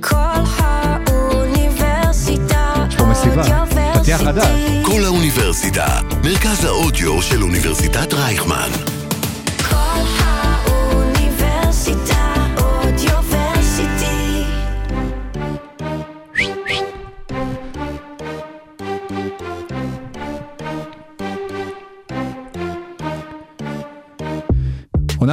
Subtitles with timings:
[0.00, 0.16] כל
[1.06, 3.66] האוניברסיטה יש פה מסיבה.
[3.94, 4.46] פתיח חדש.
[4.82, 5.86] כל האוניברסיטה,
[6.24, 8.99] מרכז האודיו של אוניברסיטת רייכמן.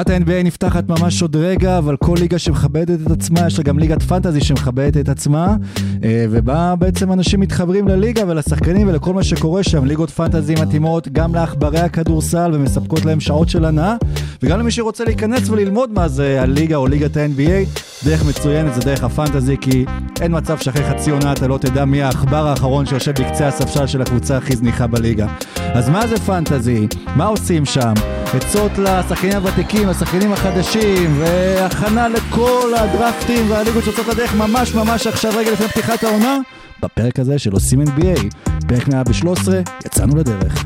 [0.09, 3.79] עונת ה-NBA נפתחת ממש עוד רגע, אבל כל ליגה שמכבדת את עצמה, יש לה גם
[3.79, 5.55] ליגת פנטזי שמכבדת את עצמה,
[6.03, 9.85] אה, ובה בעצם אנשים מתחברים לליגה ולשחקנים ולכל מה שקורה שם.
[9.85, 13.95] ליגות פנטזי מתאימות גם לעכברי הכדורסל ומספקות להם שעות של הנאה,
[14.43, 19.03] וגם למי שרוצה להיכנס וללמוד מה זה הליגה או ליגת ה-NBA, דרך מצוינת זה דרך
[19.03, 19.85] הפנטזי, כי
[20.21, 24.01] אין מצב שאחרי חצי עונה אתה לא תדע מי העכבר האחרון שיושב בקצה הספסל של
[24.01, 25.27] הקבוצה הכי זניחה בליגה.
[25.55, 26.87] אז מה זה פנטזי?
[27.15, 27.93] מה עושים שם?
[28.33, 35.51] עצות לשחקנים הוותיקים, לשחקנים החדשים, והכנה לכל הדרפטים והליגות שיוצאות לדרך ממש ממש עכשיו רגע
[35.51, 36.37] לפני פתיחת העונה,
[36.83, 38.19] בפרק הזה של עושים NBA,
[38.67, 40.65] פרק 113, יצאנו לדרך.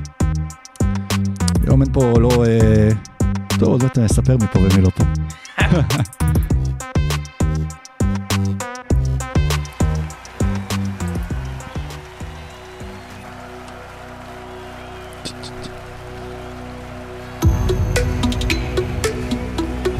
[1.63, 2.45] היום אין פה לא...
[2.47, 2.89] אה...
[3.59, 5.03] טוב, עוד מעט נספר מפה ומי לא פה.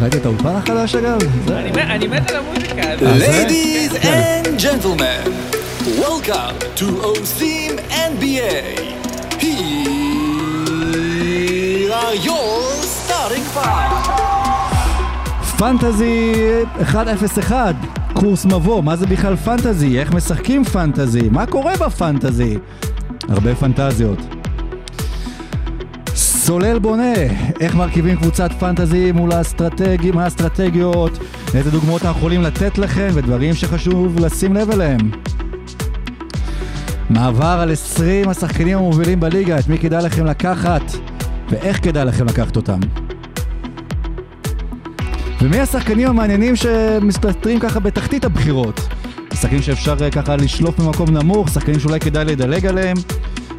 [0.02, 1.19] ראית את האולפן החדש אגב?
[1.47, 1.71] זה- אני
[2.07, 2.81] מת- על המוזיקה?
[3.17, 4.41] Ladies כן.
[4.45, 5.30] and gentlemen,
[5.99, 8.81] welcome to OSIM NBA.
[9.39, 9.49] Here
[11.94, 12.61] are your
[13.05, 13.91] starting five.
[15.57, 16.33] פנטזי
[16.94, 17.75] 101,
[18.13, 19.99] קורס מבוא, מה זה בכלל פנטזי?
[19.99, 21.29] איך משחקים פנטזי?
[21.31, 22.57] מה קורה בפנטזי?
[23.29, 24.19] הרבה פנטזיות.
[26.44, 27.14] סולל בונה,
[27.59, 31.11] איך מרכיבים קבוצת פנטזי מול האסטרטגים, האסטרטגיות,
[31.56, 35.12] איזה דוגמאות אנחנו יכולים לתת לכם ודברים שחשוב לשים לב אליהם.
[37.09, 40.81] מעבר על 20 השחקנים המובילים בליגה, את מי כדאי לכם לקחת
[41.50, 42.79] ואיך כדאי לכם לקחת אותם.
[45.41, 48.79] ומי השחקנים המעניינים שמסתתרים ככה בתחתית הבחירות?
[49.34, 52.97] שחקנים שאפשר אה, ככה לשלוף במקום נמוך, שחקנים שאולי כדאי לדלג עליהם,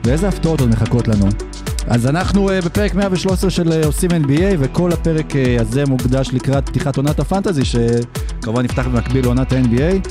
[0.04, 1.26] ואיזה הפתעות עוד מחכות לנו.
[1.86, 6.66] אז אנחנו אה, בפרק 113 של אה, עושים NBA, וכל הפרק אה, הזה מוקדש לקראת
[6.66, 7.62] פתיחת עונת הפנטזי,
[8.42, 10.08] שכמובן נפתח במקביל לעונת ה-NBA.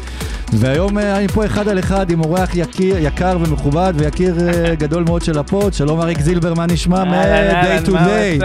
[0.54, 5.04] והיום אה, אני פה אחד על אחד עם אורח יקיר, יקר ומכובד, ויקיר אה, גדול
[5.04, 5.74] מאוד של ה pod.
[5.74, 7.04] שלום אריק זילבר, מה נשמע?
[7.04, 8.44] מ-Day to Day.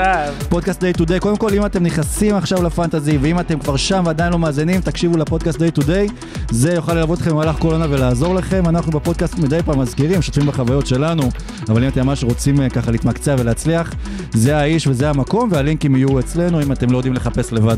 [0.49, 4.03] פודקאסט Day to Day, קודם כל אם אתם נכנסים עכשיו לפנטזי ואם אתם כבר שם
[4.07, 6.13] ועדיין לא מאזינים, תקשיבו לפודקאסט Day to Day,
[6.51, 10.47] זה יוכל ללוות אתכם במהלך כל עונה ולעזור לכם, אנחנו בפודקאסט מדי פעם מזכירים, משתפים
[10.47, 11.23] בחוויות שלנו,
[11.69, 13.95] אבל אם אתם ממש רוצים אה, ככה להתמקצע ולהצליח,
[14.33, 17.77] זה האיש וזה המקום והלינקים יהיו אצלנו אם אתם לא יודעים לחפש לבד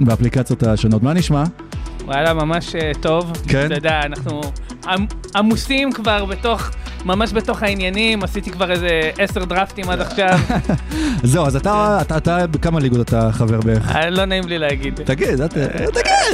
[0.00, 1.02] באפליקציות השונות.
[1.08, 1.44] מה נשמע?
[2.04, 3.32] וואלה, ממש אה, טוב.
[3.48, 3.66] כן?
[3.66, 4.40] אתה יודע, אנחנו
[4.84, 6.70] עמ- עמוסים כבר בתוך,
[7.04, 8.88] ממש בתוך העניינים, עשיתי כבר איזה
[9.18, 10.38] עשר דרפטים עד עכשיו.
[11.22, 13.96] זהו, אז אתה, אתה, אתה, בכמה ליגות אתה חבר בערך?
[13.96, 15.00] אה, לא נעים לי להגיד.
[15.04, 15.62] תגיד, תגיד.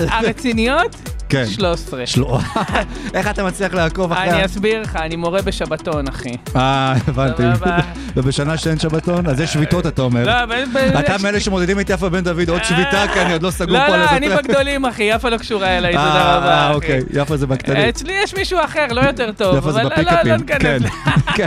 [0.08, 0.96] הרציניות?
[1.34, 1.46] כן.
[1.46, 2.06] 13.
[2.06, 2.38] שלא.
[3.14, 4.30] איך אתה מצליח לעקוב אחרי...
[4.30, 6.36] אני אסביר לך, אני מורה בשבתון, אחי.
[6.56, 7.42] אה, הבנתי.
[8.16, 10.24] ובשנה שאין שבתון, אז יש שביתות, אתה אומר.
[10.26, 10.64] לא, אבל...
[10.98, 13.86] אתה מאלה שמודדים את יפה בן דוד עוד שביתה, כי אני עוד לא סגור לא,
[13.86, 14.16] פה על לא, איזה...
[14.16, 16.74] אני בגדולים, אחי, יפה לא קשורה אליי, תודה אה, רבה, אה.
[16.74, 17.88] אוקיי, יפה זה בקטנים.
[17.88, 20.46] אצלי יש מישהו אחר, לא יותר טוב, יפה זה לא, לא, לא בפיקאפים.
[20.46, 20.78] כן,
[21.36, 21.46] כן.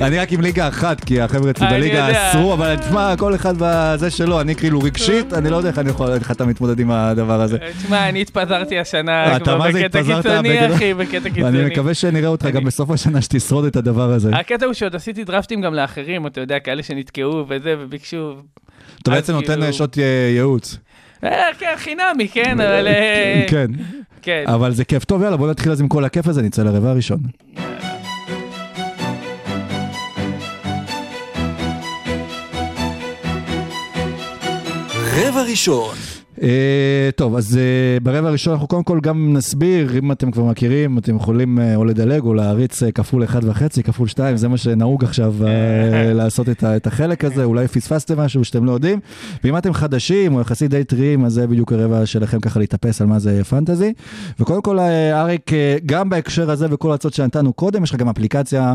[0.00, 2.30] אני רק עם ליגה אחת, כי החבר'ה אצלי בליגה.
[2.30, 5.90] אסרו, אבל תשמע, כל אחד בזה שלו, אני כאילו רגשית, אני לא יודע איך אני
[5.90, 7.58] יכול, איך אתה מתמודד עם הדבר הזה.
[7.82, 10.26] תשמע, אני התפזרתי השנה אתה כבר מה זה בקטע התפזרת?
[10.26, 10.74] קיצוני, בגדול?
[10.74, 11.58] אחי, בקטע קיצוני.
[11.58, 14.30] ואני מקווה שנראה אותך גם בסוף השנה שתשרוד את הדבר הזה.
[14.36, 18.34] הקטע הוא שעוד עשיתי דרפטים גם לאחרים, אתה יודע, כאלה שנתקעו וזה, וביקשו...
[19.02, 20.04] אתה בעצם נותן כאילו- שעות אה,
[20.34, 20.78] ייעוץ.
[21.24, 22.86] אה, כן, חינמי, כן, אבל...
[22.86, 23.66] אה, כן,
[24.22, 24.44] כן.
[24.46, 25.04] אבל זה כיף.
[25.04, 27.18] טוב, יאללה, בוא נתחיל אז עם כל הכיף הזה, נצא לרבע הראשון.
[35.16, 36.13] רבע ראשון.
[36.42, 40.98] אה, טוב, אז אה, ברבע הראשון אנחנו קודם כל גם נסביר, אם אתם כבר מכירים,
[40.98, 44.56] אתם יכולים אה, או לדלג או להריץ אה, כפול אחד וחצי, כפול שתיים, זה מה
[44.56, 49.00] שנהוג עכשיו אה, לעשות את את החלק הזה, אולי פספסתם משהו שאתם לא יודעים,
[49.44, 53.06] ואם אתם חדשים או יחסית די טריים, אז זה בדיוק הרבע שלכם ככה להתאפס על
[53.06, 53.92] מה זה פנטזי.
[54.40, 58.08] וקודם כל, אה, אריק, אה, גם בהקשר הזה וכל ההצעות שנתנו קודם, יש לך גם
[58.08, 58.74] אפליקציה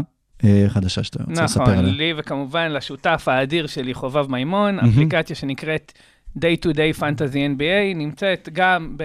[0.68, 1.92] חדשה שאתה רוצה לספר נכון, עליה.
[1.92, 5.94] לי וכמובן לשותף האדיר שלי, חובב מימון, אפליקציה שנקראת
[6.38, 8.98] Day to Day Fantasy NBA, נמצאת גם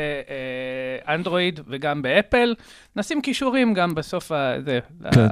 [1.06, 2.54] באנדרואיד וגם באפל.
[2.96, 4.54] נשים כישורים גם בסוף ה...
[4.64, 4.78] זה.
[5.12, 5.26] כן.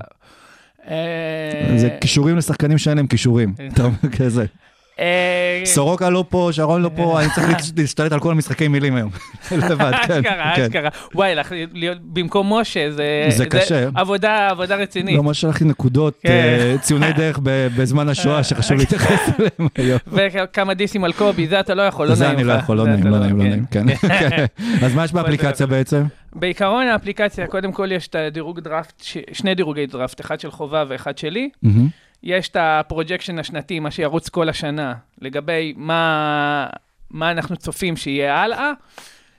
[0.88, 3.54] אה, זה כישורים לשחקנים שאין להם כישורים.
[3.72, 4.46] אתה אומר כזה.
[4.98, 7.46] אה, סורוקה לא פה, שרון לא פה, אני צריך
[7.76, 9.10] להשתלט על כל המשחקי מילים היום.
[9.70, 10.12] לבד, כן.
[10.12, 10.62] אשכרה, כן.
[10.62, 10.88] אשכרה.
[11.14, 11.34] וואי,
[11.72, 13.26] להיות במקום משה, זה...
[13.28, 13.88] זה קשה.
[13.94, 15.16] עבודה, עבודה רצינית.
[15.16, 16.30] לא, מה שלח לי נקודות, כן.
[16.30, 19.98] אה, ציוני דרך בזמן השואה שחשוב להתייחס אליהם היום.
[20.06, 22.40] וכמה דיסים על קובי, זה אתה לא יכול, לא זה נעים לך.
[22.40, 23.84] אני לא יכול, לא זה נעים, אתה לא נעים, לא כן.
[23.84, 24.18] נעים, כן.
[24.30, 24.46] כן.
[24.86, 26.02] אז מה יש באפליקציה בעצם?
[26.34, 29.02] בעיקרון האפליקציה, קודם כל יש את הדירוג דראפט,
[29.32, 31.48] שני דירוגי דראפט, אחד של חובה ואחד שלי.
[32.24, 36.66] יש את ה projection השנתי, מה שירוץ כל השנה, לגבי מה,
[37.10, 38.72] מה אנחנו צופים שיהיה הלאה.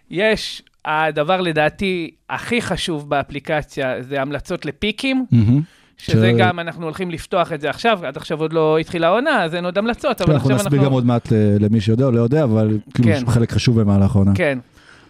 [0.09, 5.61] יש, הדבר לדעתי הכי חשוב באפליקציה זה המלצות לפיקים, מהמם.
[5.97, 9.43] שזה ש- גם, אנחנו הולכים לפתוח את זה עכשיו, עד עכשיו עוד לא התחילה העונה,
[9.43, 12.05] אז אין עוד המלצות, אבל כן, אנחנו עכשיו נסביר גם עוד מעט ל- למי שיודע
[12.05, 13.25] או לא יודע, אבל כאילו כן.
[13.31, 14.31] חלק חשוב במהלך העונה.
[14.35, 14.59] כן.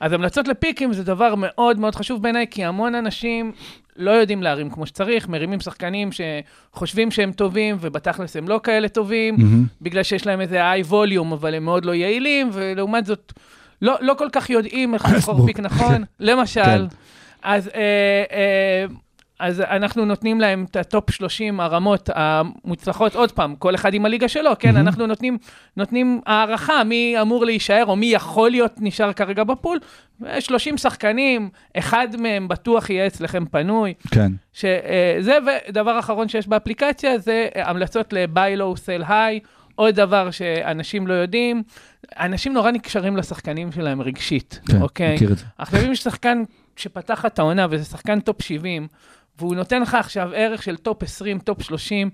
[0.03, 3.51] אז המלצות לפיקים זה דבר מאוד מאוד חשוב בעיניי, כי המון אנשים
[3.95, 9.35] לא יודעים להרים כמו שצריך, מרימים שחקנים שחושבים שהם טובים, ובתכלס הם לא כאלה טובים,
[9.37, 9.65] מהמם.
[9.81, 13.33] בגלל שיש להם איזה היי ווליום, אבל הם מאוד לא יעילים, ולעומת זאת,
[13.81, 16.63] לא, לא כל כך יודעים איך לבחור פיק נכון, למשל.
[16.63, 16.85] כן.
[17.43, 18.85] אז, אה, אה,
[19.43, 24.05] אז אנחנו נותנים להם את ה top 30 ההרמות המוצלחות, עוד פעם, כל אחד עם
[24.05, 24.73] הליגה שלו, כן?
[24.73, 24.87] מהמם.
[24.87, 25.37] אנחנו נותנים,
[25.77, 29.79] נותנים הערכה מי אמור להישאר, או מי יכול להיות נשאר כרגע ב pool.
[30.39, 33.93] 30 שחקנים, אחד מהם בטוח יהיה אצלכם פנוי.
[34.11, 34.31] כן.
[34.53, 35.37] שזה,
[35.67, 39.47] ודבר אחרון שיש באפליקציה, זה המלצות ל-buy low, sell high.
[39.75, 41.63] עוד דבר שאנשים לא יודעים,
[42.19, 45.15] אנשים נורא נקשרים לשחקנים שלהם רגשית, כן, אוקיי?
[45.15, 45.45] מכיר את זה.
[45.57, 46.43] עכשיו, אם יש שחקן
[46.75, 48.87] שפתח את העונה, וזה שחקן top 70,
[49.39, 52.09] והוא נותן לך עכשיו ערך של top 20, top 30,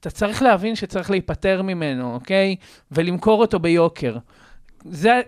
[0.00, 2.56] אתה צריך להבין שצריך להיפטר ממנו, אוקיי?
[2.92, 4.16] ולמכור אותו ביוקר.
[4.84, 5.20] זה...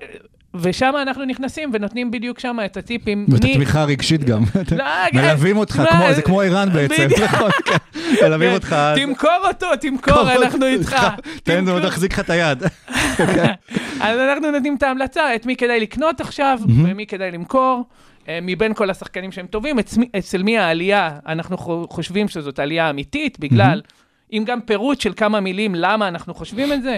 [0.60, 3.26] ושם אנחנו נכנסים ונותנים בדיוק שם את הטיפים.
[3.28, 4.42] ואת מי- התמיכה הרגשית גם.
[4.78, 7.08] לא, מלווים אותך, תשמע, כמו- זה כמו ערן בעצם.
[7.24, 7.76] נכון, כן.
[8.22, 8.76] מלווים כן, אותך.
[8.96, 10.96] תמכור אותו, תמכור, אנחנו איתך.
[11.42, 11.64] תן.
[11.64, 12.62] לו, תחזיק לך את היד.
[14.00, 17.84] אז אנחנו נותנים את ההמלצה, את מי כדאי לקנות עכשיו, ומי כדאי למכור.
[18.28, 22.58] אה, מבין כל השחקנים שהם טובים, אצל מי- אצל מי העלייה, אנחנו חו- חושבים שזאת
[22.58, 23.82] עלייה אמיתית, בגלל,
[24.30, 26.96] עם גם פירוט של כמה מילים למה אנחנו חושבים את זה,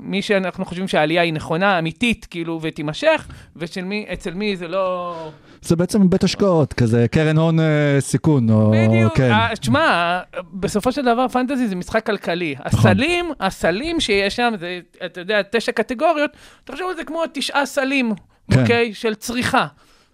[0.00, 3.26] ומי שאנחנו חושבים שהעלייה היא נכונה, אמיתית, כאילו, ותימשך,
[3.56, 5.14] ואצל מי זה לא...
[5.62, 9.16] זה בעצם בית השקעות, כזה קרן הון אה, סיכון, או בדיוק.
[9.16, 9.30] כן.
[9.30, 10.20] אה, תשמע,
[10.52, 12.54] בסופו של דבר פנטזי זה משחק כלכלי.
[12.66, 12.90] נכון.
[12.90, 16.30] הסלים, הסלים שיש שם, זה, אתה יודע, תשע קטגוריות,
[16.64, 18.12] תחשוב על זה כמו תשעה סלים,
[18.50, 18.60] כן.
[18.60, 18.94] אוקיי?
[18.94, 19.66] של צריכה.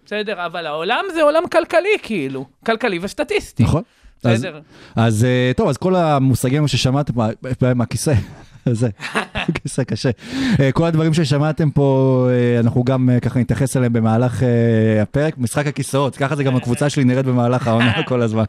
[0.05, 2.45] בסדר, אבל העולם זה עולם כלכלי, כאילו.
[2.65, 3.63] כלכלי וסטטיסטי.
[3.63, 3.83] נכון.
[4.23, 4.59] אז- בסדר.
[4.95, 7.29] אז אה, טוב, אז כל המושגים ששמעתם, מה-
[7.61, 8.13] מה- מהכיסא,
[8.71, 8.89] זה,
[9.61, 10.09] כיסא קשה.
[10.59, 14.43] אה, כל הדברים ששמעתם פה, אה, אנחנו גם אה, ככה נתייחס אליהם במהלך
[15.01, 18.43] הפרק, משחק הכיסאות, ככה זה גם הקבוצה שלי נראית במהלך העונה כל הזמן.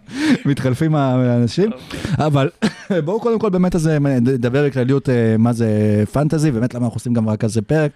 [0.45, 1.71] מתחלפים האנשים,
[2.19, 2.51] אבל
[3.05, 3.87] בואו קודם כל באמת אז
[4.21, 5.09] נדבר בכלליות
[5.39, 5.69] מה זה
[6.13, 7.91] פנטזי, באמת למה אנחנו עושים גם רק על זה פרק,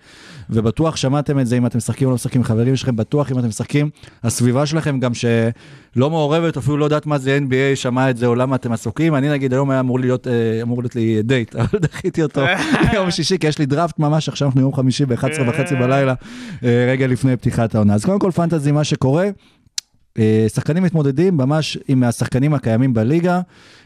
[0.50, 3.38] ובטוח שמעתם את זה אם אתם משחקים או לא משחקים עם חברים שלכם, בטוח אם
[3.38, 3.90] אתם משחקים,
[4.24, 5.14] הסביבה שלכם גם
[5.96, 9.14] שלא מעורבת, אפילו לא יודעת מה זה NBA, שמע את זה או למה אתם עסוקים,
[9.14, 12.40] אני נגיד היום היה אמור להיות, אה, אמור להיות לי דייט, אבל דחיתי אותו
[12.94, 16.14] יום שישי, כי יש לי דראפט ממש, עכשיו אנחנו יום חמישי ב-11 וחצי בלילה,
[16.64, 17.94] אה, רגע לפני פתיחת העונה.
[17.94, 19.28] אז קודם כל פנטזי, מה שקורה,
[20.48, 23.40] שחקנים מתמודדים ממש עם השחקנים הקיימים בליגה,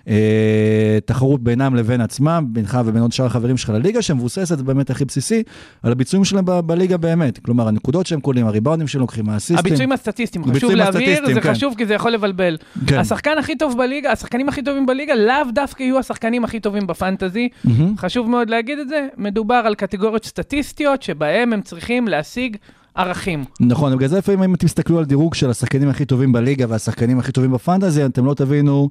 [0.08, 5.04] אה, תחרות בינם לבין עצמם, בינך ובין עוד שאר החברים שלך לליגה, שמבוססת באמת הכי
[5.04, 5.42] בסיסי
[5.82, 7.38] על הביצועים שלהם ב- בליגה באמת.
[7.38, 9.58] כלומר, הנקודות שהם קולים, הריבאונדים שהם לוקחים, האסיסטים.
[9.58, 11.54] הביצועים הסטטיסטיים, חשוב להבהיר, זה כן.
[11.54, 12.56] חשוב כי זה יכול לבלבל.
[12.86, 12.98] כן.
[12.98, 17.48] השחקן הכי טוב בליגה, השחקנים הכי טובים בליגה, לאו דווקא יהיו השחקנים הכי טובים בפנטזי.
[17.64, 17.96] מהמם.
[17.98, 22.56] חשוב מאוד להגיד את זה, מדובר על קטגוריות סטטיסטיות שבהם הם צריכים להשיג
[22.94, 23.44] ערכים.
[23.60, 27.32] נכון, בגלל זה לפעמים אם תסתכלו על דירוג של השחקנים הכי טובים בליגה והשחקנים הכי
[27.32, 28.88] טובים בפנטזי, אתם לא תבינו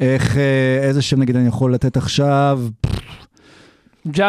[0.00, 2.60] איך, אה, איזה שם נגיד אני יכול לתת עכשיו.
[2.86, 2.93] ג'ה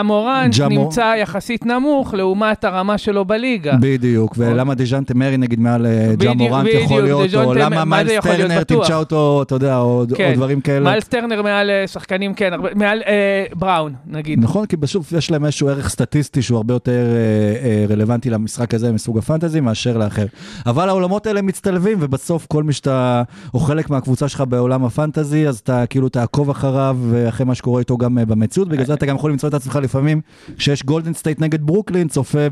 [0.03, 3.73] מורנט ג'ה מור- נמצא יחסית נמוך לעומת הרמה שלו בליגה.
[3.81, 7.85] בדיוק, ולמה דז'אנטה מרי נגיד מעל אה, ג'ה בדיוק, מורנט בדיוק, יכול להיות, או למה
[7.85, 8.63] מיילס טרנר?
[8.63, 10.33] תמצא אותו, אתה יודע, או או כן.
[10.35, 10.79] דברים כאלה.
[10.89, 14.39] מיילס טרנר מעל אה, שחקנים, כן, הרבה- מעל אה, בראון, נגיד.
[14.43, 18.73] נכון, כי בסוף יש להם איזשהו ערך סטטיסטי שהוא הרבה יותר אה, אה, רלוונטי למשחק
[18.73, 20.25] הזה מסוג הפנטזי מאשר לאחר.
[20.65, 25.57] אבל העולמות האלה מצטלבים, ובסוף כל מי שאתה, או חלק מהקבוצה שלך בעולם הפנטזי, אז
[25.59, 29.15] אתה כאילו תעקוב אחריו, ואחרי מה שקורה איתו גם אה, במציאות, בגלל זה אתה גם
[29.15, 30.21] יכול למצוא את עצמך לפעמים,
[30.57, 32.47] כשיש גולדן סטייט נגד ברוקלין, צופה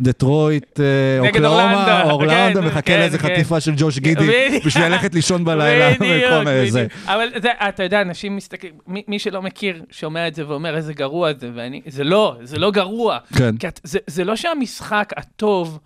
[0.00, 3.34] בדטרויט, אה, אוקלהומה, אורלנדו, כן, מחכה כן, לאיזה כן.
[3.34, 4.60] חטיפה של ג'וש גידי.
[4.66, 6.86] בשביל ללכת לישון בלילה, וכל מיני זה.
[7.06, 7.28] אבל
[7.68, 11.80] אתה יודע, אנשים מסתכלים, מי, שלא מכיר, שומע את זה ואומר איזה גרוע זה, ואני,
[11.86, 13.18] זה לא, זה לא גרוע.
[13.36, 13.54] כן.
[13.84, 15.78] זה, לא שהמשחק הטוב,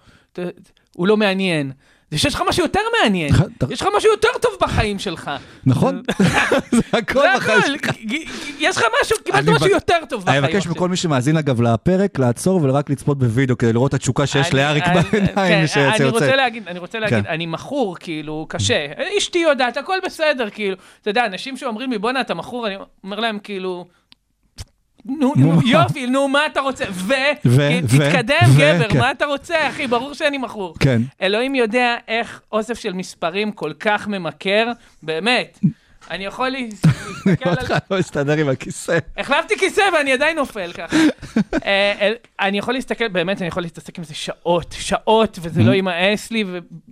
[0.97, 1.73] הוא לא מעניין.
[2.12, 5.31] זה שיש לך משהו יותר מעניין, אתה- יש לך משהו יותר טוב בחיים שלך.
[5.66, 6.02] נכון?
[6.71, 7.90] זה הכל בחיים שלך.
[8.59, 10.54] יש לך משהו, קיבלת אני משהו יותר טוב אני בחיים.
[10.57, 14.47] מבקש מכל מי שמאזין אגב לפרק לעצור ורק לצפות בווידאו כדי לראות את התשוקה שיש
[14.50, 16.37] אני- לאריק אני- בעיניים כן, שיוצא אני רוצה.
[16.37, 17.31] להגיד, אני רוצה להגיד, כן.
[17.31, 18.87] אני מכור, כאילו, קשה.
[19.19, 20.76] אשתי יודעת, הכל בסדר, כאילו.
[21.02, 23.87] אתה יודע, אנשים שאומרים לי, בואנה, אתה מכור, אני אומר להם, כאילו...
[25.07, 25.61] נו, נו?
[25.65, 26.85] יופי, נו, מה אתה רוצה?
[26.91, 27.13] ו...
[27.45, 28.99] ו- ו- תתקדם, ו- גבר, כן.
[28.99, 29.87] מה אתה רוצה, אחי?
[29.87, 30.75] ברור שאני מכור.
[30.81, 31.03] כן.
[31.23, 35.59] אלוהים יודע איך אוסף של מספרים כל כך ממכר, באמת.
[36.11, 37.57] אני יכול להסתכל על...
[37.61, 38.99] אותך לא מסתדר עם הכיסא.
[39.17, 40.97] החלפתי כיסא ואני עדיין נופל ככה.
[41.67, 46.31] אה, אני יכול להסתכל, באמת, אני יכול להתעסק עם זה שעות, שעות, וזה לא יימאס
[46.31, 46.45] לי,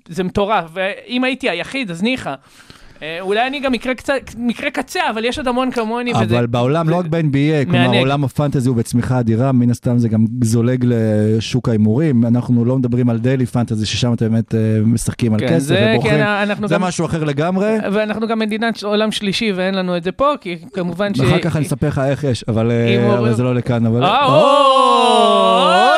[0.08, 0.64] וזה מטורף.
[0.72, 2.34] ואם הייתי היחיד, אז ניחא.
[3.02, 6.24] אה, אולי אני גם מקרה קצת, מקרה קצה, אבל יש עוד המון כמוני, וזה...
[6.38, 7.98] אבל בעולם, זה- לא רק ב-NBA, כלומר.
[7.98, 12.26] עולם הפנטזי הוא בצמיחה אדירה, מן הסתם זה גם זולג לשוק ההימורים.
[12.26, 15.92] אנחנו לא מדברים על דיילי פנטזי, ששם אתם באמת אה, משחקים על כן, כסף זה,
[15.94, 16.14] ובוחרים.
[16.14, 16.80] כן, זה גם...
[16.82, 17.76] משהו אחר לגמרי.
[17.92, 21.20] ואנחנו גם מדינת עולם שלישי ואין לנו את זה פה, כי כמובן ש...
[21.20, 22.70] ואחר כך אני אספר לך איך יש, אבל
[23.18, 23.86] אבל זה לא לכאן.
[23.86, 24.06] אבל-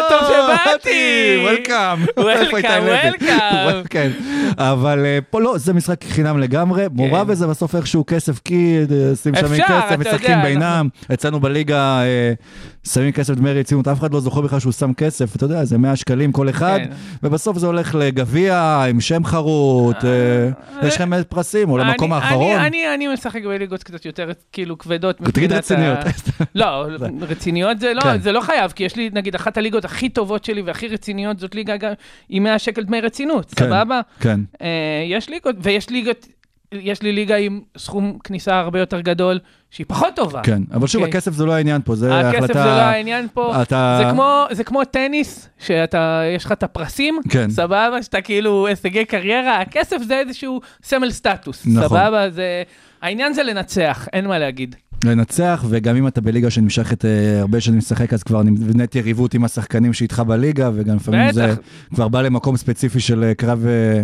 [0.08, 1.38] טוב שבאתי.
[1.44, 1.98] וולקאם.
[2.18, 3.88] Welcome.
[3.90, 4.10] כן,
[4.58, 9.34] אבל פה לא, זה משחק חינם לגמרי, מעורב בזה בסוף איכשהו כסף כי, אה, שים
[9.34, 12.32] שם כסף, משחקים בינם, אצלנו בליגה אה,
[12.84, 15.78] שמים כסף דמי רצינות, אף אחד לא זוכר בכלל שהוא שם כסף, אתה יודע, זה
[15.78, 16.90] 100 שקלים כל אחד, כן.
[17.22, 20.50] ובסוף זה הולך לגביע עם שם חרוט, אה,
[20.88, 22.56] יש לכם פרסים, או למקום אני- האחרון.
[22.56, 25.16] אני, אני, אני משחק בליגות קצת יותר כאילו כבדות.
[25.16, 25.98] תגיד רציניות.
[26.54, 26.86] לא,
[27.30, 28.20] רציניות זה לא, כן.
[28.20, 31.54] זה לא חייב, כי יש לי נגיד אחת הליגות הכי טובות שלי והכי רציניות, זאת
[31.54, 31.74] ליגה
[32.28, 34.00] עם 100 שקל דמי רצינות, כן, סבבה?
[34.20, 34.68] כן, אה,
[35.08, 36.26] יש ליגות, ויש ליגות,
[36.72, 39.38] יש לי ליגה עם סכום כניסה הרבה יותר גדול,
[39.70, 40.40] שהיא פחות טובה.
[40.42, 41.10] כן, אבל שוב, אוקיי.
[41.18, 42.52] הכסף זה לא העניין פה, זה הכסף החלטה...
[42.52, 47.20] זה לא העניין פה, אתה- זה כמו, זה כמו טניס, שאתה, יש לך את הפרסים,
[47.28, 47.50] כן.
[47.50, 51.88] סבבה, שאתה כאילו הישגי קריירה, הכסף זה איזשהו סמל סטטוס, נכון.
[51.88, 52.62] סבבה, זה,
[53.02, 54.76] העניין זה לנצח, אין מה להגיד.
[55.04, 59.44] לנצח, וגם אם אתה בליגה שנמשכת אה, הרבה שנים לשחק, אז כבר נבנית יריבות עם
[59.44, 61.34] השחקנים שאיתך בליגה, וגם לפעמים בטח.
[61.34, 61.54] זה
[61.94, 64.02] כבר בא למקום ספציפי של אה, קרב אה,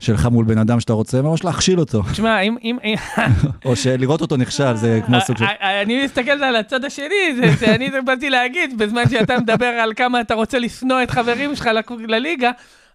[0.00, 2.76] שלך מול בן אדם שאתה רוצה ממש להכשיל אותו, תשמע, אם, אם,
[3.64, 5.44] או שלראות אותו נכשל, זה כמו סוג של...
[5.44, 10.20] אה, אני מסתכל על הצד השני, זה שאני באתי להגיד, בזמן שאתה מדבר על כמה
[10.20, 11.68] אתה רוצה לשנוא את חברים שלך
[12.08, 12.50] לליגה,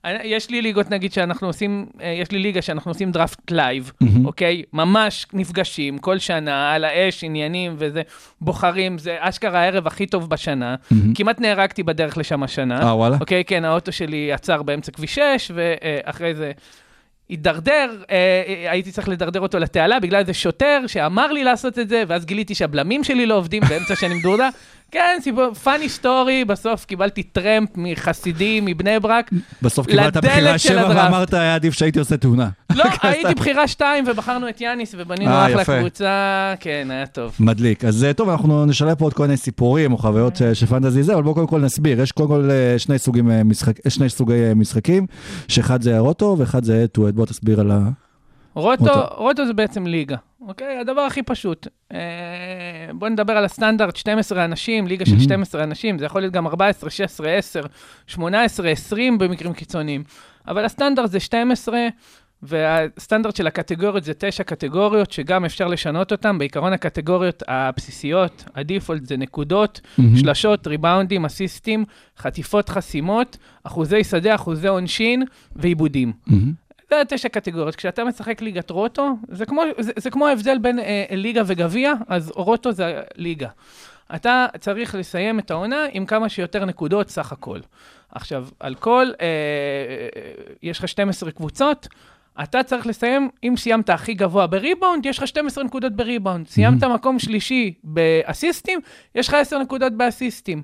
[0.06, 3.92] אני- יש לי ליגות נגיד שאנחנו עושים, אה, יש לי ליגה שאנחנו עושים draft live.
[4.26, 4.64] אוקיי?
[4.74, 8.02] ממש נפגשים כל שנה, על האש, עניינים וזה,
[8.42, 10.76] בוחרים, זה אשכרה הערב הכי טוב בשנה.
[11.16, 12.82] כמעט נהרגתי בדרך לשם השנה.
[12.88, 13.18] אה, וואלה?
[13.20, 16.52] אוקיי, כן, האוטו שלי עצר באמצע כביש 6, ואחרי זה
[17.32, 18.16] הידרדר, אה,
[18.48, 22.26] אה, הייתי צריך לדרדר אותו לתעלה בגלל איזה שוטר שאמר לי לעשות את זה, ואז
[22.26, 24.50] גיליתי שהבלמים שלי לא עובדים באמצע שאני מדורדר.
[24.92, 29.32] כן, סיפור, funny story, בסוף קיבלתי טרמפ מחסיד, מבני ברק.
[29.62, 30.94] בסוף קיבלת בחירה שבע.
[30.96, 32.50] ואמרת, היה עדיף שהייתי עושה תאונה.
[32.76, 35.80] לא, הייתי בחירה שתיים ובחרנו את יאניס ובנינו אה, אחלה.
[35.80, 37.36] קבוצה, כן, היה טוב.
[37.40, 37.86] מדליק.
[37.86, 41.04] אז אה, טוב, אנחנו נשלב פה עוד כל מיני סיפורים או חוויות אה, של פנטזי
[41.04, 42.02] זה, אבל בואו קודם כל נסביר.
[42.02, 45.06] יש קודם כל שני סוגי משחקים,
[45.48, 47.16] שאחד זה רוטו ואחד זה טו-אד.
[47.16, 47.80] בוא תסביר על ה...
[48.54, 49.16] רוטו, רוטו.
[49.16, 50.16] רוטו זה בעצם ליגה,
[50.48, 50.78] אוקיי?
[50.78, 51.68] הדבר הכי פשוט.
[51.94, 52.00] אה,
[52.94, 55.24] בוא נדבר על הסטנדרט, 12 אנשים, ליגה של מהמם.
[55.24, 57.62] 12 אנשים, זה יכול להיות גם 14, 16, 10,
[58.08, 60.04] 18, 20 במקרים קיצוניים.
[60.48, 61.88] אבל הסטנדרט זה 12,
[62.44, 66.38] והסטנדרט של הקטגוריות זה 9 קטגוריות, שגם אפשר לשנות אותן.
[66.38, 70.18] בעיקרון הקטגוריות הבסיסיות, הדיפולט זה נקודות, מהמם.
[70.18, 71.86] שלשות, ריבאונדים, אסיסטים,
[72.18, 75.24] חטיפות, חסימות, אחוזי שדה, אחוזי עונשין
[75.56, 76.14] ועיבודים.
[76.92, 77.04] מהמם.
[77.10, 77.76] זה תשע קטגוריות.
[77.76, 82.32] כשאתה משחק ליגת רוטו, זה כמו, זה, זה כמו ההבדל בין אה, ליגה וגביע, אז
[82.36, 83.50] רוטו זה ליגה.
[84.16, 87.60] אתה צריך לסיים את העונה עם כמה שיותר נקודות סך הכל.
[88.12, 89.28] עכשיו, על כל, אה,
[90.64, 91.88] יש לך 12 קבוצות,
[92.44, 96.48] אתה צריך לסיים, אם סיימת הכי גבוה בריבאונד, יש לך 12 נקודות בריבאונד.
[96.48, 98.80] סיימת מקום שלישי באסיסטים,
[99.16, 100.64] יש לך 10 נקודות באסיסטים.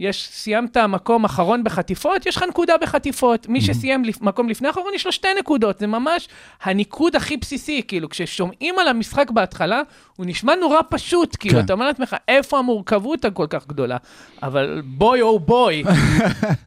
[0.00, 3.48] יש, סיימת מקום אחרון בחטיפות, יש לך נקודה בחטיפות.
[3.48, 5.78] מי שסיים לפ, מקום לפני האחרון, יש לו שתי נקודות.
[5.78, 6.28] זה ממש
[6.62, 7.82] הניקוד הכי בסיסי.
[7.88, 9.82] כאילו, כששומעים על המשחק בהתחלה,
[10.16, 11.36] הוא נשמע נורא פשוט.
[11.40, 11.64] כאילו, כן.
[11.64, 13.96] אתה אומר לעצמך, איפה המורכבות הכל כך גדולה?
[14.42, 15.84] אבל בוי או בוי.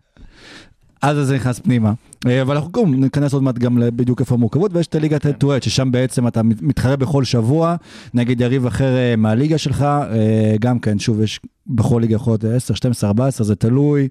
[1.02, 1.92] אז זה נכנס פנימה.
[2.28, 5.54] אה, אבל אנחנו גם ניכנס עוד מעט גם בדיוק איפה המורכבות, ויש את הליגת טו
[5.54, 7.76] הד, ששם בעצם אתה מתחרה בכל שבוע,
[8.14, 12.44] נגד יריב אחר אה, מהליגה שלך, אה, גם כן, שוב, יש בכל ליגה יכול להיות
[12.44, 14.08] 10, 12, 14, זה תלוי.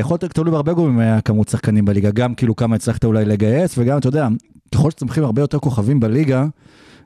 [0.00, 3.98] יכול להיות תלוי בהרבה גורמים מהכמות שחקנים בליגה, גם כאילו כמה הצלחת אולי לגייס, וגם,
[3.98, 4.28] אתה יודע,
[4.74, 6.46] ככל שצומחים הרבה יותר כוכבים בליגה,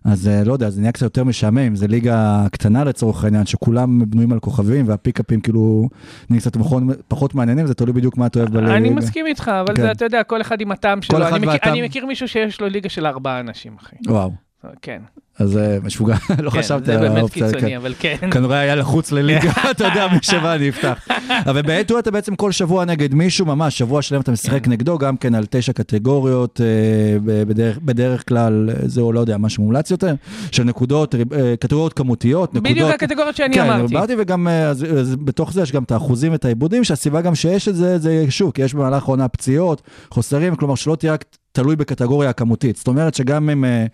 [0.06, 4.10] אז אה, לא יודע, זה נהיה קצת יותר משעמם, זה ליגה קטנה לצורך העניין, שכולם
[4.10, 5.88] בנויים על כוכבים והפיקאפים כאילו
[6.30, 8.76] נהיה קצת פחות, פחות מעניינים, זה תלוי בדיוק מה אתה אוהב בליגה.
[8.76, 9.82] אני מסכים איתך, אבל כן.
[9.82, 11.18] זה, אתה יודע, כל אחד עם הטעם שלו.
[11.62, 13.96] אני מכיר מישהו שיש לו ליגה של ארבעה אנשים, אחי.
[14.06, 14.30] וואו,
[14.82, 15.02] כן.
[15.38, 17.46] אז זה משוגע, לא כן, חשבתי זה על באמת האופציה.
[17.48, 17.52] כן.
[17.54, 18.16] קיצוני, אבל כן.
[18.30, 21.08] כנראה היה לחוץ לליגה, אתה יודע, שבא אני אפתח.
[21.30, 25.16] אבל בעטו אתה בעצם כל שבוע נגד מישהו, ממש, שבוע שלם אתה משחק נגדו, גם
[25.16, 26.66] כן על תשע קטגוריות, אה,
[27.84, 30.14] בדרך- כלל, זהו, לא יודע, משהו מומלץ יותר,
[30.52, 32.72] של נקודות, אה, קטגוריות כמותיות, נקודות.
[32.72, 33.96] בדיוק הקטגוריות שאני כן, אמרתי.
[33.96, 34.72] אמרתי, וגם אה,
[35.24, 38.50] בתוך זה יש גם את האחוזים ואת העיבודים, שהסיבה גם שיש את זה, זה שוב,
[38.50, 42.76] כי יש במהלך העונה פציעות, חוסרים, כלומר שלא תהיה רק תלוי בקטגוריה הכמותית.
[42.76, 43.64] זאת אומרת שגם אם...
[43.64, 43.86] אה,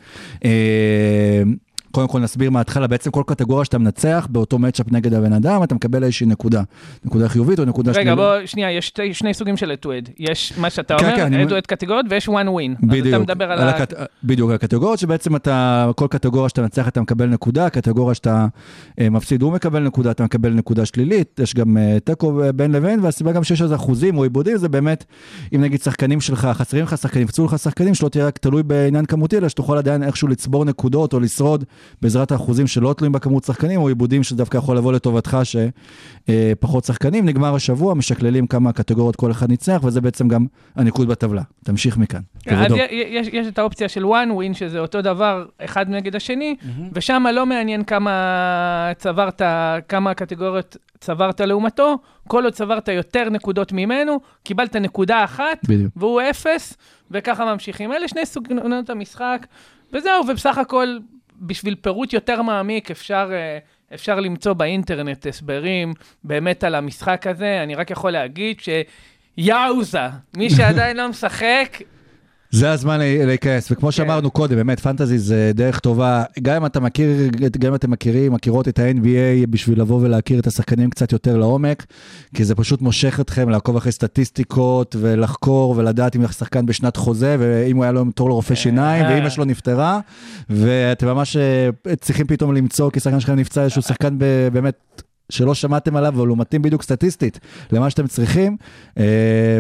[0.45, 1.61] אה, Um.
[1.93, 5.75] קודם כל נסביר מההתחלה, בעצם כל קטגוריה שאתה מנצח באותו מצ'אפ נגד הבן אדם, אתה
[5.75, 6.63] מקבל איזושהי נקודה.
[7.05, 8.17] נקודה חיובית או נקודה רגע, שלילית.
[8.17, 10.09] בוא, שנייה, יש שתי, שני סוגים של אד-טו-אד.
[10.19, 12.87] יש מה שאתה כן, אומר, כן, אני- אד-טו-אד קטגוריות, ויש one win.
[12.93, 13.71] אז אתה מדבר על ה...
[13.71, 13.95] הקט...
[14.25, 18.47] בדיוק, על הקטגוריות שבעצם אתה, כל קטגוריה שאתה מנצח אתה מקבל נקודה, קטגוריה שאתה
[19.01, 23.01] אה, מפסיד הוא מקבל נקודה, אתה מקבל נקודה שלילית, יש גם אה, תיקו בין לבין,
[23.01, 25.05] והסיבה גם שיש איזה אחוזים או עיבודים, זה באמת,
[25.55, 29.05] אם נגיד שחקנים שלך, חסרים לך שחקנים, יפצעו לך שחקנים, שלא תהיה רק תלוי בעניין
[29.05, 31.65] כמותי, אלא שתוכל עדיין איכשהו לצבור נקודות או לשרוד
[32.03, 37.27] בעזרת האחוזים שלא תלויים בכמות שחקנים, או עיבודים שדווקא יכול לבוא לטובתך שפחות שחקנים.
[37.27, 40.47] נגמר השבוע, משקללים כמה קטגוריות כל אחד ניצח, וזה בעצם גם
[40.77, 41.43] הניקוד בטבלה.
[41.65, 42.21] תמשיך מכאן.
[42.47, 42.77] אז כבודו.
[42.77, 46.57] י- יש, יש את האופציה של one win, שזה אותו דבר, אחד נגד השני,
[46.93, 48.13] ושם לא מעניין כמה
[48.99, 49.43] צברת,
[49.89, 51.99] כמה קטגוריות צברת לעומתו,
[52.29, 55.93] כל עוד צברת יותר נקודות ממנו, קיבלת נקודה אחת, בדיוק.
[55.97, 56.77] והוא אפס,
[57.11, 57.93] וככה ממשיכים.
[57.93, 59.47] אלה שני סוגנות המשחק,
[59.93, 60.99] וזהו, ובסך הכל,
[61.43, 63.59] בשביל פירוט יותר מעמיק, אפשר, אה,
[63.95, 65.95] אפשר למצוא באינטרנט הסברים
[66.25, 67.63] באמת על המשחק הזה.
[67.63, 68.69] אני רק יכול להגיד ש...
[69.37, 69.99] יאוזה,
[70.37, 71.79] מי שעדיין לא משחק,
[72.53, 76.81] זה הזמן לה- להיכנס, וכמו שאמרנו קודם, באמת, פנטזי זה דרך טובה, גם אם אתה
[76.81, 77.09] מכיר,
[77.59, 81.87] גם אם אתם מכירים, מכירות את ה-NBA בשביל לבוא ולהכיר את השחקנים קצת יותר לעומק,
[82.35, 87.77] כי זה פשוט מושך אתכם לעקוב אחרי סטטיסטיקות ולחקור ולדעת אם השחקן בשנת חוזה, ואם
[87.77, 90.01] הוא היה לו תור לרופא שיניים, ואמא שלו נפטרה,
[90.51, 91.69] ואתם ממש אה,
[92.01, 94.19] צריכים פתאום למצוא, כי שחקן שלכם נפצע איזשהו שחקן
[94.53, 95.03] באמת...
[95.33, 97.39] שלא שמעתם עליו, אבל הוא מתאים בדיוק סטטיסטית
[97.73, 98.57] למה שאתם צריכים,
[98.99, 99.05] אה,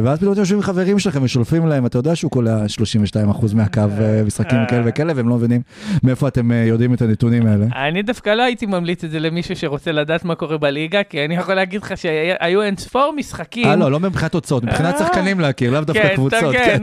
[0.03, 3.81] ואז פתאום אתם יושבים עם חברים שלכם ושולפים להם, אתה יודע שהוא קולע 32% מהקו
[3.81, 5.61] אה, משחקים כאלה וכאלה, והם לא מבינים
[6.03, 7.67] מאיפה אתם אה, יודעים את הנתונים האלה.
[7.89, 11.35] אני דווקא לא הייתי ממליץ את זה למישהו שרוצה לדעת מה קורה בליגה, כי אני
[11.37, 13.67] יכול להגיד לך שהיו אין ספור משחקים.
[13.67, 14.99] אה, לא, לא מבחינת תוצאות, מבחינת אה.
[14.99, 16.53] שחקנים להכיר, לאו דווקא כן, קבוצות.
[16.53, 16.79] כן.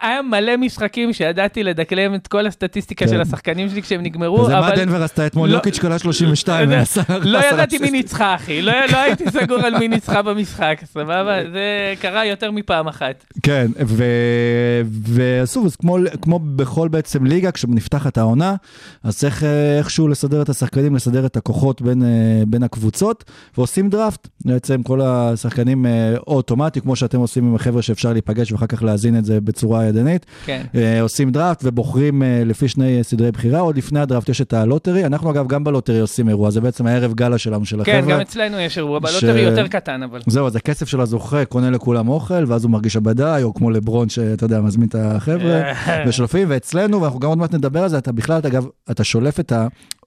[0.00, 3.10] היה, מלא משחקים שידעתי לדקלם את כל הסטטיסטיקה כן.
[3.10, 6.70] של השחקנים שלי כשהם נגמרו, וזה מה אבל דנבר עשתה אתמול, לא- יוקיץ' קלע 32,
[6.70, 7.97] לא- ועשה- לא עשה ידעתי מי אסיסט.
[7.98, 8.62] ניצחה, אחי.
[8.62, 11.50] לא, לא הייתי סגור על מי ניצחה במשחק, סבבה?
[11.52, 13.24] זה קרה יותר מפעם אחת.
[13.42, 14.82] כן, ו-
[15.14, 18.54] ושוב, אז כמו, כמו בכל בעצם ליגה, כשנפתחת העונה,
[19.02, 19.44] אז צריך
[19.78, 22.08] איכשהו לסדר את השחקנים, לסדר את הכוחות בין, אה,
[22.46, 23.24] בין הקבוצות,
[23.58, 24.28] ועושים דראפט.
[24.44, 28.82] בעצם כל השחקנים אה, או אוטומטי, כמו שאתם עושים עם החבר'ה שאפשר להיפגש ואחר כך
[28.82, 30.26] להזין את זה בצורה ידנית.
[30.46, 30.62] כן.
[30.74, 35.06] אה, עושים דראפט ובוחרים לפי שני סדרי בחירה, עוד לפני הדראפט יש את ה lottery,
[35.06, 38.10] אנחנו אגב גם ב lottery עושים אירוע, זה בעצם הערב גאלה שלנו של כן.
[38.10, 40.20] גם אצלנו יש אירוע, ש- ב lottery יותר קטן, אבל.
[40.26, 44.08] זהו, אז הכסף של הזוכה קונה לכולם אוכל, ואז הוא מרגיש עבדי, או כמו לברון,
[44.08, 45.62] שאתה יודע, מזמין את החבר'ה,
[46.06, 49.40] ושולפים, ואצלנו, ואנחנו גם עוד מעט נדבר על זה, אתה בכלל, אתה, אגב, אתה שולף
[49.40, 49.52] את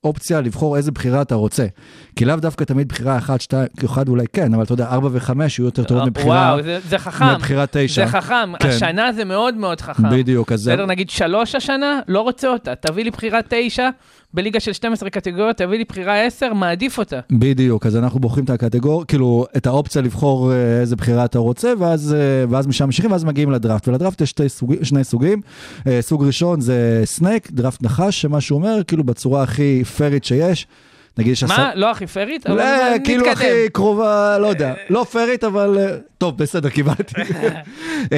[0.05, 1.65] האופציה לבחור איזה בחירה אתה רוצה.
[2.15, 5.59] כי לאו דווקא תמיד בחירה אחת, שתיים, אחד אולי כן, אבל אתה יודע, ארבע וחמש
[5.59, 7.35] יהיו יותר טובות מבחירה, וואו, זה- זה חכם.
[7.35, 8.05] מבחירה תשע.
[8.05, 8.35] זה חכם.
[8.59, 8.69] כן.
[8.69, 10.09] השנה זה מאוד מאוד חכם.
[10.11, 10.61] בדיוק, אז.
[10.67, 12.75] בסדר, נגיד שלוש השנה, לא רוצה אותה.
[12.75, 13.89] תביא לי בחירה תשע,
[14.33, 17.19] בליגה של 12 קטגוריות, תביא לי בחירה 10, מעדיף אותה.
[17.31, 21.73] בדיוק, אז אנחנו בוחרים את הקטגור, כאילו, את האופציה לבחור אה, איזה בחירה אתה רוצה,
[21.79, 23.88] ואז, אה, ואז משם ממשיכים, ואז מגיעים ל draft.
[23.88, 25.41] ול draft יש שתי סוג, שני סוגים.
[25.87, 30.67] אה, סוג ראשון זה snake, draft נחש, שמה שהוא אומר, כאילו בצורה הכי פיירית שיש.
[31.17, 31.71] נגיד שהשר- מה?
[31.75, 32.47] לא הכי פיירית?
[32.47, 33.34] אבל אה, כאילו נתקדם.
[33.34, 37.13] הכי קרובה, לא יודע, לא פיירית, אבל אה, טוב, בסדר, קיבלתי.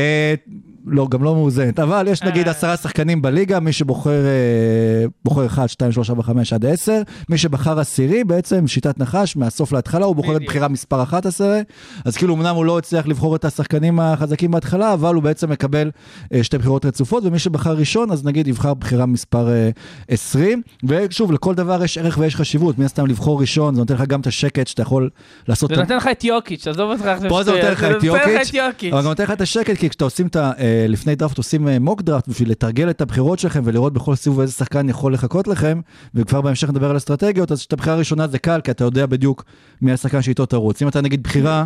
[0.87, 5.45] אה, לא, גם לא מאוזנת, אבל יש נגיד עשרה שחקנים בליגה, מי שבוחר אה, בוחר
[5.45, 10.05] 1, 2, 3, 4, 5 עד 10, מי שבחר עשירי בעצם, שיטת נחש, מהסוף להתחלה,
[10.05, 10.41] הוא בוחר את.
[10.45, 11.61] בחירה מספר 11,
[12.05, 15.91] אז כאילו אמנם הוא לא הצליח לבחור את השחקנים החזקים בהתחלה, אבל הוא בעצם מקבל
[16.33, 19.69] אה, שתי בחירות רצופות, ומי שבחר ראשון, אז נגיד יבחר בחירה מספר אה,
[20.07, 24.01] 20, ושוב, לכל דבר יש ערך ויש חשיבות, מן הסתם לבחור ראשון, זה נותן לך
[24.01, 25.09] גם את השקט שאתה יכול
[25.47, 28.53] לעשות זה נותן לך את יוקיץ', עזוב אותך פה זה נותן לך את יוקיץ'.
[28.93, 30.51] אבל גם נותן לך את השקט, כי כשאתה עושים את ה...
[30.73, 34.39] אה, לפני דראפט עושים אה, מוק דראפט בשביל לתרגל את הבחירות שלכם ולראות בכל סיבוב
[34.39, 35.81] איזה שחקן יכול לחכות לכם,
[36.15, 39.43] וכבר בהמשך נדבר על אסטרטגיות, אז כשאת הבחירה הראשונה זה קל, כי אתה יודע בדיוק
[39.81, 40.81] מי השחקן שאיתו תרוץ.
[40.81, 41.65] אם אתה נגיד בחירה...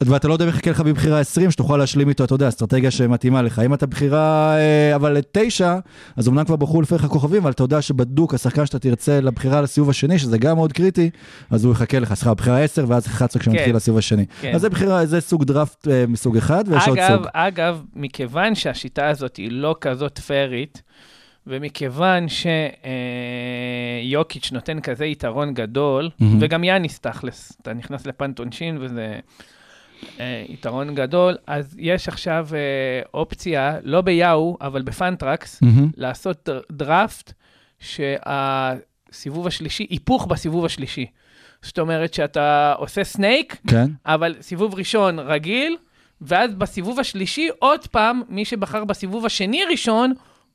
[0.00, 3.42] ואתה לא יודע אם יחכה לך בבחירה 20, שתוכל להשלים איתו, אתה יודע, אסטרטגיה שמתאימה
[3.42, 3.58] לך.
[3.58, 5.78] אם אתה בחירה, אה, אבל לתשע,
[6.16, 9.90] אז אמנם כבר בחרו לפניך כוכבים, אבל אתה יודע שבדוק, השחקן שאתה תרצה לבחירה לסיבוב
[9.90, 11.10] השני, שזה גם מאוד קריטי,
[11.50, 13.76] אז הוא יחכה לך, סליחה, בחירה 10, ואז 11 כשמתחיל כן.
[13.76, 14.26] הסיבוב השני.
[14.40, 14.54] כן.
[14.54, 17.26] אז זה בחירה, זה סוג דראפט אה, מסוג אחד, ויש עוד אגב, סוג.
[17.32, 20.82] אגב, מכיוון שהשיטה הזאת היא לא כזאת פיירית,
[21.46, 22.26] ומכיוון
[24.02, 26.38] שיוקיץ' נותן כזה יתרון גדול, מהמם.
[26.40, 29.18] וגם יאניס תכלס, אתה נכנס לפאנט עונשין וזה
[30.20, 32.58] אה, יתרון גדול, אז יש עכשיו אה,
[33.14, 35.90] אופציה, לא ביאהו, אבל בפנטרקס, מהמם.
[35.96, 37.32] לעשות דר- דראפט
[37.80, 41.06] שהסיבוב השלישי, היפוך בסיבוב השלישי.
[41.62, 45.76] זאת אומרת שאתה עושה snake, כן, אבל סיבוב ראשון רגיל,
[46.20, 50.12] ואז בסיבוב השלישי, עוד פעם, מי שבחר בסיבוב השני ראשון,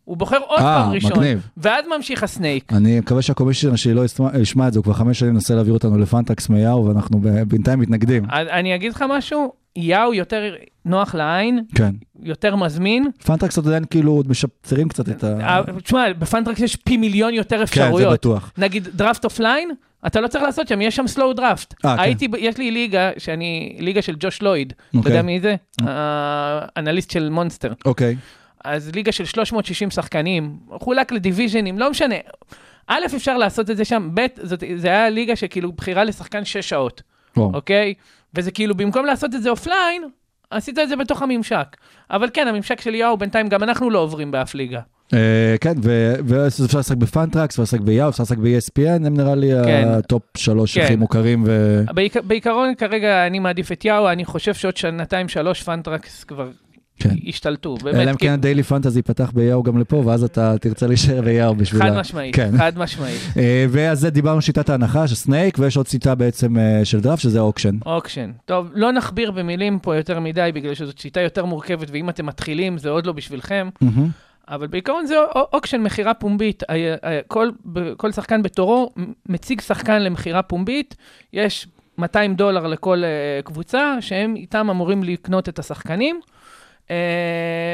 [0.10, 1.12] הוא בוחר עוד אה, פעם ראשון.
[1.12, 1.48] מגניב.
[1.58, 2.74] ואז ממשיך ה snake.
[2.74, 4.02] אני מקווה שה commissioner שלי לא
[4.42, 8.24] ישמע- את זה, הוא כבר חמש שנים מנסה להעביר אותנו לפנטרקס מיאהו, ואנחנו בינתיים מתנגדים.
[8.32, 10.54] אני אגיד לך משהו, יאהו יותר
[10.86, 11.92] נוח לעין, כן.
[12.24, 13.08] יותר מזמין.
[13.26, 15.40] פנטרקס עדיין כאילו עוד משפצרים קצת את ה...
[15.42, 18.14] אה, תשמע, בפנטרקס יש פי מיליון יותר כן, זה אפשרויות.
[18.14, 18.52] בטוח.
[18.58, 19.70] נגיד draft offline,
[20.08, 21.74] אתה לא צריך לעשות שם, יש שם slow draft.
[21.86, 22.02] אה, כן.
[22.04, 25.12] הייתי, ב- יש לי ליגה, שאני, ליגה של ג'וש לויד, אתה אוקיי.
[25.12, 25.56] יודע מי זה?
[25.82, 27.74] האנליסט של מונסטר.
[27.86, 28.16] אוקיי.
[28.66, 32.16] אז ליגה של 360 שחקנים, חולק ל divisionים, לא משנה.
[32.88, 36.70] א', אפשר לעשות את זה שם, ב', זאת, זה היה ליגה שכאילו בחירה לשחקן 6
[36.70, 37.02] שעות,
[37.38, 37.52] וואו.
[37.54, 37.94] אוקיי?
[38.34, 40.04] וזה כאילו, במקום לעשות את זה offline,
[40.50, 41.78] עשית את זה בתוך הממשק.
[42.12, 44.80] אבל כן, הממשק של יאהו, בינתיים גם אנחנו לא עוברים באף ליגה.
[45.14, 49.36] אה, כן, ו- ואז אפשר לשחק בפנטרקס, אפשר לשחק ביאהו, אפשר לשחק ב-ESPN, הם נראה
[49.36, 49.88] לי כן.
[49.88, 50.86] ה top שלוש כן.
[50.86, 51.46] הכי מוכרים.
[52.24, 56.50] בעיקרון, כרגע אני מעדיף את יאהו, אני חושב שעוד שנתיים, שלוש, פנטרקס כבר
[57.00, 57.16] כן.
[57.24, 57.76] ישתלטו.
[57.84, 60.88] אלא באמת, אם כי- כן ה daily fantasy ייפתח ביאהו גם לפה, ואז אתה תרצה
[60.88, 61.82] להישאר ביאהו בשביל...
[61.84, 62.52] חד משמעית, כן.
[62.58, 63.20] חד משמעית.
[63.38, 67.22] אה, ואז זה דיברנו שיטת ההנחה של snake, ויש עוד שיטה בעצם אה, של דראפט,
[67.22, 67.78] שזה auction.
[67.86, 68.32] auction.
[68.46, 72.78] טוב, לא נכביר במילים פה יותר מדי, בגלל שזאת שיטה יותר מורכבת, ואם אתם מתחילים,
[72.78, 73.70] זה עוד לא בשבילכם.
[74.50, 75.16] אבל בעיקרון זה
[75.54, 76.64] auction מכירה פומבית.
[76.64, 76.74] ה-
[77.08, 77.50] ה- כל,
[77.98, 78.90] כל שחקן בתורו
[79.30, 80.96] מציג שחקן למכירה פומבית,
[81.34, 83.10] יש 200 דולר לכל אה,
[83.44, 86.20] קבוצה, שהם איתם אמורים לקנות את השחקנים.
[86.92, 86.96] אה,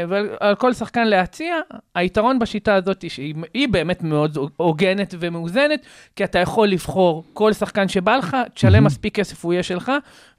[0.09, 1.55] ועל כל שחקן להציע,
[1.95, 7.53] היתרון בשיטה הזאת היא שהיא היא באמת מאוד הוגנת ומאוזנת, כי אתה יכול לבחור כל
[7.53, 9.91] שחקן שבא לך, תשלם מספיק כסף, הוא יהיה שלך.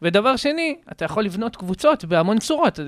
[0.02, 2.80] ודבר שני, אתה יכול לבנות קבוצות בהמון צורות.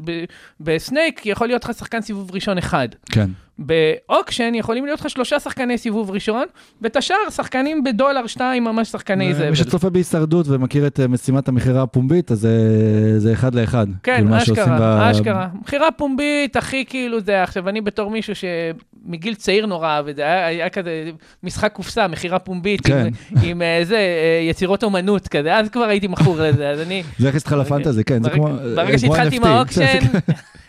[0.60, 2.88] בסנייק יכול להיות לך שחקן סיבוב ראשון אחד.
[3.12, 3.30] כן.
[3.58, 6.44] באוקשן יכולים להיות לך שלושה שחקני סיבוב ראשון,
[6.82, 9.50] ואת השאר שחקנים בדולר שתיים, ממש שחקני זבל.
[9.50, 13.86] מי שצופה בהישרדות ומכיר את אה, משימת המכירה הפומבית, אז זה- זה אחד לאחד.
[14.02, 15.48] כן, כאילו אשכרה, ב- אשכרה.
[15.62, 20.68] מכירה פומבית, הכי כאילו זה, עכשיו אני בתור מישהו שמגיל צעיר נורא, וזה היה, היה
[20.68, 21.10] כזה
[21.42, 23.06] משחק קופסה, מכירה פומבית, כן.
[23.30, 27.02] עם, עם אה, זה, אה, יצירות אומנות כזה, אז כבר הייתי מכור לזה, אז אני...
[27.18, 28.48] זה יכניס אותך לפנטזי, כן, זה כמו...
[28.76, 29.44] ברגע שהתחלתי עם.
[29.44, 29.98] ה auction,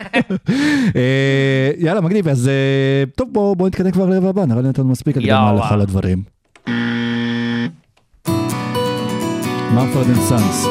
[0.96, 2.52] אה, יאללה, מגניב, אז אה,
[3.16, 5.52] טוב, בואו בואו נתקדם כבר לרבע הבא, נראה לי נתנו מספיק הקדמה.
[5.52, 6.22] לכל הדברים.
[9.72, 10.66] ממפרד and sons.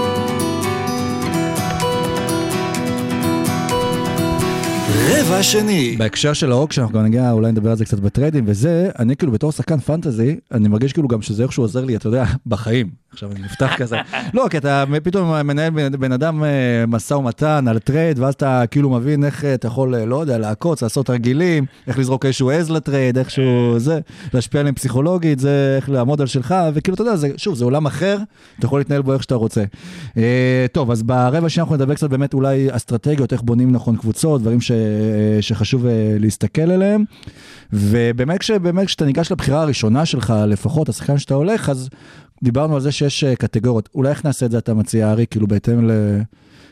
[5.10, 5.95] רבע שני.
[5.98, 8.89] בהקשר של ה auction, אנחנו גם נגיע, אולי נדבר על זה קצת ב tradeים, וזה,
[9.00, 12.24] אני כאילו בתור שחקן פנטזי, אני מרגיש כאילו גם שזה איכשהו עוזר לי, אתה יודע,
[12.45, 12.89] בחיים.
[13.12, 13.98] עכשיו אני נפתח כזה.
[14.34, 16.50] לא, כי אתה פתאום מנהל בן, בן אדם אה,
[16.88, 20.38] משא ומתן על trade, ואז אתה כאילו מבין איך אה, אתה יכול, אה, לא יודע,
[20.38, 24.00] לעקוץ, לעשות תרגילים, איך לזרוק איזשהו עז ל trade, איכשהו זה,
[24.34, 27.86] להשפיע עליהם פסיכולוגית, זה איך לעמוד על שלך, וכאילו, אתה יודע, זה, שוב, זה עולם
[27.86, 28.17] אחר,
[28.60, 29.63] אתה יכול להתנהל בו איך שאתה רוצה.
[30.17, 34.41] אה, טוב, אז ברבע שני אנחנו נדבר קצת באמת אולי אסטרטגיות, איך בונים נכון קבוצות,
[34.41, 34.72] דברים ש,
[35.41, 35.86] שחשוב
[36.19, 37.04] להסתכל עליהם.
[37.74, 38.39] ובאמת,
[38.88, 41.89] כשאתה ניגש לבחירה הראשונה שלך, לפחות, השחקן שאתה הולך, אז
[42.43, 43.89] דיברנו על זה שיש אה, קטגוריות.
[43.95, 45.89] אולי איך נעשה את זה, אתה מציע, ארי, כאילו בהתאם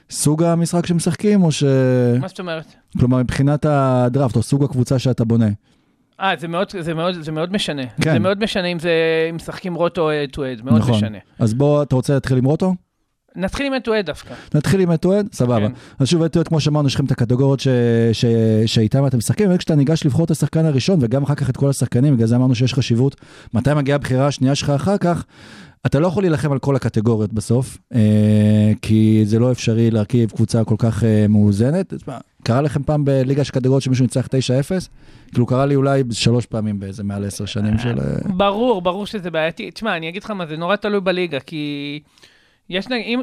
[0.10, 1.64] לסוג המשחק שמשחקים, או ש...
[2.20, 2.76] מה זאת אומרת?
[3.00, 5.50] כלומר, מבחינת הדראפט, או סוג הקבוצה שאתה בונה.
[6.22, 7.84] אה, זה מאוד, זה מאוד, זה מאוד משנה.
[8.02, 8.14] כן.
[8.14, 8.92] זה מאוד משנה אם זה,
[9.30, 10.96] אם משחקים roto או אד טו אד, מאוד נכון.
[10.96, 11.18] משנה.
[11.40, 12.76] אז בוא, אתה רוצה להתחיל עם רוטו?
[13.38, 14.34] נתחיל עם אד טו אד דווקא.
[14.54, 15.28] נתחיל עם אתואד?
[15.34, 15.68] סבבה.
[15.68, 15.74] כן.
[16.00, 17.68] אז שוב, אתואד, כמו שאמרנו, יש לכם את הקטגוריות ש...
[18.14, 18.26] ש...
[18.66, 22.16] שאיתם אתם משחקים, וכשאתה ניגש לבחור את השחקן הראשון, וגם אחר כך את כל השחקנים,
[22.16, 23.16] בגלל זה אמרנו שיש חשיבות,
[23.54, 25.24] מתי מגיעה הבחירה השנייה שלך אחר כך,
[25.86, 30.64] אתה לא יכול להילחם על כל הקטגוריות בסוף, אה, כי זה לא אפשרי להרכיב קבוצה
[30.64, 31.94] כל כך אה, מאוזנת.
[32.44, 34.30] קרה לכם פעם בליגה של קטגוריות שמישהו ניצח 9-0?
[35.32, 38.00] כאילו קרה לי אולי שלוש פעמים באיזה מעל עשר שנים של...
[38.00, 39.72] אה, ברור, ברור שזה בעייתי.
[39.72, 42.00] תשמע, אני אגיד לך מה, זה נורא תלוי בליגה, כי
[42.70, 43.22] יש, נ- אם,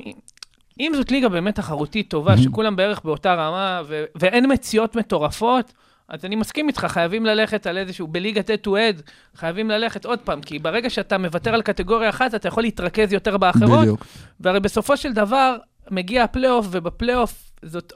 [0.81, 2.35] אם זאת ליגה באמת תחרותית טובה.
[2.43, 5.73] שכולם בערך באותה רמה, ו, ואין מציאות מטורפות,
[6.09, 9.03] אז אני מסכים איתך, חייבים ללכת על איזשהו, בליגת אד טו אד,
[9.35, 13.37] חייבים ללכת עוד פעם, כי ברגע שאתה מוותר על קטגוריה אחת, אתה יכול להתרכז יותר
[13.37, 14.07] באחרות, בדיוק.
[14.41, 15.57] והרי בסופו של דבר,
[15.91, 17.93] מגיע הפלייאוף, ובפלייאוף זאת...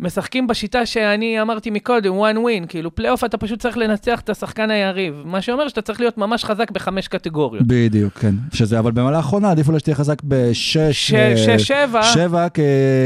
[0.00, 4.70] משחקים בשיטה שאני אמרתי מקודם, one win, כאילו פלייאוף אתה פשוט צריך לנצח את השחקן
[4.70, 7.66] היריב, מה שאומר שאתה צריך להיות ממש חזק בחמש קטגוריות.
[7.66, 8.34] בדיוק, כן.
[8.52, 11.14] שזה, אבל במהלך האחרונה עדיף אולי שתהיה חזק בשש, ש-
[11.46, 12.02] שש, שבע.
[12.02, 12.62] שבע, כי,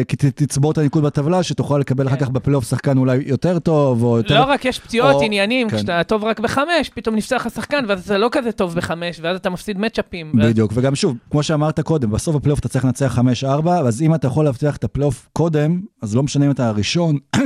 [0.08, 4.16] כי תצבור את הניקוד בטבלה, שתוכל לקבל אחר כך בפלייאוף שחקן אולי יותר טוב, או
[4.16, 4.40] יותר...
[4.40, 5.76] לא רק יש פציעות, או- עניינים, כן.
[5.76, 9.36] כשאתה טוב רק בחמש, פתאום נפצע לך שחקן, ואז אתה לא כזה טוב בחמש, ואז
[9.36, 10.32] אתה מפסיד מצ'אפים.
[10.38, 14.14] ואז- בדיוק, וגם שוב, כמו שאמרת קודם, בסוף בפלייאוף אתה צריך לנצח 5-4, אז אם
[14.14, 17.18] אתה יכול להבטיח את הפלייאוף קודם, אז לא משנה אם אתה הראשון,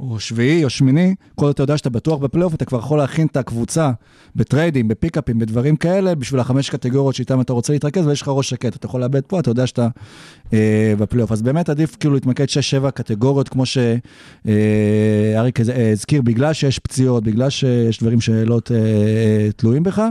[0.00, 3.26] או שביעי או שמיני, כל עוד אתה יודע שאתה בטוח בפלייאוף, אתה כבר יכול להכין
[3.26, 3.90] את הקבוצה
[4.36, 8.76] בטריידים, בפיקאפים, בדברים כאלה, בשביל החמש קטגוריות שאיתם אתה רוצה להתרכז, ויש לך ראש שקט,
[8.76, 9.88] אתה יכול לאבד פה, אתה יודע שאתה
[10.52, 11.32] אה, בפלייאוף.
[11.32, 12.46] אז באמת עדיף כאילו להתמקד
[12.84, 15.58] 6-7 קטגוריות, כמו שאריק
[15.92, 20.02] הזכיר, בגלל שיש פציעות, בגלל שיש דברים שלא אה, אה, תלויים בך.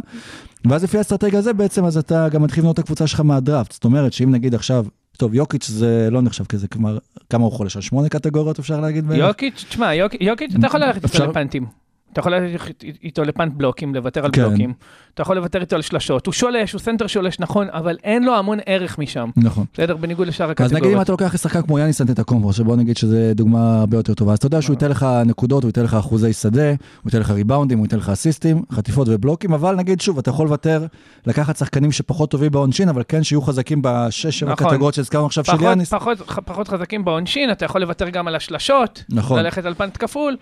[0.70, 3.72] ואז לפי האסטרטגיה הזה בעצם, אז אתה גם מתחיל לבנות את הקבוצה שלך מהדראפט.
[3.72, 4.86] זאת אומרת שאם נגיד עכשיו,
[5.18, 6.98] טוב, יוקיץ' זה לא נחשב כזה, כלומר,
[7.30, 7.76] כמה הוא חולש?
[7.76, 9.06] על שמונה קטגוריות אפשר להגיד?
[9.12, 11.66] יוקיץ', תשמע, יוק- יוקיץ', אתה יכול ללכת לפנטים.
[12.18, 14.48] אתה יכול ללכת איתו ל punt בלוקים, לוותר על כן.
[14.48, 14.74] בלוקים.
[15.14, 16.26] אתה יכול לוותר איתו על שלשות.
[16.26, 19.30] הוא שולש, הוא סנטר שולש, נכון, אבל אין לו המון ערך משם.
[19.38, 19.66] נכון.
[19.74, 19.96] בסדר?
[19.96, 21.02] בניגוד לשאר אז נגיד אם הקטגוריות.
[21.04, 24.46] אתה לוקח שחקן כמו יאניס אנטטקומבו, שבוא נגיד שזה דוגמה הרבה יותר טובה, אז אתה
[24.48, 26.76] יודע שהוא ייתן לך נקודות, הוא ייתן לך אחוזי שדה, הוא
[27.06, 30.86] ייתן לך ריבאונדים, הוא ייתן לך אסיסטים, חטיפות ובלוקים, אבל נגיד שוב, אתה יכול לוותר,
[31.26, 34.68] לקחת שחקנים שפחות טובים בעונשין, אבל כן שיהיו חזקים בשש, שבע נכון.
[34.70, 35.94] קטגוריות שהזכרנו עכשיו של יאניס.
[35.94, 39.40] פחות- פחות חזקים בעונשין, אתה יכול לוותר גם על השלשות, נכון.
[39.40, 40.36] ללכת על פנט כפול.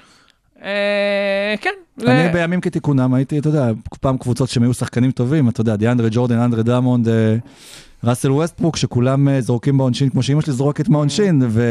[0.66, 1.70] אה, כן.
[2.08, 6.08] אני בימים כתיקונם הייתי, אתה יודע, פעם קבוצות שהם היו שחקנים טובים, אתה יודע, דיאנדרה
[6.12, 7.36] ג'ורדן, אנדרה דמונד, אה,
[8.04, 11.64] ראסל ווסטברוק, שכולם אה, זורקים בעונשין כמו שאימא שלי זורקת מהעונשין, ו...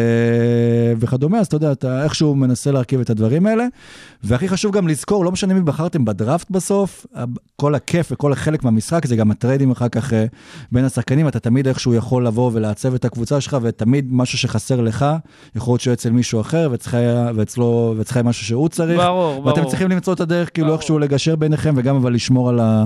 [0.98, 3.66] וכדומה, אז אתה יודע, אתה איכשהו מנסה להרכיב את הדברים האלה.
[4.22, 7.06] והכי חשוב גם לזכור, לא משנה מי בחרתם בדראפט בסוף,
[7.56, 10.24] כל הכיף וכל החלק מהמשחק, זה גם הטריידים אחר כך אה,
[10.72, 15.06] בין השחקנים, אתה תמיד איכשהו יכול לבוא ולעצב את הקבוצה שלך, ותמיד משהו שחסר לך,
[15.56, 19.00] יכול להיות שהוא אצל מישהו אחר, ואצלך היה- ואצלו, ואצלך היה משהו שהוא צריך.
[19.00, 19.46] ברור, ברור.
[19.46, 20.72] ואתם צריכים למצוא את הדרך, כאילו.
[20.72, 22.84] איכשהו לגשר ביניכם, וגם אבל לשמור על, ה,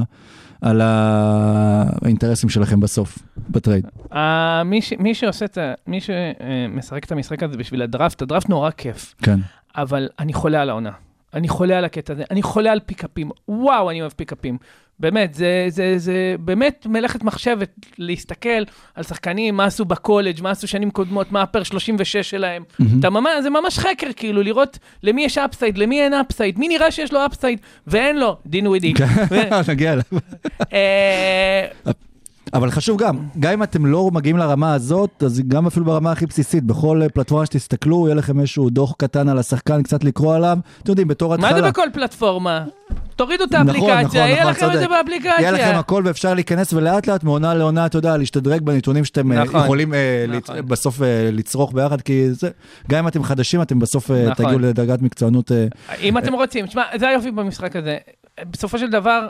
[0.62, 3.18] על האינטרסים שלכם בסוף,
[3.50, 3.86] בטרייד.
[4.12, 5.72] אה, מי ש- מי שעושה את ה...
[5.86, 9.38] מי שמשחק את המשחק הזה בשביל הדראפט, הדראפט נורא כיף, כן.
[9.76, 10.90] אבל אני חולה על העונה.
[11.34, 13.30] אני חולה על הקטע הזה, אני חולה על פיקאפים.
[13.48, 14.58] וואו, אני אוהב פיקאפים.
[15.00, 18.62] באמת, זה, זה, זה באמת מלאכת מחשבת להסתכל
[18.94, 22.62] על שחקנים, מה עשו בקולג', מה עשו שנים קודמות, מה ה per 36 שלהם.
[23.00, 26.90] אתה ממש, זה ממש חקר, כאילו, לראות למי יש upside, למי אין upside, מי נראה
[26.90, 28.94] שיש לו upside ואין לו, דין ווידי.
[28.94, 29.06] כן,
[29.72, 30.04] נגיע אליו.
[32.54, 36.26] אבל חשוב גם, גם אם אתם לא מגיעים לרמה הזאת, אז גם אפילו ברמה הכי
[36.26, 40.58] בסיסית, בכל אה, פלטפורמה שתסתכלו, יהיה לכם איזשהו דוח קטן על השחקן, קצת לקרוא עליו.
[40.82, 41.50] אתם יודעים, בתור התחלה.
[41.50, 42.64] מה זה בכל פלטפורמה?
[43.18, 44.88] תורידו את נכון, האפליקציה, נכון, יהיה נכון, לכם את זה.
[44.88, 45.34] באפליקציה.
[45.40, 49.44] יהיה לכם הכל ואפשר להיכנס ולאט לאט מעונה לעונה, אתה יודע, להשתדרג בנתונים שאתם אה,
[49.44, 50.56] נכון, יכולים אה, נכון.
[50.58, 52.50] לצ- בסוף אה, לצרוך ביחד, כי זה,
[52.90, 54.34] גם אם אתם חדשים, אתם בסוף נכון.
[54.34, 55.52] תגיעו לדרגת מקצוענות.
[56.02, 57.96] אם אתם רוצים, תשמע, זה היופי במשחק הזה.
[58.50, 59.28] בסופו של דבר,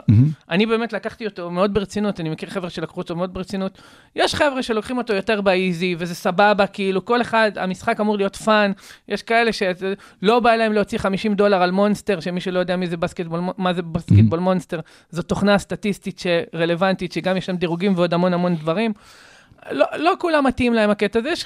[0.49, 3.81] אני באמת לקחתי אותו מאוד ברצינות, אני מכיר חבר'ה שלקחו אותו מאוד ברצינות.
[4.15, 8.35] יש חבר'ה שלוקחים אותו יותר ב easy, וזה סבבה, כאילו, כל אחד, המשחק אמור להיות
[8.35, 8.71] fun.
[9.07, 12.97] יש כאלה שלא בא להם להוציא 50 דולר על Monster, שמי שלא יודע מי זה
[12.97, 18.33] Basketball, מה זה Basketball Monster, זו תוכנה סטטיסטית שרלוונטית, שגם יש שם דירוגים ועוד המון
[18.33, 18.93] המון דברים.
[19.71, 21.45] לא, לא כולם מתאים להם הקטע הזה, יש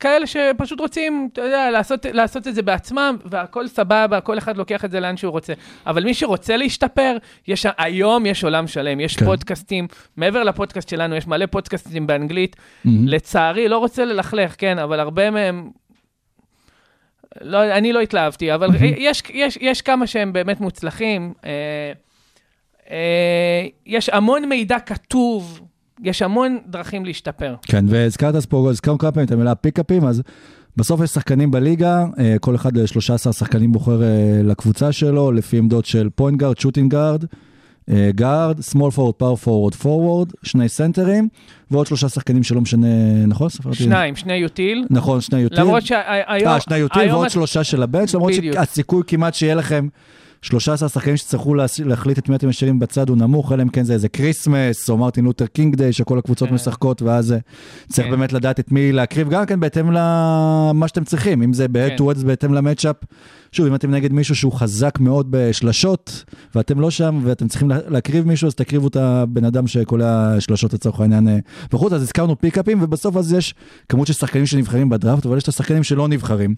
[0.00, 4.84] כאלה שפשוט רוצים, אתה יודע, לעשות, לעשות את זה בעצמם, והכל סבבה, כל אחד לוקח
[4.84, 5.52] את זה לאן שהוא רוצה.
[5.86, 7.16] אבל מי שרוצה להשתפר,
[7.48, 9.24] יש, היום יש עולם שלם, יש כן.
[9.24, 12.56] פודקאסטים, מעבר לפודקאסט שלנו, יש מלא פודקאסטים באנגלית.
[12.84, 15.70] לצערי, לא רוצה ללכלך, כן, אבל הרבה מהם...
[17.40, 21.32] לא, אני לא התלהבתי, אבל יש, יש, יש כמה שהם באמת מוצלחים.
[21.44, 21.50] אה,
[22.90, 25.60] אה, יש המון מידע כתוב,
[26.02, 27.54] יש המון דרכים להשתפר.
[27.62, 30.22] כן, והזכרת פה, הזכרנו כמה פעמים את המילה פיקאפים, אז
[30.76, 34.00] בסוף יש שחקנים בליגה, אה, כל אחד 13 שחקנים בוחר
[34.44, 37.24] לקבוצה שלו, לפי עמדות של point guard, shooting guard,
[38.14, 41.28] guard, small forward, power forward, forward, שני סנטרים,
[41.70, 42.86] ועוד שלושה שחקנים שלא משנה,
[43.26, 43.48] נכון?
[43.48, 43.76] ספרתי?
[43.76, 44.84] שניים, שני util.
[44.90, 45.60] נכון, שני util.
[45.60, 46.48] למרות שהיום...
[46.52, 48.32] אה, שני util ועוד שלושה של ה bench, למרות.
[48.34, 49.88] שהסיכוי כמעט שיהיה לכם
[50.42, 53.82] 13 שחקנים שצטרכו להס- להחליט את מי אתם משאירים בצד הוא נמוך, אלא אם כן
[53.84, 56.54] זה איזה Christmas, או Martin Luther King Day, שכל הקבוצות כן.
[56.54, 57.38] משחקות, ואז אה,
[57.88, 58.10] צריך כן.
[58.10, 61.66] באמת לדעת את מי להקריב, גם כן בהתאם למה שאתם צריכים, אם זה.
[61.68, 62.96] ב-head to head, זה בהתאם ל matchup.
[63.52, 67.78] שוב, אם אתם נגד מישהו שהוא חזק מאוד בשלשות, ואתם לא שם, ואתם צריכים לה-
[67.88, 71.38] להקריב מישהו, אז תקריבו את הבן אדם שקולע שלשות לצורך העניין אה,
[71.72, 73.54] בחוץ, אז הזכרנו פיקאפים, ובסוף אז יש
[73.88, 76.54] כמות של שחקנים שנבחרים בדראפט, אבל יש את השחקנים שלא נבחרים.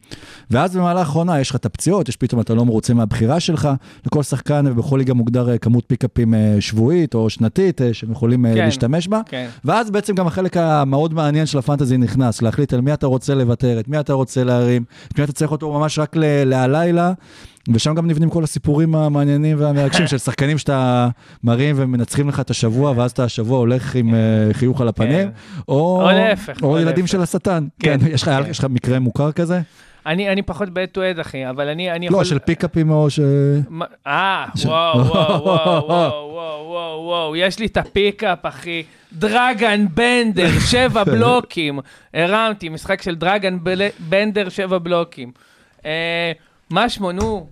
[0.50, 3.68] ואז במהלך העונה יש לך את הפציעות, יש פתאום אתה לא מרוצה מהבחירה שלך,
[4.07, 8.55] לכל שחקן ובכל ליגה מוגדר אה, כמות פיקאפים אה, שבועית או שנתית שהם יכולים כן.
[8.64, 9.20] להשתמש בה.
[9.26, 9.48] כן.
[9.64, 13.81] ואז בעצם גם החלק המאוד מעניין של הפנטזי נכנס, להחליט על מי אתה רוצה לוותר,
[13.81, 16.44] את מי אתה רוצה להרים, את מי אתה צריך אותו ממש רק ל-
[16.81, 17.12] להלילה,
[17.73, 21.09] ושם גם נבנים כל הסיפורים המעניינים והמרגשים של שחקנים שאתה
[21.45, 24.19] מרים ומנצחים לך את השבוע, ואז אתה השבוע הולך עם אה,
[24.53, 25.31] חיוך על הפנים,
[25.69, 27.07] או, או להפך, או או ילדים.
[27.07, 27.66] של השטן.
[27.79, 28.01] כן.
[28.01, 28.51] כן, יש לך כן.
[28.51, 29.61] יש לך מקרה מוכר כזה?
[30.07, 32.19] אני, אני פחות בעת טו עד, אחי, אבל אני, אני יכול...
[32.19, 33.21] לא, של פיקאפים או ש...
[34.07, 38.83] אה, ש- וואו, וואו, וואו, וואו, וואו, וואו, וואו, יש לי את ה pickup, אחי.
[39.12, 41.79] דרגן בנדר, שבע בלוקים.
[42.14, 43.59] הרמתי, משחק של דרגן
[43.99, 45.33] בנדר, שבע בלוקים.
[45.87, 46.33] אה,
[46.70, 47.46] מה שמו, נו?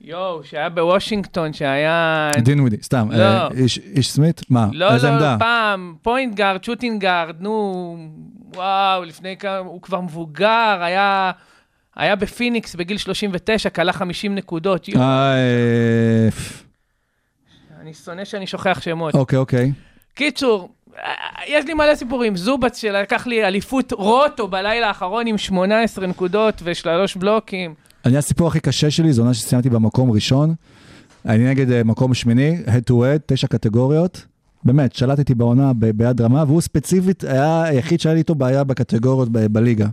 [0.00, 2.30] יואו, שהיה בוושינגטון, שהיה...
[2.38, 3.08] דינווידי, סתם.
[3.12, 3.22] לא.
[3.22, 4.40] אה, איש- איש סמית?
[4.50, 4.66] מה?
[4.72, 5.36] לא, איזה לא, עמדה?
[5.38, 7.96] פעם, point guard, shooting guard, נו,
[8.54, 11.30] וואו, לפני כמה, הוא כבר מבוגר, היה,
[11.96, 14.88] היה בפיניקס בגיל 39, קלע 50 נקודות.
[14.88, 16.28] יואו, אה,
[17.80, 19.14] אני שונא שאני שוכח שמות.
[19.14, 19.72] אוקיי, אוקיי.
[20.14, 20.68] קיצור,
[21.46, 22.36] יש לי מלא סיפורים.
[22.36, 27.74] זובאץ שלקח לי אליפות roto בלילה האחרון עם 18 נקודות ושלוש בלוקים.
[28.04, 30.54] אני, הסיפור הכי קשה שלי, זו עונה שסיימתי במקום ראשון.
[31.26, 34.26] אני נגד אה, מקום שמיני, head to head, תשע קטגוריות.
[34.64, 39.28] באמת, שלטתי בעונה ב- ביד רמה, והוא ספציפית היה היחיד שהיה לי איתו בעיה בקטגוריות
[39.32, 39.86] ב- בליגה.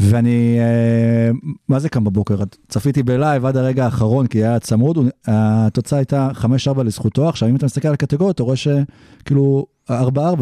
[0.00, 1.30] ואני, אה,
[1.68, 2.38] מה זה קם בבוקר?
[2.68, 7.28] צפיתי בלייב עד הרגע האחרון, כי היה צמוד, התוצאה הייתה 5-4 לזכותו.
[7.28, 9.92] עכשיו, אם אתה מסתכל על הקטגוריות, אתה רואה שכאילו 4-4,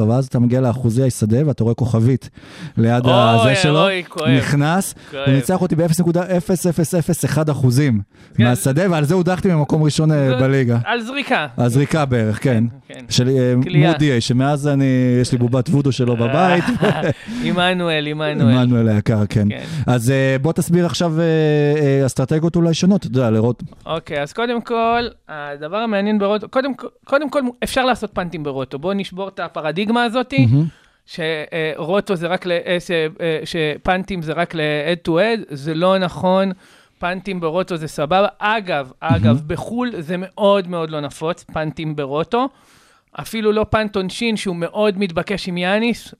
[0.08, 2.30] ואז אתה מגיע לאחוזי השדה, ואתה רואה כוכבית
[2.76, 4.28] ליד אוי, הזה שלו, אוי, כואב.
[4.28, 5.22] נכנס, כואב.
[5.26, 8.00] הוא ניצח אותי ב-0.0001 אחוזים
[8.34, 8.44] כן.
[8.44, 10.78] מהשדה, ועל זה הודחתי ממקום ראשון אה, זה- בליגה.
[10.84, 11.46] על זריקה.
[11.56, 12.64] הזריקה בערך, כן.
[12.88, 13.04] כן.
[13.08, 13.54] של אה.
[13.92, 14.84] מודי, שמאז אני,
[15.20, 16.64] יש לי בובת וודו שלו בבית.
[17.44, 18.56] עמנואל, עמנואל.
[18.58, 19.48] עמנואל היקר, כן.
[19.48, 19.62] כן.
[19.86, 21.24] אז אה, בוא תסביר עכשיו אה,
[21.80, 23.62] אה, אסטרטגיות אולי שונות, אתה יודע, לראות.
[23.86, 26.70] אוקיי, אז קודם כל, הדבר המעניין ברוטו, קודם,
[27.04, 28.78] קודם כל, אפשר לעשות פאנטים ברוטו.
[28.78, 30.66] בואו נשבור את הפרדיגמה הזאתי, מהמם.
[31.06, 32.78] שרוטו זה רק, ל, אה,
[33.20, 36.52] אה, שפאנטים זה רק ל-head to head, זה לא נכון.
[36.98, 38.28] פאנטים ברוטו זה סבבה.
[38.38, 42.48] אגב, אגב, בחו"ל זה מאוד מאוד לא נפוץ, פאנטים ברוטו.
[43.20, 46.14] אפילו לא פאנט עונשין, שהוא מאוד מתבקש עם יאניס.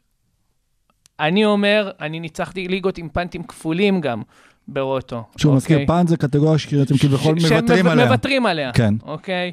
[1.20, 4.22] אני אומר, אני ניצחתי ליגות עם פאנטים כפולים גם
[4.68, 5.24] ברוטו.
[5.36, 5.86] מזכיר, אוקיי?
[5.86, 8.06] פאנט זה קטגוריה שאתם כביכול ש- מוותרים עליה.
[8.06, 8.72] מוותרים עליה.
[8.72, 8.94] כן.
[9.02, 9.52] אוקיי?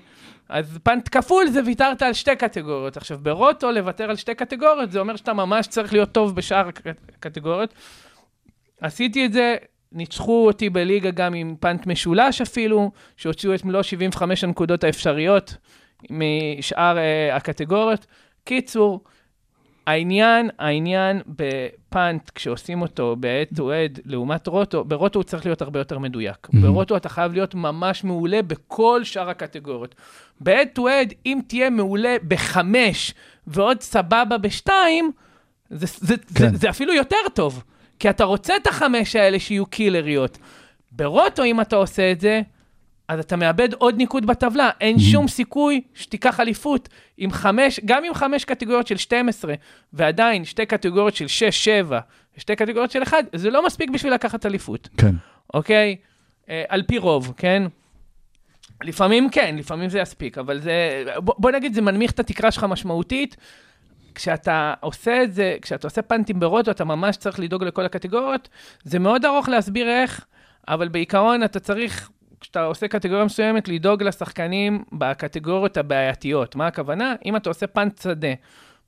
[0.49, 2.97] אז פאנט כפול זה ויתרת על שתי קטגוריות.
[2.97, 6.69] עכשיו, ברוטו לוותר על שתי קטגוריות, זה אומר שאתה ממש צריך להיות טוב בשאר
[7.15, 7.73] הקטגוריות.
[8.81, 9.55] עשיתי את זה,
[9.91, 15.55] ניצחו אותי בליגה גם עם פאנט משולש אפילו, שהוציאו את מלוא 75 הנקודות האפשריות
[16.09, 18.05] משאר uh, הקטגוריות.
[18.43, 19.01] קיצור,
[19.89, 25.79] העניין, העניין בפאנט, כשעושים אותו ב-head to head לעומת רוטו, ברוטו הוא צריך להיות הרבה
[25.79, 26.47] יותר מדויק.
[26.47, 26.57] Mhm.
[26.61, 29.95] ברוטו אתה חייב להיות ממש מעולה בכל שאר הקטגוריות.
[30.41, 33.13] ב-head to head, אם תהיה מעולה בחמש
[33.47, 35.11] ועוד סבבה בשתיים,
[35.69, 36.51] זה, זה, כן.
[36.51, 37.63] זה, זה אפילו יותר טוב,
[37.99, 40.37] כי אתה רוצה את החמש האלה שיהיו קילריות.
[40.91, 42.41] ברוטו, אם אתה עושה את זה,
[43.09, 44.69] אז אתה מאבד עוד ניקוד בטבלה.
[44.81, 45.01] אין Mhm.
[45.01, 49.53] שום סיכוי שתיקח אליפות עם חמש, גם עם חמש קטגוריות של 12,
[49.93, 51.99] ועדיין שתי קטגוריות של 6, 7,
[52.37, 55.15] ושתי קטגוריות של 1, זה לא מספיק בשביל לקחת אליפות, כן.
[55.53, 55.95] אוקיי?
[56.49, 57.63] אה, על פי רוב, כן?
[58.83, 62.63] לפעמים כן, לפעמים זה יספיק, אבל זה, בוא, בוא נגיד, זה מנמיך את התקרה שלך
[62.63, 63.37] משמעותית.
[64.15, 68.49] כשאתה עושה את זה, כשאתה עושה פאנטים ברוטו, אתה ממש צריך לדאוג לכל הקטגוריות.
[68.83, 70.25] זה מאוד ארוך להסביר איך,
[70.67, 72.09] אבל בעיקרון אתה צריך,
[72.41, 76.55] כשאתה עושה קטגוריה מסוימת, לדאוג לשחקנים בקטגוריות הבעייתיות.
[76.55, 77.15] מה הכוונה?
[77.25, 78.33] אם אתה עושה פאנט שדה,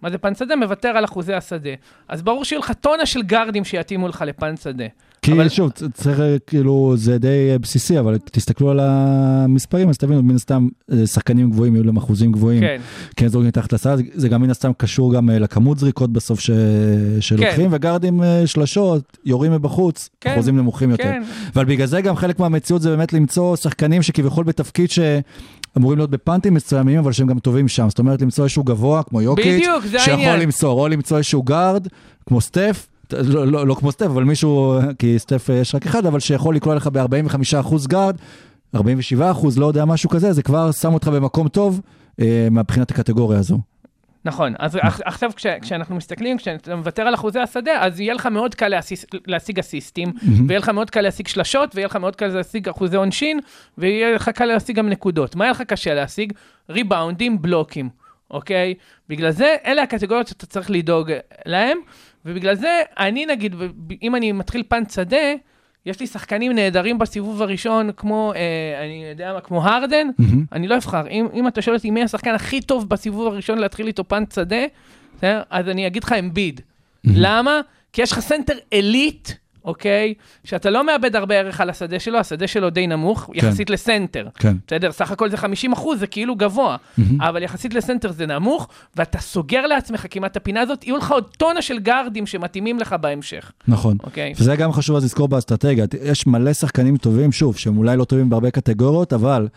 [0.02, 0.56] מה זה פאנט שדה?
[0.56, 1.70] מוותר על אחוזי השדה.
[2.08, 4.86] אז ברור שיהיו לך טונה של גארדים שיתאימו לך לפאנט שדה.
[5.22, 7.28] כי אבל- שוב, צריך, כאילו, זה די
[7.62, 12.32] בסיסי, אבל תסתכלו על המספרים, אז תבינו, מן הסתם, אה, שחקנים גבוהים יהיו להם אחוזים
[12.32, 12.62] גבוהים.
[12.62, 12.82] כן,
[13.16, 16.52] כן, זורקים מתחת לסל, זה- גם מן הסתם קשור גם אה, לכמות זריקות בסוף ש...
[17.20, 21.04] שלוקחים, וגארדים אה, שלשות, יורים מבחוץ, כן, אחוזים נמוכים יותר.
[21.04, 21.24] כן.
[21.56, 26.54] אבל בגלל זה גם חלק מהמציאות זה באמת למצוא שחקנים שכביכול בתפקיד שאמורים להיות בפאנטים
[26.54, 27.90] מסוימים, אבל שהם גם טובים שם.
[27.90, 30.40] זאת אומרת, למצוא איזשהו גבוה, כמו יוקיץ', בדיוק, זה שיכול העניין.
[30.40, 31.88] למסור, או למצוא איזשהו גארד,
[32.28, 32.88] כמו סטף.
[33.14, 36.56] לא, לא, לא כמו סטף, אבל מישהו, כי סטף אה, יש רק אחד, אבל שיכול
[36.56, 38.16] לקלוע לך ב-45% גארד,
[38.76, 38.80] 47%,
[39.58, 41.82] לא יודע, משהו כזה, זה כבר שם אותך במקום טוב
[42.22, 43.60] אה, מבחינת הקטגוריה הזו.
[44.26, 48.26] נכון, אז אח- עכשיו כש, כשאנחנו מסתכלים, כשאתה מוותר על אחוזי השדה, אז יהיה לך
[48.26, 50.14] מאוד קל להסיס, להשיג אסיסטים,
[50.48, 53.40] ויהיה לך מאוד קל להשיג שלשות, ויהיה לך מאוד קל להשיג אחוזי עונשין,
[53.78, 55.36] ויהיה לך קל להשיג גם נקודות.
[55.36, 56.34] מה יהיה לך קשה להשיג?
[56.70, 57.90] ריבאונדים, בלוקים,
[58.32, 58.74] אוקיי?
[59.10, 61.12] בגלל זה, אלה הקטגוריות שאתה צריך לדאוג
[61.46, 61.78] להם,
[62.26, 63.56] ובגלל זה, אני נגיד,
[64.02, 65.34] אם אני מתחיל punt שדה,
[65.86, 70.46] יש לי שחקנים נהדרים בסיבוב הראשון, כמו, אה, אני יודע מה, כמו הרדן, מהמם.
[70.52, 71.08] אני לא אבחר.
[71.08, 74.66] אם, אם אתה שואל אותי מי השחקן הכי טוב בסיבוב הראשון להתחיל איתו punt שדה?
[75.50, 76.62] אז אני אגיד לך אמביד.
[77.04, 77.62] למה?
[77.94, 79.30] כי יש לך סנטר elite,
[79.66, 80.14] אוקיי?
[80.44, 84.28] שאתה לא מאבד הרבה ערך על השדה שלו, השדה שלו די נמוך, יחסית לסנטר.
[84.36, 84.56] כן.
[84.68, 84.92] בסדר?
[84.92, 86.78] סך הכל זה 50 אחוז, זה כאילו גבוה.
[87.20, 91.24] אבל יחסית לסנטר זה נמוך, ואתה סוגר לעצמך כמעט את הפינה הזאת, יהיו לך עוד
[91.38, 93.98] טונה של גארדים שמתאימים לך בהמשך, נכון.
[94.04, 94.34] אוקיי?
[94.38, 95.86] וזה גם חשוב אז לזכור באסטרטגיה.
[96.04, 99.48] יש מלא שחקנים טובים, שוב, שהם אולי לא טובים בהרבה קטגוריות, אבל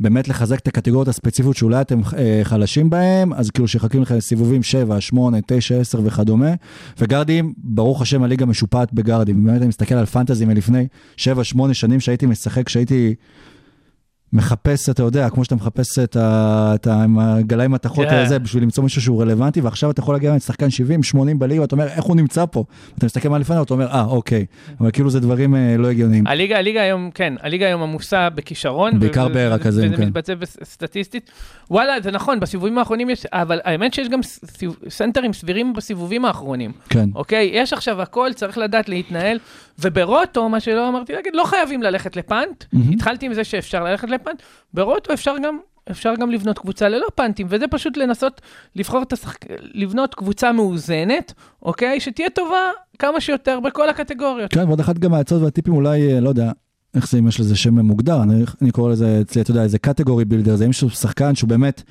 [0.00, 4.62] באמת לחזק את הקטגוריות הספציפיות שאולי אתם אה, חלשים בהם, אז כאילו שיחכים לכם סיבובים
[4.62, 6.54] 7, 8, 9, 10 וכדומה.
[6.98, 9.44] וגארדים, ברוך השם, הליגה משופעת בגארדים.
[9.44, 10.86] באמת אני מסתכל על פנטזי מלפני
[11.16, 13.14] 7, 8 שנים שהייתי משחק, שהייתי
[14.32, 16.72] מחפש, אתה יודע, כמו שאתה מחפש את ה...
[16.74, 17.02] את ה...
[17.02, 18.14] עם הגלאי מתכות כן.
[18.14, 21.74] הזה, בשביל למצוא מישהו שהוא רלוונטי, ועכשיו אתה יכול להגיע לשחקן 70, 80 בליגה, ואתה
[21.74, 22.64] אומר, איך הוא נמצא פה?
[22.98, 24.46] אתה מסתכל מה לפניו, אתה אומר, אה, אוקיי.
[24.80, 26.26] אבל כאילו זה דברים אה, לא הגיוניים.
[26.26, 29.00] הליגה, הליגה היום, כן, הליגה היום עמוסה בכישרון.
[29.00, 30.06] בעיקר ו- ברכזים, וזה כן.
[30.08, 31.30] מתבצע בס- סטטיסטית.
[31.70, 34.20] וואלה, זה נכון, בסיבובים האחרונים יש, אבל האמת שיש גם
[34.88, 36.72] סנטרים סבירים בסיבובים האחרנים.
[36.88, 37.08] כן.
[37.14, 37.50] אוקיי?
[37.52, 39.38] יש עכשיו הכל, צריך לדעת להתנהל.
[39.80, 42.64] וברוטו, מה שלא אמרתי להגיד, לא חייבים ללכת לפאנט.
[42.72, 42.92] מהמם.
[42.92, 44.42] התחלתי עם זה שאפשר ללכת לפאנט.
[44.74, 45.58] ברוטו אפשר גם...
[45.90, 48.40] אפשר גם לבנות קבוצה ללא פאנטים, וזה פשוט לנסות
[48.76, 49.38] לבחור את השחק...
[49.74, 52.00] לבנות קבוצה מאוזנת, אוקיי?
[52.00, 54.50] שתהיה טובה כמה שיותר בכל הקטגוריות.
[54.50, 56.52] כן, ועוד אחת גם העצות והטיפים אולי, אה, לא יודע,
[56.94, 59.78] איך זה, אם יש לזה שם מוגדר, אני, אני קורא לזה אצלי, אתה יודע, איזה
[59.78, 61.82] קטגורי בילדר, זה אם יש שחקן שהוא באמת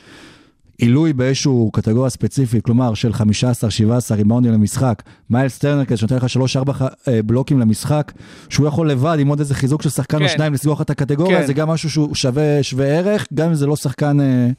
[0.79, 3.15] עילוי באיזשהו קטגוריה ספציפית, כלומר של 15-17
[4.11, 6.25] ריבאונדים למשחק, מיילס טרנר כזה שנותן לך
[6.57, 8.11] 3-4 אה, בלוקים למשחק,
[8.49, 10.23] שהוא יכול לבד עם עוד איזה חיזוק של שחקן כן.
[10.23, 11.47] או שניים לסגור לך את הקטגוריה, כן.
[11.47, 14.49] זה גם משהו שהוא שווה שווה ערך, גם אם זה לא שחקן, אה, אה,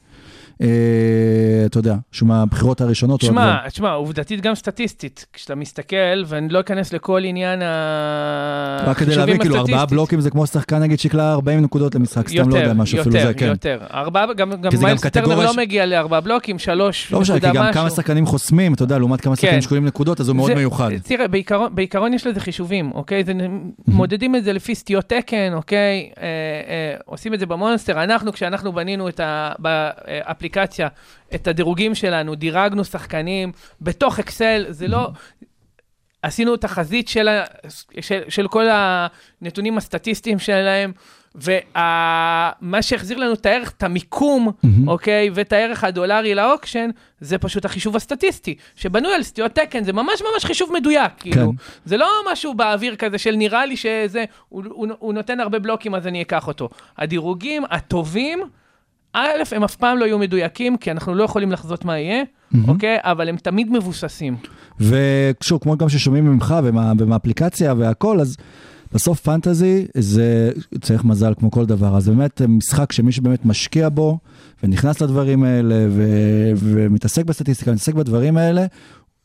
[1.65, 3.21] אתה יודע, שהוא מהבחירות הראשונות.
[3.21, 8.83] שמע, שמע, עובדתית גם סטטיסטית, כשאתה מסתכל, ואני לא אכנס לכל עניין ה...
[8.85, 12.49] רק כדי להבין, כאילו, ארבעה בלוקים זה כמו שחקן נגיד שיקלע 40 נקודות למשחק, סתם
[12.49, 13.45] לא יודע משהו, אפילו זה, כן.
[13.45, 14.35] יותר, יותר.
[14.37, 14.51] גם,
[14.81, 17.81] מיילס טרנר לא מגיע לארבעה בלוקים, שלוש לא משנה, כי נקודה גם משהו.
[17.81, 19.61] כמה שחקנים חוסמים, אתה יודע, לעומת כמה שחקנים כן.
[19.61, 20.89] שקולים נקודות, אז הוא מאוד מיוחד.
[21.03, 21.25] תראה,
[21.71, 23.23] בעיקרון, יש לזה חישובים, אוקיי?
[23.87, 26.09] מודדים את זה לפי סטיות תקן, אוקיי?
[26.17, 28.03] אה, אה, עושים את זה במונסטר.
[28.03, 29.51] אנחנו, כשאנחנו בנינו את ה,
[30.55, 30.87] באפליקציה,
[31.35, 35.09] את הדירוגים שלנו, דירגנו שחקנים בתוך אקסל, זה לא...
[36.23, 37.43] עשינו תחזית של, ה,
[38.01, 40.91] של, של כל הנתונים הסטטיסטיים שלהם,
[41.35, 44.87] ומה שהחזיר לנו את הערך, את המיקום, מהמם.
[44.87, 46.89] אוקיי, ואת הערך הדולרי לאוקשן,
[47.19, 51.53] זה פשוט החישוב הסטטיסטי, שבנוי על סטיות תקן, זה ממש ממש חישוב מדויק, כאילו.
[51.85, 55.95] זה לא משהו באוויר כזה של נראה לי שזה, הוא, הוא, הוא נותן הרבה בלוקים
[55.95, 56.69] אז אני אקח אותו.
[56.97, 58.43] הדירוגים הטובים,
[59.13, 62.23] א', הם אף פעם לא יהיו מדויקים, כי אנחנו לא יכולים לחזות מה יהיה,
[62.67, 62.97] אוקיי?
[63.01, 64.35] אבל הם תמיד מבוססים.
[64.79, 68.37] ושוב, כמו גם ששומעים ממך ומה- ומהאפליקציה והכל, אז
[68.93, 70.51] בסוף פנטזי זה
[70.81, 71.97] צריך מזל כמו כל דבר.
[71.97, 74.17] אז באמת משחק שמי שבאמת משקיע בו
[74.63, 78.65] ונכנס לדברים האלה ו- ומתעסק בסטטיסטיקה, מתעסק בדברים האלה,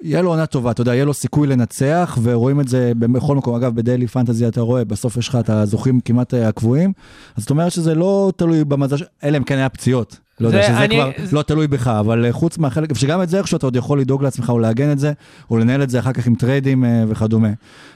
[0.02, 3.54] יהיה לו עונה טובה, אתה יודע, יהיה לו סיכוי לנצח, ורואים את זה בכל מקום.
[3.54, 6.92] אגב, בדיילי פנטזי אתה רואה, בסוף יש לך את הזוכים כמעט אה, הקבועים,
[7.36, 10.25] אז זאת אומרת שזה לא תלוי במזל, אלא אם כן היה פציעות.
[10.40, 13.22] לא יודע, זה שזה אני- כבר זה- לא תלוי בך, אבל אה, חוץ מהחלק, שגם
[13.22, 15.12] את זה איכשהו אתה עוד יכול לדאוג לעצמך או לעגן את זה,
[15.50, 17.48] או לנהל את זה אחר כך עם טריידים אה, וכדומה.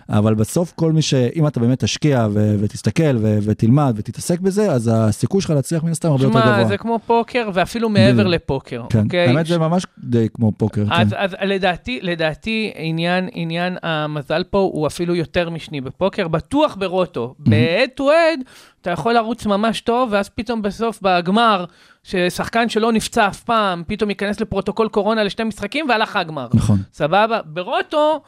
[0.09, 1.15] אבל בסוף כל מי ש...
[1.15, 5.91] אם אתה באמת תשקיע ו- ותסתכל ו- ותלמד ותתעסק בזה, אז הסיכוי שלך להצליח מן
[5.91, 6.65] הסתם הרבה יותר גבוה.
[6.65, 8.29] זה כמו פוקר, ואפילו מעבר בדיוק.
[8.35, 9.27] לפוקר, כן, אוקיי?
[9.29, 10.93] האמת זה ממש די כמו פוקר, כן.
[10.93, 16.90] אז, אז לדעתי, לדעתי עניין, עניין המזל פה הוא אפילו יותר משני בפוקר, בטוח ב
[16.90, 17.35] roto.
[17.39, 18.43] ב-head to head
[18.83, 21.65] אתה יכול לרוץ ממש טוב, ואז פתאום בסוף בגמר,
[22.03, 26.49] ששחקן שלא נפצע אף פעם, פתאום ייכנס לפרוטוקול קורונה לשתי משחקים והלך הגמר.
[26.55, 26.79] נכון.
[26.93, 27.41] סבבה?
[27.45, 28.21] ב roto,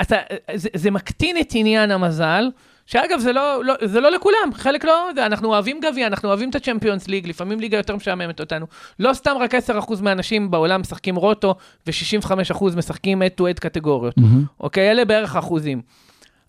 [0.00, 0.16] אתה,
[0.54, 2.50] זה, זה מקטין את עניין המזל.
[2.86, 6.50] שאגב, זה לא, לא, זה לא לכולם, חלק לא, זה, אנחנו אוהבים גביע, אנחנו אוהבים
[6.50, 8.66] את הצ'מפיונס ליג, לפעמים ליגה יותר משעממת אותנו.
[8.98, 9.58] לא סתם רק 10%
[10.02, 11.54] מהאנשים בעולם משחקים רוטו,
[11.86, 14.18] ו-65% משחקים head to head קטגוריות.
[14.18, 14.44] מהמם.
[14.60, 14.90] אוקיי?
[14.90, 15.82] אלה בערך אחוזים.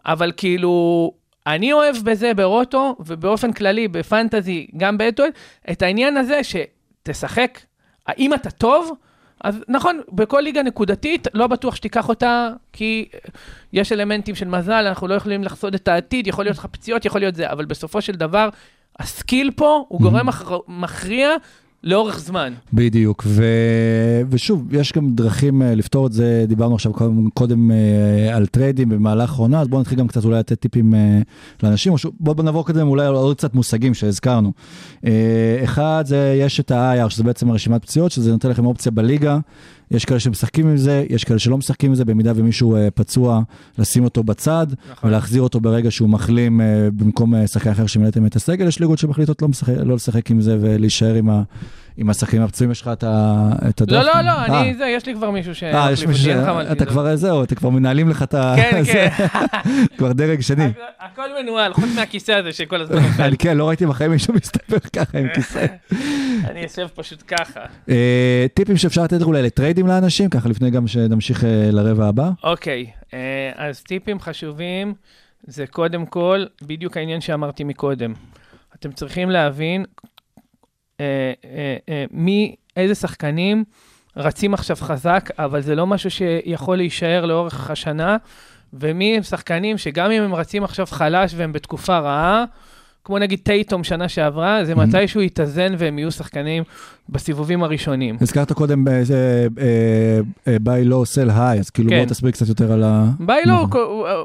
[0.05, 1.11] אבל כאילו,
[1.47, 5.29] אני אוהב בזה ברוטו, ובאופן כללי בפנטזי, גם באטואל,
[5.71, 7.59] את העניין הזה שתשחק,
[8.07, 8.91] האם אתה טוב?
[9.43, 13.09] אז נכון, בכל ליגה נקודתית, לא בטוח שתיקח אותה, כי
[13.73, 17.21] יש אלמנטים של מזל, אנחנו לא יכולים לחזות את העתיד, יכול להיות לך פציעות, יכול
[17.21, 18.49] להיות זה, אבל בסופו של דבר,
[18.99, 21.29] ה skill פה הוא גורם מכר- מכריע
[21.83, 22.53] לאורך זמן.
[22.73, 23.43] בדיוק, ו...
[24.29, 28.89] ושוב, יש גם דרכים אה, לפתור את זה, דיברנו עכשיו קודם, קודם אה, על טריידים
[28.89, 31.19] במהלך העונה, אז בואו נתחיל גם קצת אולי לתת טיפים אה,
[31.63, 32.05] לאנשים, ש...
[32.19, 34.51] בואו נעבור קודם אולי על עוד קצת מושגים שהזכרנו.
[35.63, 39.39] אחד, זה יש את ה-IR, שזה בעצם הרשימת פציעות, שזה נותן לכם אופציה בליגה.
[39.91, 43.41] יש כאלה שמשחקים עם זה, יש כאלה שלא משחקים עם זה, במידה ומישהו אה, פצוע,
[43.77, 45.09] לשים אותו בצד, נכון.
[45.09, 46.65] ולהחזיר אותו ברגע שהוא מחלים אה,
[46.97, 50.41] במקום אה, שחקן אחר שמילאתם את הסגל, יש ליגות שמחליטות לא, משחק, לא לשחק עם
[50.41, 51.41] זה ולהישאר עם, ה,
[52.01, 53.91] עם השחקנים הפצועים, יש לך את, ה, את הדף?
[53.91, 55.63] לא, לא, לא, אה, אני, זה, יש לי כבר מישהו ש...
[55.63, 56.27] אה, יש מישהו ש...
[56.71, 58.53] אתה כבר, זהו, אתה כבר מנהלים לך את ה...
[58.57, 59.09] כן, כן.
[59.97, 60.71] כבר דרג שני.
[60.99, 63.33] הכל- מנוהל, חוץ מהכיסא הזה שכל הזמן נופל.
[63.39, 65.65] כן, לא ראיתי בחיים מישהו מסתבר ככה עם כיסא.
[66.49, 67.59] אני יושב פשוט ככה.
[67.89, 72.29] אה, טיפים שאפשר לתת אולי לטריידים לאנשים, ככה לפני גם שנמשיך אה, לרבע הבא.
[72.43, 72.85] אוקיי,
[73.55, 74.93] אז טיפים חשובים
[75.47, 78.13] זה קודם כל, בדיוק העניין שאמרתי מקודם.
[78.79, 79.85] אתם צריכים להבין
[82.11, 83.63] מי, איזה שחקנים
[84.17, 88.17] רצים עכשיו חזק, אבל זה לא משהו שיכול להישאר לאורך השנה,
[88.73, 92.43] ומי הם שחקנים שגם אם הם רצים עכשיו חלש והם בתקופה רעה,
[93.05, 94.77] כמו נגיד טייטום שנה שעברה, זה Mhm.
[94.77, 96.63] מתישהו יתאזן והם יהיו שחקנים
[97.09, 98.17] בסיבובים הראשונים.
[98.21, 100.19] הזכרת קודם אה, זה, אה,
[100.53, 101.99] אה, buy low sell high, אז כאילו כן.
[101.99, 103.05] בוא תסביר קצת יותר על ה...
[103.19, 103.67] buy low.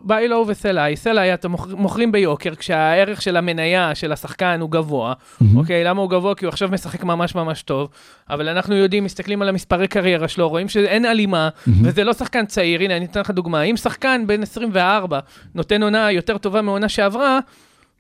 [0.05, 4.13] buy low ו sell high, sell high אתם מוכ- מוכרים ביוקר כשהערך של המניה של
[4.13, 5.13] השחקן הוא גבוה.
[5.57, 5.85] אוקיי?
[5.85, 6.35] למה הוא גבוה?
[6.35, 7.89] כי הוא עכשיו משחק ממש ממש טוב,
[8.31, 11.49] אבל אנחנו יודעים, מסתכלים על המספרי קריירה שלו, רואים שאין הלימה.
[11.83, 15.19] וזה לא שחקן צעיר, הנה אני אתן לך דוגמה, אם שחקן בן 24
[15.55, 17.39] נותן עונה יותר טובה מעונה שעברה,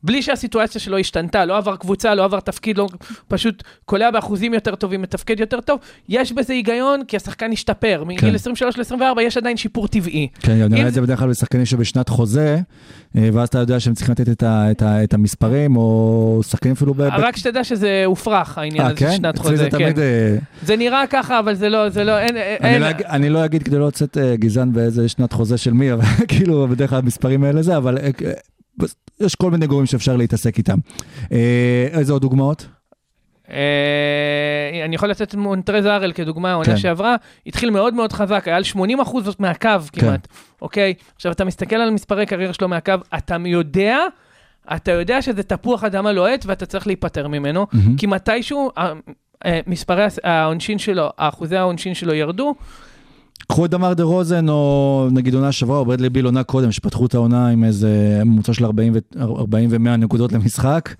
[0.06, 2.88] בלי שהסיטואציה שלו השתנתה, לא עבר קבוצה, לא עבר תפקיד, לא,
[3.28, 5.78] פשוט קולע באחוזים יותר טובים, מתפקד יותר טוב,
[6.08, 7.98] יש בזה היגיון, כי השחקן השתפר.
[8.02, 8.08] כן.
[8.08, 10.28] מגיל 23 ל-24 יש עדיין שיפור טבעי.
[10.40, 12.58] כן, אני רואה את זה- בדרך כלל בשחקנים שבשנת חוזה,
[13.16, 16.72] אה, ואז אתה יודע שהם צריכים לתת את ה- את ה- את המספרים, או שחקנים
[16.74, 17.00] אפילו ב...
[17.00, 19.12] רק שתדע שזה הופרך, העניין אה, הזה של כן?
[19.16, 19.84] שנת אצלי זה חוזה, כן.
[19.84, 19.98] תמיד...
[19.98, 23.28] אה, זה נראה ככה, אבל זה לא, זה לא, אין, אני אין, לא אג- אני
[23.28, 26.98] לא אגיד כדי לא לצאת גזען באיזה שנת חוזה של מי, אבל כאילו בדרך כלל
[26.98, 27.98] המספרים האלה זה, אבל
[29.20, 30.78] יש כל מיני גורמים שאפשר להתעסק איתם.
[31.32, 32.66] אה, איזה עוד דוגמאות?
[33.50, 36.76] אה, אני יכול לתת את מונטרז ארל כדוגמה, העונה כן.
[36.76, 37.16] שעברה,
[37.46, 40.00] התחיל מאוד מאוד חזק, היה על 80 אחוז מהקו כן.
[40.00, 40.28] כמעט,
[40.62, 40.94] אוקיי?
[41.16, 43.98] עכשיו, אתה מסתכל על מספרי קריירה שלו מהקו, אתה יודע,
[44.74, 47.96] אתה יודע שזה תפוח אדמה לוהט ואתה צריך להיפטר ממנו, מהמם.
[47.96, 48.70] כי מתישהו
[49.44, 52.54] אה, מספרי העונשין שלו, אחוזי העונשין שלו ירדו,
[53.48, 57.06] קחו את דמר דה רוזן, או נגיד עונה שעברה, או ברדלי ביל עונה קודם, שפתחו
[57.06, 57.88] את העונה עם איזה
[58.24, 60.94] ממוצע של 40 ו- 40 ו-100 נקודות למשחק,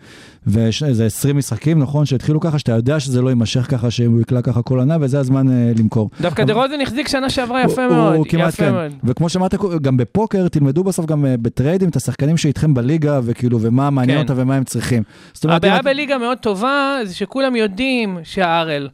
[0.47, 4.43] ויש איזה 20 משחקים, נכון, שהתחילו ככה, שאתה יודע שזה לא יימשך ככה, שהוא יקלע
[4.43, 6.11] ככה כל עונה, וזה הזמן אה, למכור.
[6.21, 8.73] דווקא אבל- דה רוזן החזיק שנה שעברה יפה הוא- מאוד, הוא כמעט יפה כן.
[8.73, 8.93] מאוד.
[9.05, 13.91] וכמו שאמרת, גם בפוקר, תלמדו בסוף גם אה, בטריידים את השחקנים שאיתכם בליגה, וכאילו, ומה
[13.91, 14.23] מעניין כן.
[14.29, 15.03] אותם ומה הם צריכים.
[15.45, 18.89] אומרת, הבעיה את- בליגה מאוד טובה, זה שכולם יודעים שהארל,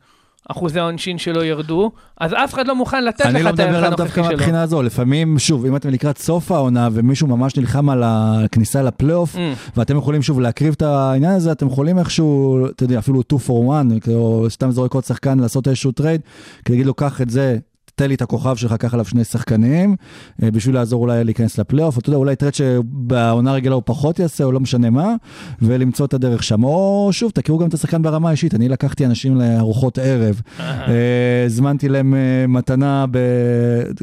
[0.51, 1.90] אחוזי העונשין שלו ירדו,
[2.20, 4.22] אז אף אחד לא מוכן לתת אני לך לא את הערך מדבר עליו דווקא הנוכחי
[4.22, 4.38] שלו.
[4.38, 9.34] מהבחינה הזו, לפעמים, שוב, אם אתם לקראת סוף העונה ומישהו ממש נלחם על הכניסה לפלייאוף,
[9.34, 9.38] Mm.
[9.76, 13.72] ואתם יכולים שוב להקריב את העניין הזה, אתם יכולים איכשהו, אתה יודע, אפילו 2 for
[14.07, 16.20] 1, או סתם זורק עוד שחקן לעשות איזשהו טרייד,
[16.64, 17.59] כדי להגיד לו, קח את זה.
[17.95, 19.97] תן לי את הכוכב שלך, קח עליו שני שחקנים,
[20.43, 24.45] אה, בשביל לעזור אולי להיכנס לפלייאוף, אתה יודע, אולי טרייד שבעונה הרגילה הוא פחות יעשה,
[24.45, 25.14] או לא משנה מה,
[25.62, 26.64] ולמצוא את הדרך שם.
[26.64, 31.88] או שוב, תכירו גם את השחקן ברמה האישית, אני לקחתי אנשים לארוחות ערב, אה, הזמנתי
[31.88, 33.18] להם אה, מתנה, ב...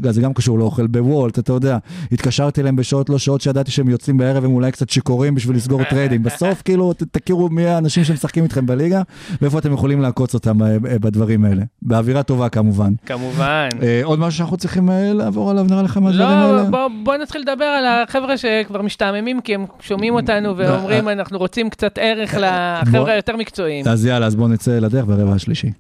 [0.10, 1.78] זה גם קשור לאוכל בוולט, אתה יודע,
[2.12, 5.84] התקשרתי אליהם בשעות לא שעות שידעתי שהם יוצאים בערב, הם אולי קצת שיכורים בשביל לסגור
[5.84, 6.24] טריידים.
[6.24, 9.02] בסוף, כאילו, תכירו מי האנשים שמשחקים איתכם בליגה,
[9.42, 11.64] ואיפה אתם יכולים לעקוץ אותם אה, אה, בדברים האלה.
[11.82, 12.94] באווירה טובה כמובן.
[13.06, 13.70] כמובן.
[13.82, 16.64] אה, עוד משהו שאנחנו צריכים אה, לעבור עליו, נראה לך מהדברים האלה?
[16.72, 21.70] לא, בוא, נתחיל לדבר על החבר'ה שכבר משתעממים, כי הם שומעים אותנו ואומרים, אנחנו רוצים
[21.70, 23.88] קצת ערך לחבר'ה היותר מקצועיים.
[23.88, 25.72] אז יאללה, אז בואו נצא לדרך ברבע השלישי.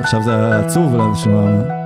[0.00, 1.83] עכשיו זה עצוב לשמוע.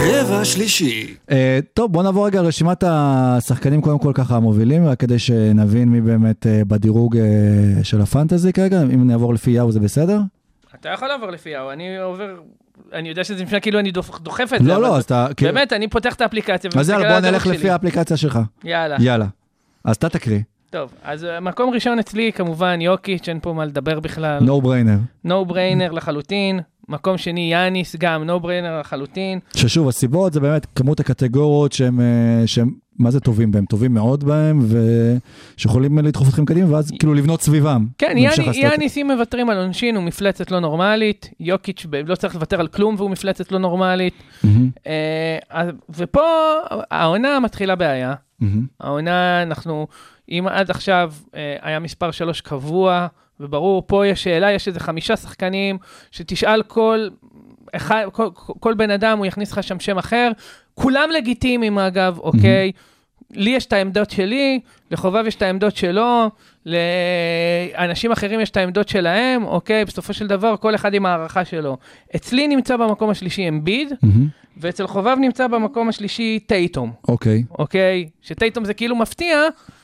[0.00, 1.14] רבע שלישי.
[1.30, 6.00] אה, טוב, בוא נעבור רגע לרשימת השחקנים קודם כל ככה המובילים, רק כדי שנבין מי
[6.00, 7.24] באמת אה, בדירוג אה,
[7.84, 10.20] של הפנטזי כרגע, אם נעבור לפי יאו זה בסדר?
[10.80, 12.34] אתה יכול לעבור לפי יאו, אני עובר,
[12.92, 13.90] אני יודע שזה נשמע כאילו אני
[14.20, 15.26] דוחף את זה, לא, לא, אז אתה...
[15.36, 17.46] כאילו- באמת, אני פותח את האפליקציה אז יאללה, על בוא נלך.
[17.46, 18.38] לפי האפליקציה שלך.
[18.64, 18.96] יאללה.
[19.00, 19.26] יאללה.
[19.84, 20.40] אז אתה תקריא,
[20.70, 24.38] טוב, אז מקום ראשון אצלי, כמובן, יוקיץ', אין פה מה לדבר בכלל.
[24.46, 24.98] no brainer.
[25.24, 26.60] נו בריינר לחלוטין.
[26.90, 29.38] מקום שני, יאניס, גם נו בריינר לחלוטין.
[29.56, 33.64] ששוב, הסיבות זה באמת כמות הקטגוריות שהם, אה, שהם, מה זה טובים בהם?
[33.64, 34.60] טובים מאוד בהם,
[35.56, 37.86] ושיכולים לדחוף אתכם קדימה, ואז כאילו לבנות סביבם.
[37.98, 38.56] כן, יאני-.
[38.56, 41.30] יאניס, אם מוותרים על עונשין, הוא מפלצת לא נורמלית.
[41.40, 44.14] יוקיץ' ב- לא צריך לוותר על כלום והוא מפלצת לא נורמלית.
[44.86, 45.38] אה,
[45.90, 46.22] ופה
[46.90, 48.14] העונה מתחילה בעיה.
[48.80, 49.86] העונה, אנחנו,
[50.30, 53.06] אם עד עכשיו אה, היה מספר שלוש קבוע,
[53.40, 55.78] וברור, פה יש שאלה, יש איזה חמישה שחקנים,
[56.10, 57.08] שתשאל כל,
[57.72, 58.28] אחד, כל,
[58.60, 60.30] כל בן אדם, הוא יכניס לך שם שם אחר.
[60.74, 62.72] כולם לגיטימיים אגב, אוקיי?
[63.34, 64.60] לי יש את העמדות שלי,
[64.90, 66.30] לחובב יש את העמדות שלו,
[66.66, 69.84] לאנשים אחרים יש את העמדות שלהם, אוקיי?
[69.84, 71.76] בסופו של דבר, כל אחד עם הערכה שלו.
[72.16, 74.28] אצלי נמצא במקום השלישי אמביד, מהמם.
[74.56, 77.44] ואצל חובב נמצא במקום השלישי טייטום, אוקיי.
[77.58, 78.08] אוקיי?
[78.22, 79.42] שטייטום זה כאילו מפתיע,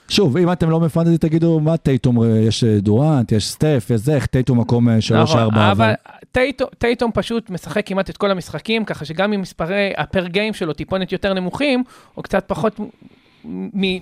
[0.09, 4.01] שוב, אם אתם לא מפנטזי, תגידו מה טייטום, אה, יש אה, דורנט, יש סטף, יש
[4.01, 5.71] זה, איך טייטום מקום 3-4, נכון, אבל...
[5.71, 5.93] אבל
[6.33, 10.55] טייטום, טייטום פשוט משחק כמעט את כל המשחקים, ככה שגם אם מספרי ה per game
[10.55, 11.85] שלו טיפונת יותר נמוכים,
[12.17, 12.81] או קצת פחות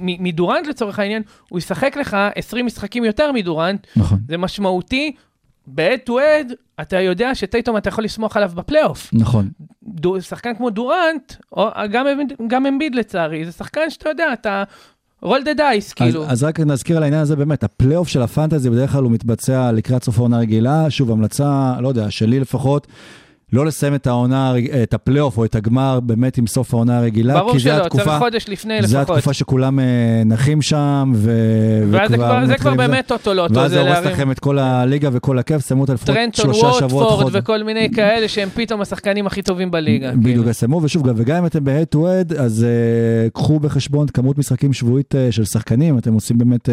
[0.00, 5.12] מדורנט לצורך העניין, הוא ישחק לך 20 משחקים יותר מדורנט, נכון, זה משמעותי.
[5.66, 9.10] ב-head to head, אתה יודע שטייטום אתה יכול לסמוך עליו בפלייאוף.
[9.12, 9.48] נכון.
[9.82, 12.06] דו, שחקן כמו דורנט, או גם,
[12.46, 14.64] גם אמביד לצערי, זה שחקן שאתה יודע, אתה
[15.22, 16.26] roll the dice, אז, כאילו.
[16.26, 20.04] אז רק נזכיר על העניין הזה באמת, הפלייאוף של הפנטזי בדרך כלל הוא מתבצע לקראת
[20.04, 22.86] סוף העונה רגילה, שוב המלצה, לא יודע, שלי לפחות,
[23.52, 27.58] לא לסיים את העונה, את הפלייאוף או את הגמר באמת עם סוף העונה הרגילה, ברור
[27.58, 28.96] שלא, התקופה, צריך חודש לפני לפחות.
[29.10, 29.84] התקופה שכולם אה,
[30.26, 31.32] נחים שם, ו...
[31.90, 35.38] ואז זה כבר, זה כבר באמת טוטו-לוטו, ואז זה הורס לכם את כל הליגה וכל
[35.38, 37.36] הכיף, סיימו את לפחות טרנדון, שלושה שבועות, ווטפורד חודש.
[37.42, 40.10] וכל מיני כאלה שהם פתאום השחקנים הכי טובים בליגה.
[40.10, 40.50] בדיוק, כאילו.
[40.50, 44.72] יסיימו, ושוב, גם- וגם אם אתם ב-head to head, אז uh, קחו בחשבון כמות משחקים
[44.72, 46.68] שבועית uh, של שחקנים, אתם עושים באמת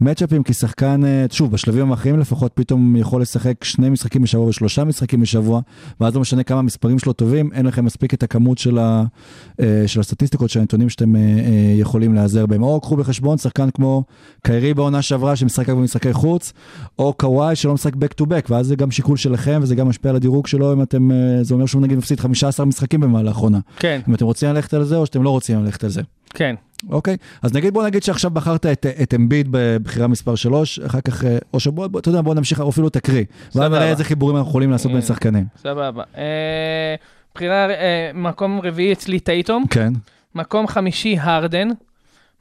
[0.00, 1.00] מצ'אפים, כי שחקן,
[1.30, 5.60] שוב, בשלבים האחרים לפחות, פתאום יכול לשחק שני משחקים בשבוע ושלושה משחקים בשבוע,
[6.00, 9.04] ואז לא משנה כמה המספרים שלו טובים, אין לכם מספיק את הכמות של, ה,
[9.50, 12.62] uh, של הסטטיסטיקות, של הנתונים שאתם uh, uh, יכולים להיעזר בהם.
[12.62, 14.04] או קחו בחשבון שחקן כמו
[14.42, 16.52] קיירי בעונה שעברה, שמשחק רק במשחקי חוץ,
[16.98, 20.10] או קוואי שלא משחק back to back, ואז זה גם שיקול שלכם, וזה גם משפיע
[20.10, 23.58] על הדירוג שלו, אם אתם, אה, זה אומר שהוא נגיד מפסיד 15 משחקים במהלך עונה.
[23.76, 26.02] כן, אם אתם רוצים ללכת על זה, או שאתם לא רוצים ללכת על זה.
[26.34, 26.54] כן.
[26.90, 31.24] אוקיי, אז נגיד, בוא נגיד שעכשיו בחרת את, את אמביד בבחירה מספר 3, אחר כך,
[31.24, 33.24] אה, או שבוא, בוא, אתה יודע, בוא נמשיך, אפילו תקריא.
[33.44, 33.68] ואז סבבה.
[33.68, 35.06] נראה איזה חיבורים אנחנו יכולים לעשות בין אה.
[35.06, 35.44] שחקנים.
[35.56, 36.02] סבבה.
[36.16, 36.94] אה,
[37.34, 37.68] בחירה,
[38.14, 39.92] מקום רביעי אצלי טייטום, כן,
[40.34, 41.68] מקום חמישי הרדן,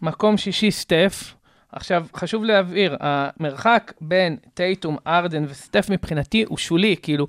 [0.02, 1.34] מקום שישי סטף.
[1.72, 7.28] עכשיו, חשוב להבהיר, המרחק בין טייטום, ארדן וסטף מבחינתי הוא שולי, כאילו,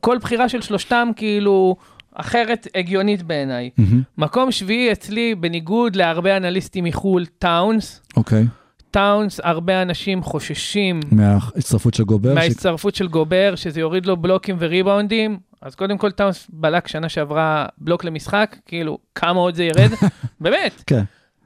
[0.00, 1.76] כל בחירה של שלושתם כאילו
[2.14, 3.70] אחרת הגיונית בעיניי.
[3.78, 8.02] מהמם, מקום שביעי אצלי, בניגוד להרבה אנליסטים מחו"ל, טאונס.
[8.16, 8.44] אוקיי.
[8.90, 12.30] טאונס, הרבה אנשים חוששים מההצטרפות של גובר.
[12.32, 15.38] ש- מההצטרפות של גובר, שזה יוריד לו בלוקים וריבאונדים.
[15.62, 19.90] אז קודם כל טאונס בלק שנה שעברה בלוק למשחק, כאילו, כמה עוד זה ירד?
[20.40, 20.82] באמת.
[20.86, 21.02] כן,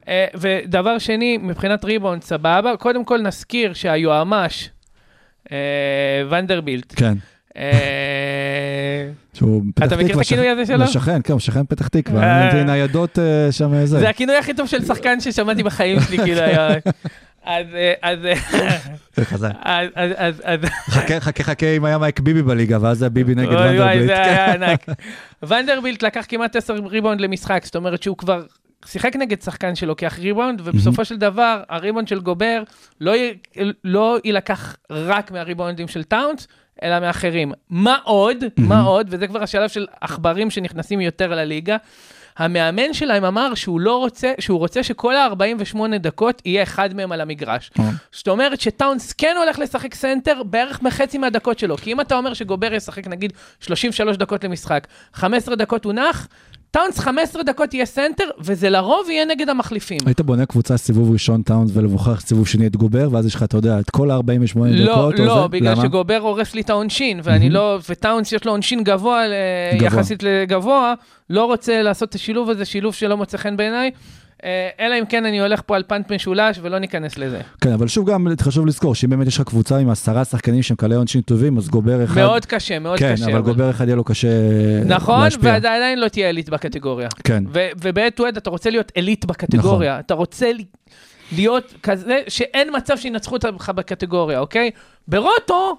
[0.08, 2.76] אה, ודבר שני, מבחינת ריבאונד, סבבה.
[2.76, 4.68] קודם כל נזכיר שהיה שם,
[5.52, 5.56] אה,
[6.30, 7.14] ונדרבילט, כן.
[7.58, 9.10] אה,
[9.84, 10.84] אתה מכיר את הכינוי הזה שלו?
[10.84, 12.22] לשכן, כן, הוא שכן פתח תקווה.
[12.22, 12.50] אה.
[12.52, 13.98] זה ניידות אה, שם זה.
[13.98, 16.68] זה הכינוי הכי טוב של שחקן ששמעתי בחיים שלי, כאילו, היה...
[17.44, 17.66] אז,
[18.02, 18.18] אז.
[19.94, 23.56] אז, אז, חכה, חכה, חכה אם היה מייק ביבי בליגה, ואז זה ביבי נגד אוי
[23.56, 24.06] וואי, ונדרבליט.
[24.06, 24.86] זה היה ענק.
[25.48, 28.42] ונדרבילט לקח כמעט 10 ריבאונד למשחק, זאת אומרת שהוא כבר
[28.86, 32.62] שיחק נגד שחקן שלוקח ריבאונד, ובסופו של דבר הריבאונד של גובר
[33.00, 33.14] לא.
[33.84, 36.48] לא יילקח רק מהריבאונדים של טאונס,
[36.82, 37.52] אלא מאחרים.
[37.70, 41.76] מה עוד, מה עוד, וזה כבר השלב של עכברים שנכנסים יותר לליגה,
[42.38, 47.20] המאמן שלהם אמר שהוא לא רוצה, שהוא רוצה שכל ה-48 דקות יהיה אחד מהם על
[47.20, 47.70] המגרש.
[47.78, 47.90] אה.
[48.12, 51.76] זאת אומרת שטאונס כן הולך לשחק סנטר בערך בחצי מהדקות שלו.
[51.76, 56.28] כי אם אתה אומר שגובר ישחק נגיד 33 דקות למשחק, 15 דקות הוא נח,
[56.70, 59.98] טאונס 15 דקות יהיה סנטר, וזה לרוב יהיה נגד המחליפים.
[60.06, 63.56] היית בונה קבוצה סיבוב ראשון טאונס ולוקח סיבוב שני את גובר, ואז יש לך, אתה
[63.56, 64.20] יודע, את כל ה-48
[64.58, 65.18] לא, דקות.
[65.18, 65.48] לא, זה?
[65.48, 65.82] בגלל למה?
[65.82, 69.32] שגובר הורס לי את העונשין, ואני לא, וטאונס יש לו עונשין גבוה, ל-
[69.74, 69.86] גבוה.
[69.86, 70.94] יחסית לגבוה,
[71.30, 73.90] לא רוצה לעשות את השילוב הזה, שילוב שלא מוצא חן בעיניי, אה,
[74.80, 77.40] אלא אם כן אני הולך פה על punt משולש ולא ניכנס לזה.
[77.60, 80.76] כן, אבל שוב גם חשוב לזכור שאם באמת יש לך קבוצה עם עשרה שחקנים שהם
[80.76, 82.16] קלי עונשין טובים, אז גובר אחד...
[82.20, 83.24] מאוד קשה, מאוד כן, קשה.
[83.24, 84.28] אבל גובר אחד יהיה לו קשה
[84.84, 85.50] נכון, להשפיע.
[85.52, 87.08] ועדיין לא תהיה עילית בקטגוריה.
[87.24, 87.44] כן,
[87.80, 90.00] ובעת טו אתה רוצה להיות עילית בקטגוריה, נכון.
[90.00, 90.50] אתה רוצה
[91.32, 94.70] להיות כזה שאין מצב שינצחו אותך בקטגוריה, אוקיי?
[95.08, 95.78] ברוטו,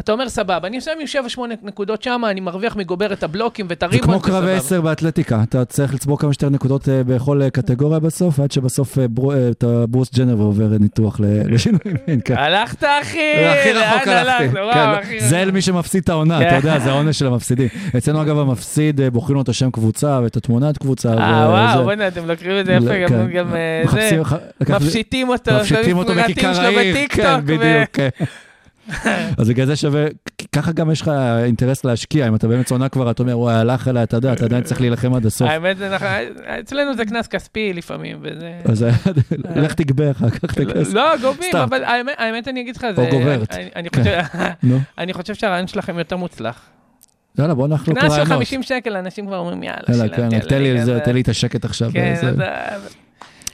[0.00, 3.78] אתה אומר סבבה, אני מסיים עם 7-8 נקודות שם, אני מרוויח מגובר את הבלוקים ואת
[3.80, 7.50] זה הריבון, כמו קרב 10 באתלטיקה, אתה צריך לצבור כמה שיותר נקודות אה, בכל אה,
[7.50, 9.04] קטגוריה בסוף, עד שבסוף אה,
[9.50, 11.20] אתה ברוס ג'נר ועובר ניתוח
[11.52, 11.96] לשינויים.
[12.24, 12.34] כן.
[12.36, 13.18] הלכת, אחי!
[13.46, 14.10] הכי רחוק הלכתי.
[14.10, 14.54] הלכת?
[14.54, 14.72] כן, לא,
[15.18, 15.48] זה רחוק.
[15.48, 16.56] למי שמפסיד את העונה, אתה כן.
[16.56, 17.68] יודע, זה העונש של המפסידים.
[17.96, 21.08] אצלנו אגב המפסיד, בוחרים לו את השם קבוצה ואת התמונת קבוצה.
[21.18, 22.98] אה, וואו, בוא'נה, אתם לוקחים את זה יפה.
[23.38, 23.54] גם-
[23.92, 24.20] זה,
[24.76, 28.14] מפשיטים אותו, מפשיטים אותו בכיכר העיר, כן, בדיוק.
[29.38, 30.04] אז בגלל זה שווה,
[30.52, 31.10] ככה גם יש לך
[31.44, 34.44] אינטרס להשקיע, אם אתה באמצע עונה כבר, אתה אומר, וואי, הלך אליי, אתה יודע, אתה
[34.44, 35.48] עדיין צריך להילחם עד הסוף.
[35.48, 36.08] האמת נכון,
[36.60, 38.52] אצלנו זה קנס כספי לפעמים, וזה...
[38.64, 38.86] אז
[39.56, 40.92] לך תגבה אחר כך את הכסף.
[40.94, 41.50] לא, גובים.
[41.56, 43.08] אבל האמת- אני אגיד לך, זה...
[43.10, 43.54] גוברת.
[43.76, 44.22] אני- כן.
[45.12, 46.60] חושב- שהרעיון שלכם יותר מוצלח.
[47.38, 48.38] יאללה, בוא נחלוק קנס של רעיונות.
[48.38, 51.90] 50 שקל, אנשים כבר אומרים, יאללה, יאללה, כן, תן לי תן לי את השקט עכשיו.
[51.92, 52.14] כן,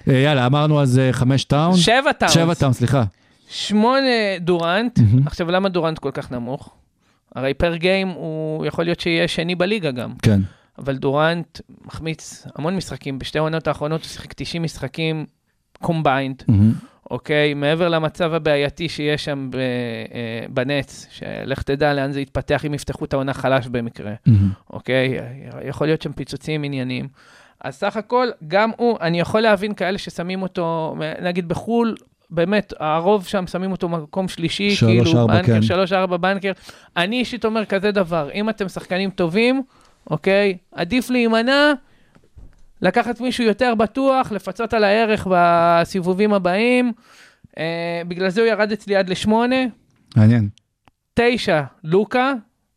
[0.08, 1.76] אה, יאללה, אמרנו אז אה, חמש טאון.
[1.76, 2.34] שבע טאונס.
[2.34, 3.04] שבע טאון, סליחה.
[3.50, 4.98] שמונה דורנט.
[4.98, 5.26] מהמם.
[5.26, 6.74] עכשיו, למה דורנט כל כך נמוך?
[7.34, 10.14] הרי פר גיים הוא יכול להיות שיהיה שני בליגה גם.
[10.22, 10.40] כן.
[10.78, 13.18] אבל דורנט מחמיץ המון משחקים.
[13.18, 15.26] בשתי העונות האחרונות הוא שיחק 90 משחקים
[15.80, 16.72] combined, מהמם.
[17.10, 17.54] אוקיי?
[17.54, 23.04] מעבר למצב הבעייתי שיש שם ב, אה, בנטס, לך תדע לאן זה יתפתח אם יפתחו
[23.04, 24.50] את העונה חלש במקרה, מהמם.
[24.70, 25.18] אוקיי?
[25.68, 27.08] יכול להיות שם פיצוצים עניינים.
[27.64, 31.94] אז סך הכל, גם הוא, אני יכול להבין כאלה ששמים אותו, נגיד בחו"ל,
[32.30, 35.62] באמת, הרוב שם שמים אותו מקום שלישי, שלוש, כאילו, ארבע, בנקר, כן.
[35.62, 36.52] שלוש, ארבע בנקר.
[36.96, 39.62] אני אישית אומר כזה דבר, אם אתם שחקנים טובים,
[40.10, 41.72] אוקיי, עדיף להימנע,
[42.82, 46.92] לקחת מישהו יותר בטוח, לפצות על הערך בסיבובים הבאים.
[47.58, 49.56] אה, בגלל זה הוא ירד אצלי עד לשמונה.
[50.16, 50.48] מעניין.
[51.14, 52.32] תשע, לוקה,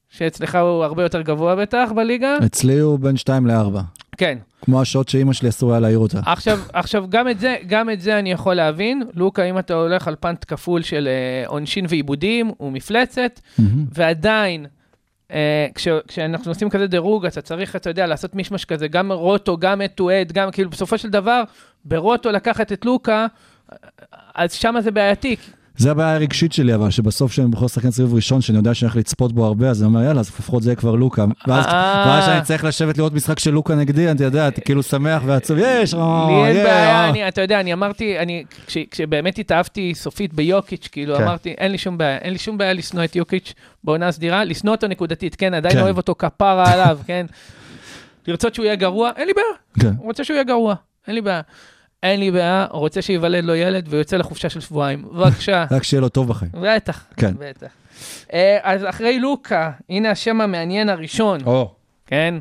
[0.10, 2.38] שאצלך הוא הרבה יותר גבוה בטח בליגה.
[2.46, 3.80] אצלי הוא בין 2 ל-4.
[4.24, 4.38] כן.
[4.62, 6.20] כמו השעות שאימא שלי אסור היה להעיר אותה.
[6.26, 9.04] עכשיו, עכשיו גם, את זה, גם את זה אני יכול להבין.
[9.14, 13.86] לוקה, אם אתה הולך על פנט כפול של אה, עונשין ועיבודים, הוא מפלצת, מהמם.
[13.94, 14.66] ועדיין,
[15.32, 19.58] אה, כש, כשאנחנו עושים כזה דירוג, אתה צריך, אתה יודע, לעשות מישמש כזה, גם רוטו,
[19.58, 21.44] גם את טואד, גם, כאילו, בסופו של דבר,
[21.86, 23.28] ברוטו לקחת את לוקה,
[24.36, 25.36] אז שמה זה בעייתי.
[25.78, 28.96] זה הבעיה הרגשית שלי, אבל שבסוף כשאני בוחר שחקן סיבוב ראשון, שאני יודע שאני הולך
[28.96, 31.26] לצפות בו הרבה, אז אני אומר, יאללה, אז לפחות זה יהיה כבר לוקה.
[31.48, 32.20] ואז אה.
[32.22, 35.94] כשאני צריך לשבת לראות משחק של לוקה נגדי, אני יודע, אתה כאילו שמח ועצוב, יש,
[35.94, 37.10] או, לי אין בעיה.
[37.10, 38.16] אני, אתה יודע, אני אמרתי,
[38.92, 41.24] כשבאמת התאהבתי סופית ביוקיץ', כאילו כן.
[41.24, 43.54] אמרתי, אין לי שום בעיה, אין לי שום בעיה לשנוא את יוקיץ'
[43.84, 45.82] בעונה סדירה, לשנוא אותו נקודתית, כן, עדיין כן.
[45.82, 47.26] אוהב אותו כפרה עליו, כן.
[48.28, 49.48] לרצות שהוא יהיה גרוע, אין לי בעיה,
[49.80, 49.96] כן.
[50.00, 50.76] רוצה שהוא יהיה גרוע,
[51.08, 51.42] אין לי בעיה.
[52.04, 55.66] אין לי בעיה, רוצה שייוולד לו ילד ויוצא לחופשה של שבועיים, בבקשה.
[55.72, 56.52] רק שיהיה לו טוב בחיים.
[56.62, 57.34] בטח, כן.
[57.40, 57.68] בטח.
[58.34, 61.72] אה, אז אחרי לוקה, הנה השם המעניין הראשון, או.
[62.08, 62.36] כן?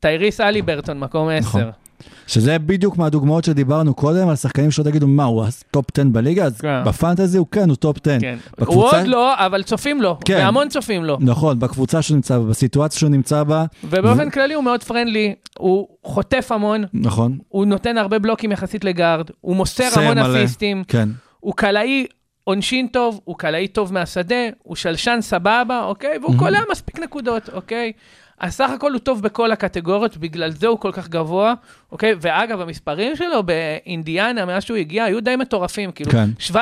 [0.00, 1.62] טייריס הליברטון, מקום נכון.
[2.00, 2.10] 10.
[2.26, 6.44] שזה בדיוק מהדוגמאות שדיברנו קודם, על שחקנים שלא תגידו, מה, הוא הטופ 10 בליגה?
[6.44, 6.84] אז כן.
[6.86, 8.16] בפנטזי הוא כן, הוא טופ 10.
[8.20, 8.36] כן.
[8.58, 10.34] הוא בקבוצה- עוד לא, אבל צופים לו, כן.
[10.38, 11.16] והמון צופים לו.
[11.20, 15.88] נכון, בקבוצה שהוא נמצא בה, בסיטואציה שהוא נמצא בה, ובאופן כללי הוא מאוד פרנדלי, הוא
[16.04, 17.38] חוטף המון, נכון?
[17.48, 20.44] הוא נותן הרבה בלוקים יחסית לגארד, הוא מוסר המון מלא.
[20.44, 21.08] אסיסטים, כן.
[21.40, 22.06] הוא קלעי
[22.44, 26.18] עונשין טוב, הוא קלעי טוב מהשדה, הוא שלשן סבבה, אוקיי?
[26.22, 27.92] והוא קולע מספיק נקודות, אוקיי?
[28.38, 31.54] אז סך הכל הוא טוב בכל הקטגוריות, בגלל זה הוא כל כך גבוה,
[31.92, 32.14] אוקיי?
[32.20, 36.30] ואגב, המספרים שלו באינדיאנה, מאז שהוא הגיע, היו די מטורפים, כאילו, כן.
[36.50, 36.52] 17-9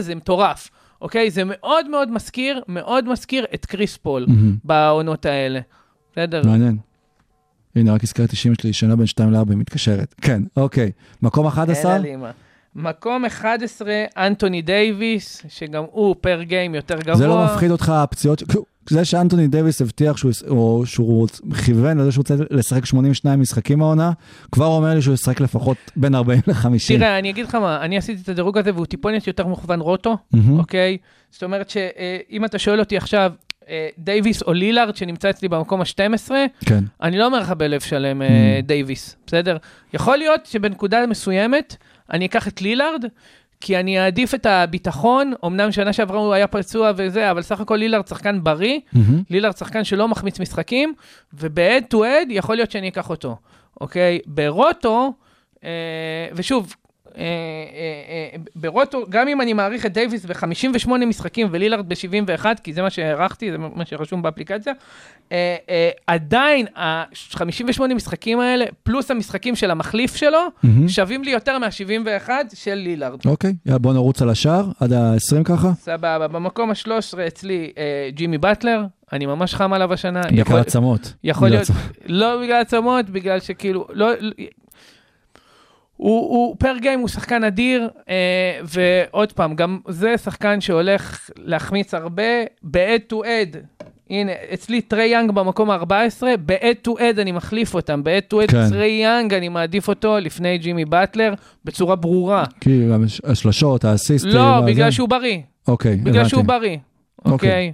[0.00, 0.70] זה מטורף,
[1.02, 1.30] אוקיי?
[1.30, 4.56] זה מאוד מאוד מזכיר, מאוד מזכיר את קריס פול מהמם.
[4.64, 5.60] בעונות האלה.
[6.12, 6.42] בסדר?
[6.46, 6.78] מעניין.
[7.76, 10.14] הנה, רק הזכרתי שאמא שלי ישנה בין 2 ל-4, היא מתקשרת.
[10.20, 10.90] כן, אוקיי.
[11.22, 11.92] מקום 11?
[11.92, 12.30] אין הלימה.
[12.74, 17.16] מקום 11, אנטוני דייוויס, שגם הוא per game יותר גבוה.
[17.16, 18.42] זה לא מפחיד אותך, הפציעות,
[18.90, 21.28] זה שאנטוני דייוויס הבטיח שהוא, או שהוא
[21.64, 24.12] כיוון לזה שהוא רוצה לשחק 82 משחקים העונה,
[24.52, 26.88] כבר אומר לי שהוא ישחק לפחות בין 40 ל-50.
[26.88, 30.16] תראה, אני אגיד לך מה, אני עשיתי את הדירוג הזה והוא טיפונת יותר מוכוון roto,
[30.32, 30.58] מהמם.
[30.58, 30.96] אוקיי?
[31.30, 33.32] זאת אומרת שאם אתה שואל אותי עכשיו,
[33.68, 36.30] אה, דייוויס או לילארד, שנמצא אצלי במקום ה-12,
[36.66, 38.66] כן, אני לא אומר לך בלב שלם אה, Mm.
[38.66, 39.56] דייוויס, בסדר?
[39.94, 41.76] יכול להיות שבנקודה מסוימת
[42.12, 43.04] אני אקח את לילארד,
[43.64, 47.76] כי אני אעדיף את הביטחון, אמנם שנה שעברה הוא היה פצוע וזה, אבל סך הכל
[47.76, 49.22] לילארד שחקן בריא, מהמם.
[49.30, 50.94] לילארד שחקן שלא מחמיץ משחקים,
[51.34, 53.36] וב-head to head יכול להיות שאני אקח אותו,
[53.80, 54.18] אוקיי?
[54.26, 55.12] ברוטו,
[55.64, 55.70] אה,
[56.34, 56.74] ושוב,
[58.56, 63.50] ברוטו, גם אם אני מעריך את דייוויס ב-58 משחקים ולילארד ב-71, כי זה מה שהערכתי,
[63.52, 64.72] זה מה שרשום באפליקציה,
[65.32, 67.40] אה, אה, עדיין ה-58
[67.94, 70.38] משחקים האלה, פלוס המשחקים של המחליף שלו.
[70.88, 73.18] שווים לי יותר מה-71 של לילארד.
[73.26, 75.72] אוקיי, בוא נרוץ על השאר, עד ה-20 ככה.
[75.78, 76.88] סבבה, במקום ה-13
[77.26, 80.22] אצלי אה, ג'ימי באטלר, אני ממש חם עליו השנה.
[80.32, 81.14] יכול- עצמות.
[81.24, 81.70] יכול בגלל להיות.
[82.06, 84.10] לא בגלל עצמות, בגלל שכאילו, לא-
[86.04, 88.14] הוא, הוא per game הוא שחקן אדיר, אה,
[88.64, 92.22] ועוד פעם, גם זה שחקן שהולך להחמיץ הרבה
[92.62, 93.84] ב-head to head.
[94.10, 95.92] הנה, אצלי טרי יאנג במקום ה-14,
[96.46, 98.68] ב-head to head אני מחליף אותם, ב-head to head כן.
[98.70, 101.34] טרי יאנג אני מעדיף אותו לפני ג'ימי באטלר
[101.64, 102.44] בצורה ברורה.
[102.60, 104.30] כי גם הש- השלשות, האסיסטים.
[104.32, 104.60] לא.
[104.66, 105.38] בגלל שהוא בריא,
[105.68, 106.28] אוקיי, בגלל הבנתי.
[106.30, 106.76] שהוא בריא,
[107.18, 107.32] אוקיי.
[107.32, 107.72] אוקיי?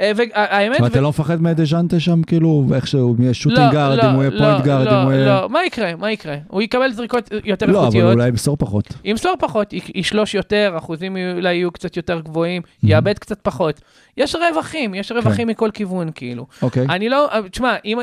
[0.00, 0.80] אה, והאמת...
[0.80, 4.64] ואתה לא מפחד מדז'ונטה שם, כאילו, איכשהו, אם יהיה shooting guard, אם הוא יהיה point
[4.64, 5.40] guard, אם הוא לא, יהיה...
[5.42, 5.96] לא, מה יקרה?
[5.98, 6.36] מה יקרה?
[6.48, 8.12] הוא יקבל זריקות יותר לא, אבל איכותיות.
[8.14, 8.94] אולי ימסור פחות.
[9.04, 13.80] ימסור פחות, ישלוש יותר, אחוזים אולי יהיו קצת יותר גבוהים, יאבד קצת פחות.
[14.16, 16.46] יש רווחים, יש רווחים מכל כיוון, כאילו.
[16.62, 16.86] אוקיי.
[16.90, 17.98] אני לא, תשמע, אם-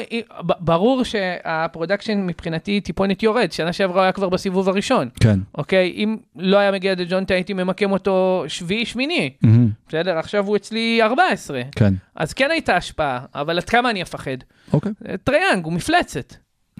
[0.47, 5.39] ב- ברור שה production מבחינתי טיפונת יורד, שנה שעברה היה כבר בסיבוב הראשון, כן.
[5.57, 5.93] אוקיי?
[5.95, 9.69] אם לא היה מגיע דז'ונטה, הייתי ממקם אותו שביעי, שמיני, מהמם.
[9.89, 10.17] בסדר?
[10.17, 11.61] עכשיו הוא אצלי 14.
[11.75, 11.84] כן.
[12.15, 14.37] אז כן הייתה השפעה, אבל עד כמה אני אפחד?
[14.73, 14.91] אוקיי.
[15.23, 16.33] טרי יאנג, הוא מפלצת.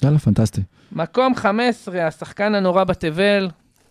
[0.03, 0.61] יאללה, פנטסטי.
[0.91, 3.49] מקום 15, השחקן הנורא בתבל,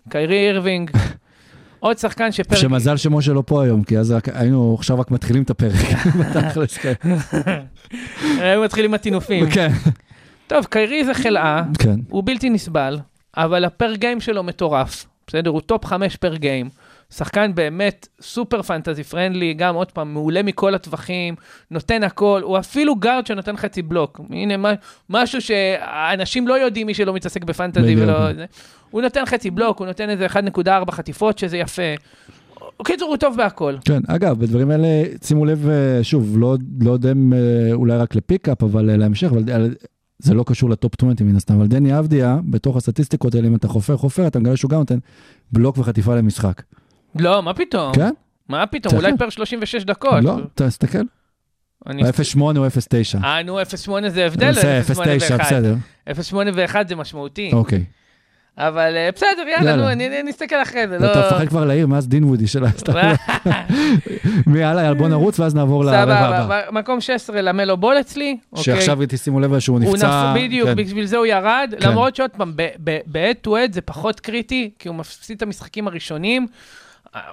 [0.08, 0.90] קיירי אירווינג.
[1.80, 2.58] עוד שחקן שפרק...
[2.58, 6.06] שמזל שמשה לא פה היום, כי אז היינו עכשיו רק מתחילים את הפרק.
[6.20, 6.92] בתכלס, כן.
[8.42, 9.50] היו מתחילים עם הטינופים.
[9.50, 9.68] כן.
[10.46, 12.00] טוב, קיירי זה חלאה, כן.
[12.08, 12.98] הוא בלתי נסבל,
[13.36, 15.06] אבל ה per game שלו מטורף.
[15.26, 15.50] בסדר?
[15.50, 16.68] הוא top 5 per game.
[17.16, 21.34] שחקן באמת super fantasy friendly, גם עוד פעם, מעולה מכל הטווחים,
[21.70, 24.20] נותן הכל, הוא אפילו גארד שנותן חצי בלוק.
[24.30, 24.72] הנה מה,
[25.10, 28.00] משהו שאנשים לא יודעים, מי שלא מתעסק בפנטזי בדיוק.
[28.02, 28.32] ולא...
[28.32, 28.44] זה.
[28.90, 31.82] הוא נותן חצי בלוק, הוא נותן איזה 1.4 חטיפות, שזה יפה.
[32.80, 33.74] בקיצור, הוא טוב בהכל.
[33.84, 37.38] כן, אגב, בדברים האלה, שימו לב, אה, שוב, לא, לא יודע אם אה,
[37.72, 39.74] אולי רק ל pickup, אבל אה, להמשך, אבל
[40.18, 43.54] זה לא קשור ל top 20 מן הסתם, אבל דני אבדיה, בתוך הסטטיסטיקות האלה, אם
[43.54, 44.98] אתה חופר חופר, אתה מגלה שהוא גם נותן
[45.52, 46.62] בלוק וחטיפה למשחק.
[47.18, 47.94] לא, מה פתאום?
[47.94, 48.10] כן?
[48.48, 48.94] מה פתאום?
[48.96, 50.24] אולי פר 36 דקות.
[50.24, 50.98] לא, תסתכל,
[51.86, 52.02] אני...
[52.04, 53.24] ה-0.8 או 0.9.
[53.24, 53.66] אה, נו, 0.8
[54.08, 55.42] זה הבדל, זה 0.9, 0.8 ו-1.
[55.42, 55.74] בסדר,
[56.10, 57.50] 0.8 ו-1 זה משמעותי.
[57.52, 57.84] אוקיי.
[58.58, 59.76] אבל אה, בסדר, יאללה.
[59.76, 60.98] נו, אני נסתכל אחרי זה.
[60.98, 62.92] לא- אתה מפחד כבר להעיר מאז דין וודי של הסתם.
[64.56, 66.42] יאללה, בוא נרוץ ואז נעבור לרבע הבא.
[66.42, 68.36] סבבה, מקום 16 למלו בול אצלי.
[68.52, 68.64] אוקיי?
[68.64, 70.32] שעכשיו תשימו לב שהוא הוא נפצע.
[70.36, 70.42] נפ...
[70.42, 70.76] בדיוק, כן.
[70.76, 71.88] בשביל זה הוא ירד, כן.
[71.90, 72.52] למרות שעוד פעם,
[72.84, 76.46] ב-head to head זה פחות קריטי, כי הוא מפסיד את המשחקים הראשונים.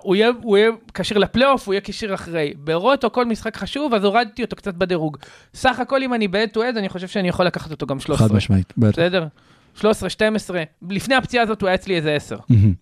[0.02, 2.54] הוא יהיה, הוא יהיה כשיר לפלייאוף, הוא יהיה כשיר אחרי.
[2.58, 5.18] ברוטו כל משחק חשוב, אז הורדתי אותו קצת בדירוג.
[5.54, 8.28] סך הכל אם אני ב-head to head, אני חושב שאני יכול לקחת אותו גם 13.
[8.28, 8.92] חד משמעית, בטח.
[8.92, 9.28] בסדר?
[9.76, 10.64] 13, 12.
[10.90, 12.38] לפני הפציעה הזאת הוא היה אצלי איזה 10.
[12.50, 12.74] מהמם.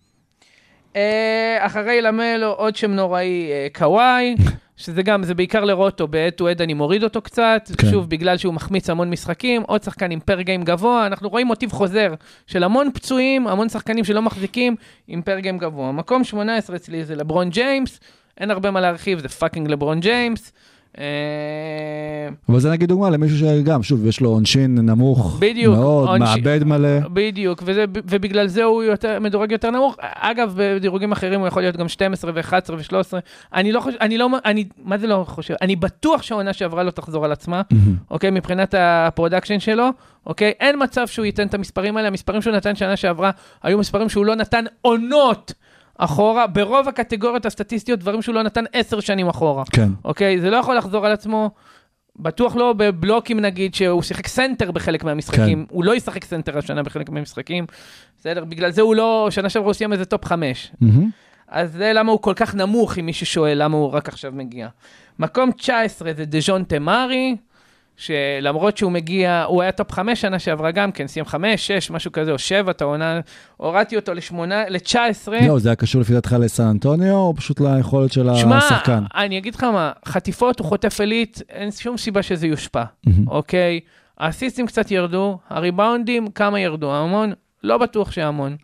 [0.96, 4.34] אה, אחרי למלו, עוד שם נוראי, אה, קוואי,
[4.80, 7.90] שזה גם, זה בעיקר לרוטו, ב-head to head אני מוריד אותו קצת, כן.
[7.90, 11.72] שוב, בגלל שהוא מחמיץ המון משחקים, עוד שחקן עם פר גיים גבוה, אנחנו רואים מוטיב
[11.72, 12.14] חוזר
[12.46, 14.76] של המון פצועים, המון שחקנים שלא מחזיקים,
[15.08, 15.92] עם per game גבוה.
[15.92, 18.00] מקום 18 אצלי זה לברון ג'יימס,
[18.38, 20.52] אין הרבה מה להרחיב, זה fucking לברון ג'יימס.
[20.98, 21.04] אה,
[22.50, 26.64] אבל זה נגיד דוגמה למישהו שגם, שוב, יש לו עונשין נמוך בדיוק, מאוד, עונש- מאבד
[26.64, 26.88] מלא.
[27.12, 29.96] בדיוק, וזה, ובגלל זה הוא יותר, מדורג יותר נמוך.
[30.00, 33.18] אגב, בדירוגים אחרים הוא יכול להיות גם 12 ו-11 ו-13.
[33.54, 35.54] אני לא חושב, אני לא, אני, מה זה לא חושב?
[35.62, 37.62] אני בטוח שהעונה שעברה לא תחזור על עצמה.
[38.10, 38.30] אוקיי?
[38.30, 39.88] מבחינת ה production שלו,
[40.26, 40.52] אוקיי?
[40.60, 43.30] אין מצב שהוא ייתן את המספרים האלה, המספרים שהוא נתן שנה שעברה
[43.62, 45.52] היו מספרים שהוא לא נתן עונות
[45.98, 49.64] אחורה, ברוב הקטגוריות הסטטיסטיות, דברים שהוא לא נתן עשר שנים אחורה.
[49.72, 49.88] כן.
[50.04, 50.40] אוקיי?
[50.40, 51.50] זה לא יכול לחזור על עצמו.
[52.22, 55.66] בטוח לא בבלוקים נגיד, שהוא שיחק סנטר בחלק מהמשחקים.
[55.66, 55.74] כן.
[55.74, 57.66] הוא לא ישחק סנטר השנה בחלק מהמשחקים.
[58.18, 58.44] בסדר?
[58.44, 60.72] בגלל זה הוא לא, שנה שעברה הוא סיים איזה top חמש.
[60.80, 61.10] מהמם.
[61.48, 64.68] אז זה למה הוא כל כך נמוך, אם מישהו שואל למה הוא רק עכשיו מגיע.
[65.18, 67.36] מקום 19 זה דז'ונטה מארי,
[68.00, 72.12] שלמרות שהוא מגיע, הוא היה top 5 שנה שעברה גם כן, סיים 5, 6, משהו
[72.12, 73.20] כזה, או 7, את העונה,
[73.56, 75.32] הורדתי אותו לשמונה, ל-19.
[75.48, 79.04] לא, זה היה קשור לפי דעתך לסן אנטוניו, או פשוט ליכולת של שמע, השחקן?
[79.14, 83.28] אני אגיד לך מה, חטיפות הוא חוטף עילית, אין שום סיבה שזה יושפע, מהמם.
[83.28, 83.80] אוקיי?
[84.18, 86.94] האסיסטים קצת ירדו, הריבאונדים, כמה ירדו?
[86.94, 87.32] המון?
[87.62, 88.56] לא בטוח שהמון.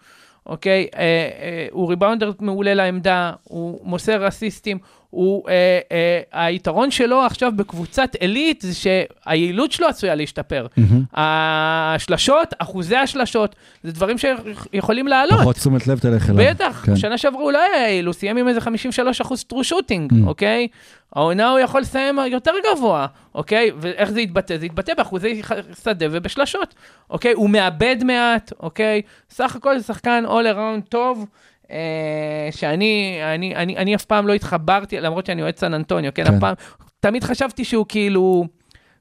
[0.46, 0.86] אוקיי?
[0.96, 4.78] אה, אה, הוא ריבאונדר מעולה לעמדה, הוא מוסר אסיסטים,
[5.10, 10.66] הוא, אה, אה, היתרון שלו עכשיו בקבוצת עילית זה שהיעילות שלו עשויה להשתפר.
[10.76, 11.02] מהמם.
[11.14, 15.40] השלשות, אחוזי השלשות, זה דברים שיכולים לעלות.
[15.40, 16.50] פחות תשומת לב תלך אליו.
[16.50, 16.96] בטח, כן.
[16.96, 20.16] שנה שעברה הוא לא היה יעיל, הוא סיים עם איזה 53 אחוז טרו שוטינג, Mm.
[20.26, 20.68] אוקיי?
[21.12, 23.70] העונה הוא יכול לסיים יותר גבוה, אוקיי?
[23.80, 24.58] ואיך זה יתבטא?
[24.58, 25.42] זה יתבטא באחוזי
[25.84, 26.74] שדה ובשלשות,
[27.10, 27.32] אוקיי?
[27.32, 29.02] הוא מאבד מעט, אוקיי?
[29.30, 31.26] סך הכל זה שחקן all around טוב.
[31.70, 36.24] אה, שאני אני, אני, אני אף פעם לא התחברתי, למרות שאני אוהד סן אנטוניו, כן?
[36.24, 36.34] כן.
[36.34, 36.54] אף פעם,
[37.00, 38.46] תמיד חשבתי שהוא כאילו,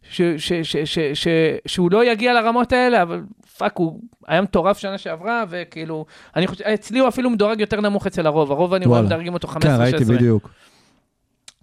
[0.10, 1.28] ש, ש, ש, ש, ש,
[1.68, 3.22] שהוא לא יגיע לרמות האלה, אבל
[3.58, 6.06] fuck, הוא היה מטורף שנה שעברה, וכאילו,
[6.36, 9.02] אני חושב, אצלי הוא אפילו מדורג יותר נמוך אצל הרוב, הרוב אני רואה.
[9.02, 9.60] מדרגים אותו 15-16.
[9.60, 10.50] כן, ראיתי בדיוק.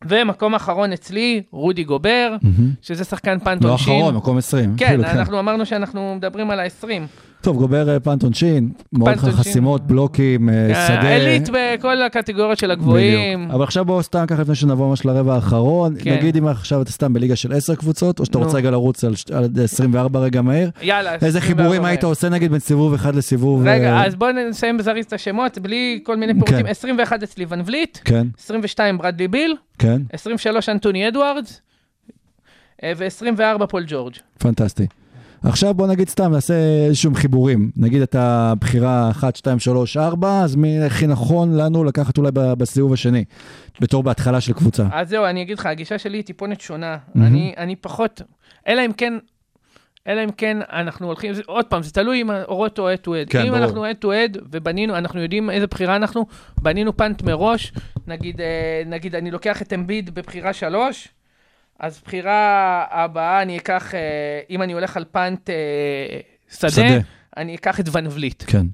[0.09, 2.70] ומקום אחרון אצלי, רודי גובר, מהמם.
[2.82, 3.98] שזה שחקן punt עונשין.
[3.98, 4.76] אחרון, מקום 20.
[4.76, 6.86] כן, כאילו, אנחנו אמרנו שאנחנו מדברים על ה-20.
[7.43, 9.16] טוב, גובר אה, פנטון שין, מאוד.
[9.16, 11.01] חסימות, בלוקים, אה, שדה.
[11.01, 13.38] העילית בכל הקטגוריות של הגבוהים.
[13.38, 13.55] בדיוק.
[13.55, 16.14] אבל עכשיו בואו סתם ככה לפני שנעבור ממש לרבע האחרון, כן.
[16.14, 18.45] נגיד אם עכשיו אתה סתם בליגה של 10 קבוצות, או שאתה נו.
[18.45, 21.14] רוצה רגע לרוץ על ש- על 24 רגע מהר, יאללה.
[21.14, 22.05] איזה 24 חיבורים היית.
[22.05, 23.62] עושה נגיד בין סיבוב אחד לסיבוב...
[23.66, 26.57] רגע, אה, אז בואו נסיים בזריז את השמות, בלי כל מיני פירוטים.
[26.62, 26.66] כן.
[26.66, 31.61] 21 אצלי ון וליט, כן, 22 ברדלי ביל, כן, 23 אנטוני אדוארדס,
[32.82, 34.14] אה, ו-24 פול ג'ורג'.
[34.38, 34.86] פנטסטי.
[35.45, 36.55] עכשיו בוא נגיד סתם, נעשה
[36.86, 37.70] איזשהם חיבורים.
[37.76, 42.93] נגיד אתה בחירה 1, 2, 3, 4, אז מי הכי נכון לנו לקחת אולי בסיבוב
[42.93, 43.24] השני,
[43.80, 44.86] בתור בהתחלה של קבוצה.
[44.93, 46.97] אז זהו, אני אגיד לך, הגישה שלי היא טיפונת שונה.
[47.14, 47.26] מהמם.
[47.26, 48.22] אני, אני פחות,
[48.68, 49.14] אלא אם כן,
[50.07, 53.14] אלא אם כן אנחנו הולכים, זה, עוד פעם, זה תלוי אם אורות או אד טו
[53.14, 53.36] אד.
[53.36, 53.57] אם ברור.
[53.57, 56.26] אנחנו אד טו אד ובנינו, אנחנו יודעים איזה בחירה אנחנו,
[56.62, 57.72] בנינו punt מראש,
[58.07, 61.09] נגיד, אה, נגיד אני לוקח את אמביד בבחירה שלוש,
[61.80, 64.00] אז בחירה הבאה אני אקח, אה,
[64.50, 65.54] אם אני הולך על פאנט אה,
[66.50, 66.98] שדה, שדה.
[67.36, 68.66] אני אקח את ון וליט, כן.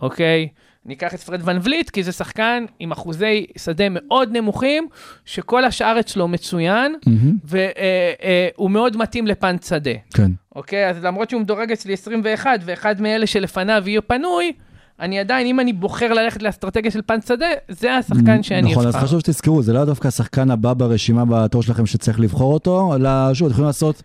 [0.00, 0.48] אוקיי?
[0.86, 4.88] אני אקח את פרד ון וליט, כי זה שחקן עם אחוזי שדה מאוד נמוכים,
[5.24, 7.36] שכל השאר אצלו מצוין, מהמם.
[7.44, 9.90] והוא מאוד מתאים לפן שדה.
[10.14, 10.30] כן.
[10.54, 10.88] אוקיי?
[10.88, 14.52] אז למרות שהוא מדורג אצלי 21, ואחד מאלה שלפניו יהיה פנוי,
[15.00, 18.94] אני עדיין, אם אני בוחר ללכת לאסטרטגיה של פן שדה, זה השחקן שאני נכון, אז
[18.94, 19.06] אבחר.
[19.06, 23.46] חשוב שתזכרו, זה לא דווקא השחקן הבא ברשימה בתור שלכם שצריך לבחור אותו, אלא שוב,
[23.46, 24.02] אתם יכולים לעשות...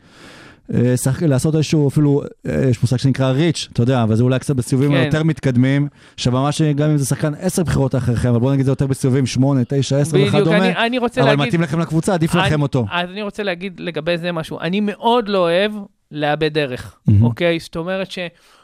[0.73, 1.23] אה, שחק...
[1.23, 4.91] לעשות איזשהו אפילו, אה, יש מושג שנקרא ריץ', אתה יודע, אבל זה אולי קצת בסיבובים
[4.91, 4.97] כן.
[4.97, 5.87] היותר מתקדמים,
[6.17, 9.61] שממש גם אם זה שחקן עשר בחירות אחריכם, אבל בואו נגיד זה יותר בסיבובים שמונה,
[9.67, 11.45] תשע, עשר בדיוק, וכדומה, אני, אני רוצה אבל להגיד...
[11.47, 12.85] מתאים לכם לקבוצה, עדיף אני- לכם אותו.
[12.91, 14.59] אז אני רוצה להגיד לגבי זה משהו.
[14.59, 15.71] אני מאוד לא אוהב
[16.11, 17.23] לאבד ערך, מהמם.
[17.23, 17.59] אוקיי?
[17.59, 18.11] זאת אומרת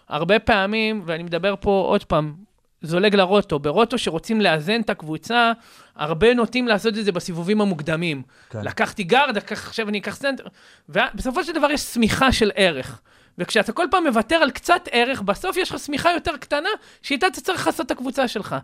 [0.10, 2.34] שהרבה פעמים, ואני מדבר פה עוד פעם,
[2.82, 5.52] זולג ל roto, ב roto שרוצים לאזן את הקבוצה,
[5.96, 8.22] הרבה נוטים לעשות את זה בסיבובים המוקדמים.
[8.50, 8.62] כן.
[8.64, 10.44] לקחתי גארד, לקח- עכשיו אני אקח סנטר,
[10.90, 13.02] ובסופו של דבר יש צמיחה של ערך.
[13.38, 16.70] וכשאתה כל פעם מוותר על קצת ערך, בסוף יש לך שמיכה יותר קטנה,
[17.02, 18.56] שאיתה אתה צריך לעשות את הקבוצה שלך.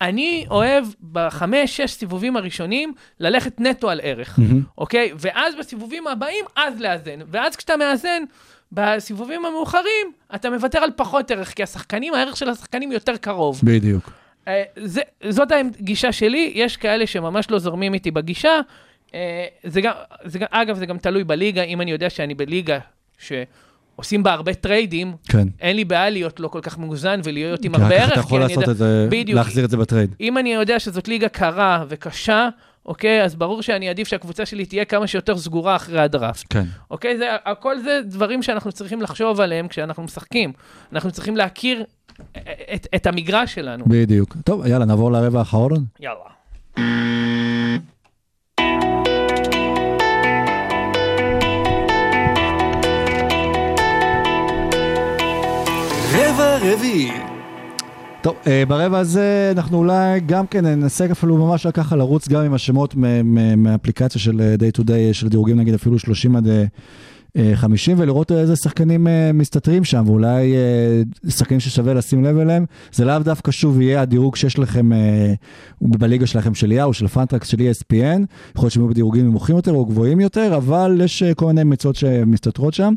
[0.00, 4.62] אני אוהב בחמש, שש סיבובים הראשונים, ללכת נטו על ערך, מהמם.
[4.78, 5.12] אוקיי?
[5.18, 7.20] ואז בסיבובים הבאים, אז לאזן.
[7.28, 8.22] ואז כשאתה מאזן,
[8.72, 13.60] בסיבובים המאוחרים, אתה מוותר על פחות ערך, כי השחקנים, הערך של השחקנים יותר קרוב.
[13.64, 14.10] בדיוק.
[14.48, 15.00] אה, זה,
[15.30, 18.60] זאת הגישה שלי, יש כאלה שממש לא זורמים איתי בגישה.
[19.14, 19.92] אה, זה גם,
[20.24, 22.78] זה גם, אגב, זה גם תלוי בליגה, אם אני יודע שאני בליגה
[23.18, 25.48] שעושים בה הרבה טריידים, כן.
[25.60, 28.04] אין לי בעיה להיות לא כל כך מאוזן ולהיות עם כי הרבה ערך.
[28.10, 29.36] ככה אתה יכול כי אני לעשות יודע- את זה, בדיוק.
[29.36, 30.14] להחזיר את זה בטרייד.
[30.20, 32.48] אם אני יודע שזאת ליגה קרה וקשה,
[32.90, 36.46] אוקיי, אז ברור שאני אעדיף שהקבוצה שלי תהיה כמה שיותר סגורה אחרי הדראפט.
[36.50, 36.64] כן.
[36.90, 37.18] אוקיי?
[37.18, 40.52] זה, הכל זה דברים שאנחנו צריכים לחשוב עליהם כשאנחנו משחקים.
[40.92, 41.84] אנחנו צריכים להכיר
[42.74, 43.84] את, את המגרש שלנו.
[43.88, 44.36] בדיוק.
[44.44, 45.84] טוב, יאללה, נעבור לרבע האחרון.
[46.00, 46.30] יאללה.
[56.12, 57.29] רבע רביעי.
[58.22, 62.54] טוב, אה, ברבע הזה אנחנו אולי גם כן ננסה אפילו ממש ככה לרוץ גם עם
[62.54, 66.46] השמות מ- מ- מהאפליקציה של אה, day to day, של דירוגים נגיד אפילו 30 עד
[66.48, 66.64] אה, אה,
[67.54, 72.64] 50, ולראות איזה שחקנים אה, מסתתרים שם, ואולי אה, שחקנים ששווה לשים לב אליהם.
[72.92, 75.34] זה לאו דווקא שוב יהיה הדירוג שיש לכם אה,
[75.80, 78.24] בליגה שלכם של יאו, של פנטרקס, של ESPN,
[78.54, 81.64] יכול להיות שהם יהיו בדירוגים נמוכים יותר או גבוהים יותר, אבל יש אה, כל מיני
[81.64, 82.94] מצוות שמסתתרות שם.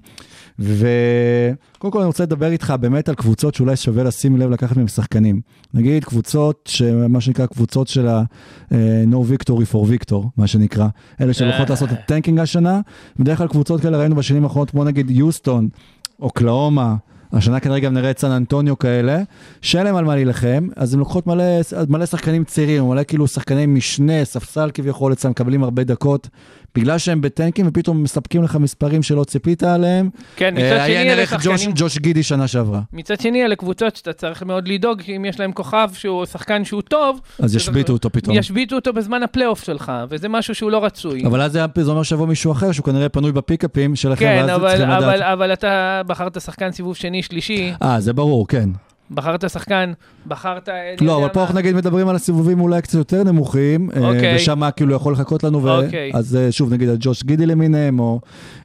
[0.60, 4.88] וקודם כל אני רוצה לדבר איתך באמת על קבוצות שאולי שווה לשים לב לקחת מהם
[4.88, 5.42] שחקנים.
[5.74, 6.72] נגיד קבוצות,
[7.10, 10.88] מה שנקרא קבוצות של ה-No Victory for Victor, מה שנקרא.
[11.22, 12.82] אלה שהולכות לעשות את tanking השנה.
[13.20, 15.69] בדרך כלל קבוצות כאלה ראינו בשנים האחרונות, כמו נגיד יוסטון,
[16.20, 16.95] אוקלהומה.
[17.34, 19.21] השנה כנראה גם נראה את סן אנטוניו כאלה,
[19.61, 21.43] שאין להם על מה להילחם, אז הן לוקחות מלא,
[21.89, 26.30] מלא שחקנים צעירים, מלא כאילו שחקני משנה, ספסל כביכול אצלם, מקבלים הרבה דקות,
[26.76, 30.09] בגלל שהם ב tanking ופתאום מספקים לך מספרים שלא ציפית עליהם.
[30.36, 31.76] כן, מצד אה, שני, אלה נראה ג'וש, שחקנים...
[31.76, 32.82] ג'וש גידי שנה שעברה.
[32.93, 36.82] מצד שני, אלה קבוצות שאתה צריך מאוד לדאוג, אם יש להם כוכב שהוא שחקן שהוא
[36.82, 38.38] טוב, אז ישביתו אותו פתאום.
[38.38, 41.26] ישביתו אותו בזמן הפלייאוף שלך, וזה משהו שהוא לא רצוי.
[41.26, 45.15] אבל אז זה אומר שיבוא מישהו אחר שהוא כנראה פנוי בפיקאפים שלכם, כן, אבל, אבל,
[45.15, 45.21] לדעת.
[45.21, 48.69] אבל אתה בחרת שחקן סיבוב שני, שלישי, אה, זה ברור, כן.
[49.14, 49.91] בחרת שחקן,
[50.28, 50.70] בחרת...
[51.01, 51.41] לא, אבל פה.
[51.41, 54.36] אנחנו נגיד מדברים על הסיבובים אולי קצת יותר נמוכים, אה, אוקיי.
[54.36, 56.11] ושם כאילו יכול לחכות לנו, ו- אוקיי.
[56.14, 58.20] אז אה, שוב נגיד על ג'וש גידי למיניהם, או...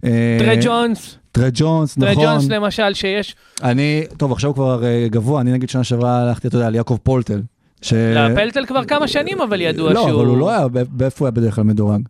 [0.05, 2.25] אה, טרה ג'ונס, טרה ג'ונס, טרה נכון.
[2.25, 3.37] ג'ונס למשל, שיש...
[3.63, 6.97] אני, טוב, עכשיו הוא כבר גבוה, אני נגיד שנה שעברה הלכתי, אתה יודע, על יעקב
[7.03, 7.43] פולטל.
[7.83, 10.21] ש- לא, פלטל כבר כמה שנים, אבל ידוע לא, שהוא...
[10.21, 12.01] אבל הוא לא היה, באיפה הוא היה בדרך כלל מדורג?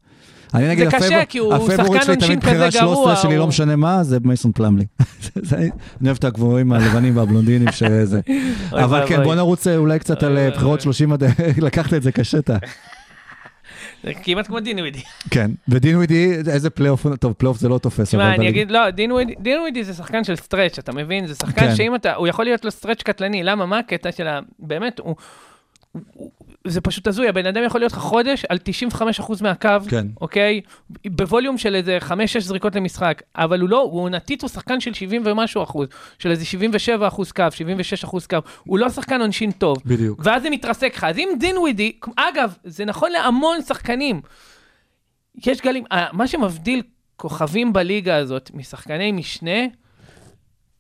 [0.55, 2.95] אני נגיד, זה קשה, הפייבור- כי הוא הפייבוריט שחקן שלי עונשין תמיד בחירה כזה גרוע,
[2.95, 4.85] 13 שלי, לא משנה מה, זה מייסון פלמלי.
[5.53, 5.71] אני
[6.05, 8.21] אוהב את הגבוהים הלבנים והבלונדינים שזה.
[8.85, 9.23] אבל כן.
[9.25, 10.51] בוא נרוץ אה, אולי קצת על אה.
[10.51, 11.23] בחירות 30 עד...
[11.67, 12.57] לקחת את זה קשה, אתה.
[14.05, 15.01] זה כמעט כמו דין ווידי.
[15.31, 18.09] כן, ודין ווידי, איזה פלייאוף, טוב, פלייאוף זה לא תופס.
[18.09, 21.27] תשמע, אני אגיד, לא, דין ווידי- דין ווידי זה שחקן של סטרץ', אתה מבין?
[21.27, 21.75] זה שחקן כן.
[21.77, 23.67] שאם אתה, הוא יכול להיות לו סטרץ' קטלני, למה?
[23.67, 24.41] מה הקטע של ה...
[24.59, 25.15] באמת, הוא...
[26.67, 28.59] זה פשוט הזוי, הבן אדם יכול להיות לך חודש על
[28.93, 30.07] 95% מהקו, כן.
[30.21, 30.61] אוקיי?
[31.07, 35.23] בווליום של איזה 5-6 זריקות למשחק, אבל הוא לא, הוא עונתית הוא שחקן של 70
[35.25, 35.89] ומשהו אחוז,
[36.19, 39.79] של איזה 77 אחוז קו, 76 אחוז קו, הוא לא שחקן עונשין טוב.
[39.87, 40.21] בדיוק.
[40.25, 41.05] ואז זה מתרסק לך.
[41.05, 44.21] אז אם דין ווידי, אגב, זה נכון להמון שחקנים.
[45.47, 46.83] יש גלים, אה, מה שמבדיל
[47.17, 49.61] כוכבים בליגה הזאת משחקני משנה,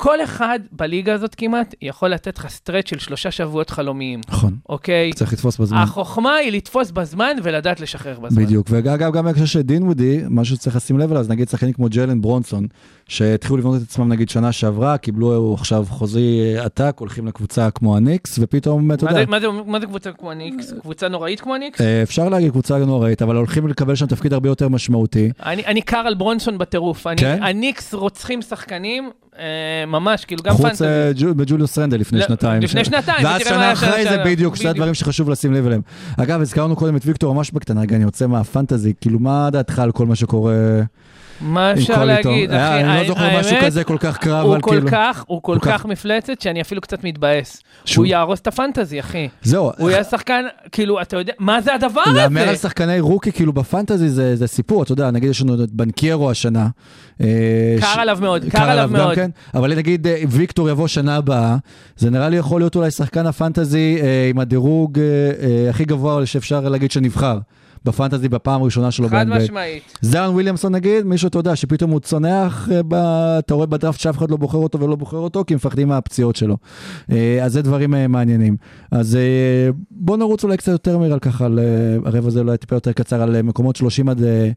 [0.01, 5.12] כל אחד בליגה הזאת כמעט יכול לתת לך סטרץ' של שלושה שבועות חלומיים, נכון, אוקיי?
[5.12, 5.78] צריך לתפוס בזמן.
[5.78, 8.44] החוכמה היא לתפוס בזמן ולדעת לשחרר בזמן.
[8.44, 11.72] בדיוק, ואגב, גם בהקשר של דין וודי, משהו שצריך לשים לב אליו, אז נגיד שחקנים
[11.72, 12.66] כמו ג'לן ברונסון,
[13.09, 18.38] שהתחילו לבנות את עצמם נגיד שנה שעברה, קיבלו עכשיו חוזי עתק, הולכים לקבוצה כמו הניקס,
[18.42, 20.72] ופתאום, אתה יודע, מה זה- מה זה קבוצה כמו הניקס?
[20.80, 21.80] קבוצה נוראית כמו הניקס?
[21.80, 25.30] אה, אפשר להגיד קבוצה נוראית, אבל הולכים לקבל שם תפקיד הרבה יותר משמעותי.
[25.42, 27.07] אני, אני קר על ברונסון בטירוף.
[27.07, 27.38] אני, כן?
[27.42, 29.11] הניקס רוצחים שחקנים, אה,
[29.86, 30.84] ממש, כאילו, גם חוץ פנטזי.
[30.84, 32.62] אה, ג'ו- בג'וליוס רנדל לפני לא, שנתיים.
[32.62, 34.18] לפני שנתיים, ואז שנה אחרי זה.
[34.24, 34.70] בדיוק, בדיוק.
[34.70, 35.80] הדברים שחשוב לשים לב אליהם.
[36.16, 39.93] אגב, הזכרנו קודם את ויקטור ממש בקטנה, רגע, אני יוצא מהפנטזי, כאילו, מה דעתך על
[39.93, 40.55] כל מה שקורה
[41.41, 42.05] מה אפשר?
[42.05, 42.84] להגיד, אה, אחי?
[42.84, 44.89] אני לא זוכר משהו כזה כל כך קרב, אבל כל כאילו...
[44.91, 47.62] כך, הוא כל כך- מפלצת, שאני אפילו קצת מתבאס.
[47.97, 49.28] הוא יהרוס את הפנטזי, אחי.
[49.43, 52.59] זהו, הוא יהיה שחקן, כאילו, אתה יודע, מה זה הדבר להמר על הזה?
[52.59, 56.68] שחקני רוקי, כאילו בפנטזי זה, סיפור, אתה יודע, נגיד יש לנו את בנקיירו השנה.
[57.20, 57.26] אה,
[57.80, 59.14] קר עליו מאוד, קר עליו מאוד.
[59.14, 61.57] כן, אבל נגיד אה, ויקטור יבוא שנה הבאה,
[61.97, 65.05] זה נראה לי יכול להיות אולי שחקן הפנטזי אה, עם הדירוג אה,
[65.43, 67.39] אה, הכי גבוה שאפשר להגיד שנבחר.
[67.85, 69.26] בפנטזי בפעם הראשונה שלו חד.
[69.29, 69.83] משמעית.
[70.01, 72.95] זארן וויליאמסון נגיד, מישהו אתה יודע שפתאום הוא צונח, אה, ב...
[73.39, 76.57] אתה רואה בדראפט שאף אחד לא בוחר אותו ולא בוחר אותו כי מפחדים מהפציעות שלו.
[77.12, 78.57] אה, אז זה דברים אה, מעניינים.
[78.91, 79.18] אז
[79.91, 81.59] בוא נרוץ אולי קצת יותר מהר ככה, על
[82.05, 84.51] הרבע הזה אולי טיפה יותר קצר, על מקומות 30 עד אה,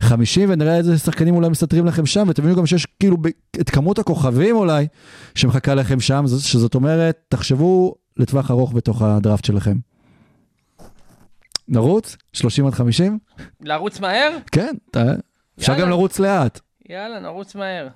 [0.00, 3.16] 50, ונראה איזה שחקנים אולי מסתתרים לכם שם, ותבינו גם שיש כאילו
[3.60, 4.86] את כמות הכוכבים אולי
[5.34, 9.91] שמחכה לכם שם, שזאת אומרת, תחשבו לטווח ארוך בתוך הדראפט שלכם.
[11.68, 12.16] נרוץ?
[12.32, 13.18] 30 עד 50?
[13.60, 14.38] לרוץ מהר?
[14.52, 14.74] כן,
[15.58, 15.80] אפשר.
[15.80, 16.60] גם לרוץ לאט.
[16.88, 17.88] יאללה, נרוץ מהר.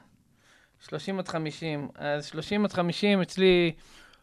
[0.88, 1.88] 30 עד 50.
[1.98, 3.72] אז 30 עד 50 אצלי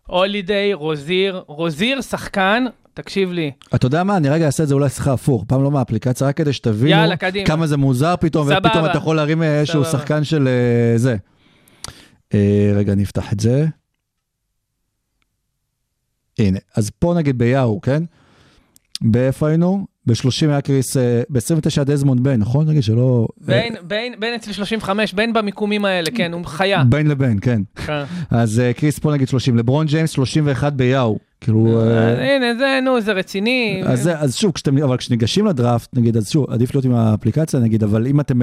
[0.07, 1.43] הולידיי, רוזיר.
[1.47, 3.51] רוזיר, שחקן, תקשיב לי.
[3.75, 6.37] אתה יודע מה, אני רגע אעשה את זה אולי שיחה הפוך, פעם לא מהאפליקציה, רק
[6.37, 7.47] כדי שתבינו יאללה, קדימה.
[7.47, 8.67] כמה זה מוזר פתאום, סבבה.
[8.67, 9.85] ופתאום אתה יכול להרים אה, איזשהו.
[9.85, 11.15] שחקן של אה, זה.
[12.33, 13.65] אה, רגע, אני אפתח את זה.
[16.39, 18.03] הנה, אז פה נגיד ביאו, כן?
[19.03, 19.85] באיפה היינו?
[20.05, 22.69] ב-30 היה קריס, אה, ב-29 דזמונד ביין, נכון?
[22.69, 23.27] נגיד שלא...
[23.41, 26.83] בין, בין, בין אצלי 35, בין במיקומים האלה, כן, הוא חיה.
[26.83, 27.61] בין לבין, כן.
[27.75, 28.03] כן.
[28.31, 31.17] אז אה, קריס פה נגיד 30, לברון ג'יימס 31 ביאו.
[31.41, 31.81] כאילו...
[31.81, 33.83] אה, הנה, זה, נו, זה רציני.
[33.85, 38.07] אז, שוב, כשאתם, אבל כשניגשים לדראפט, נגיד, אז שוב, עדיף להיות עם האפליקציה, נגיד, אבל
[38.07, 38.41] אם אתם...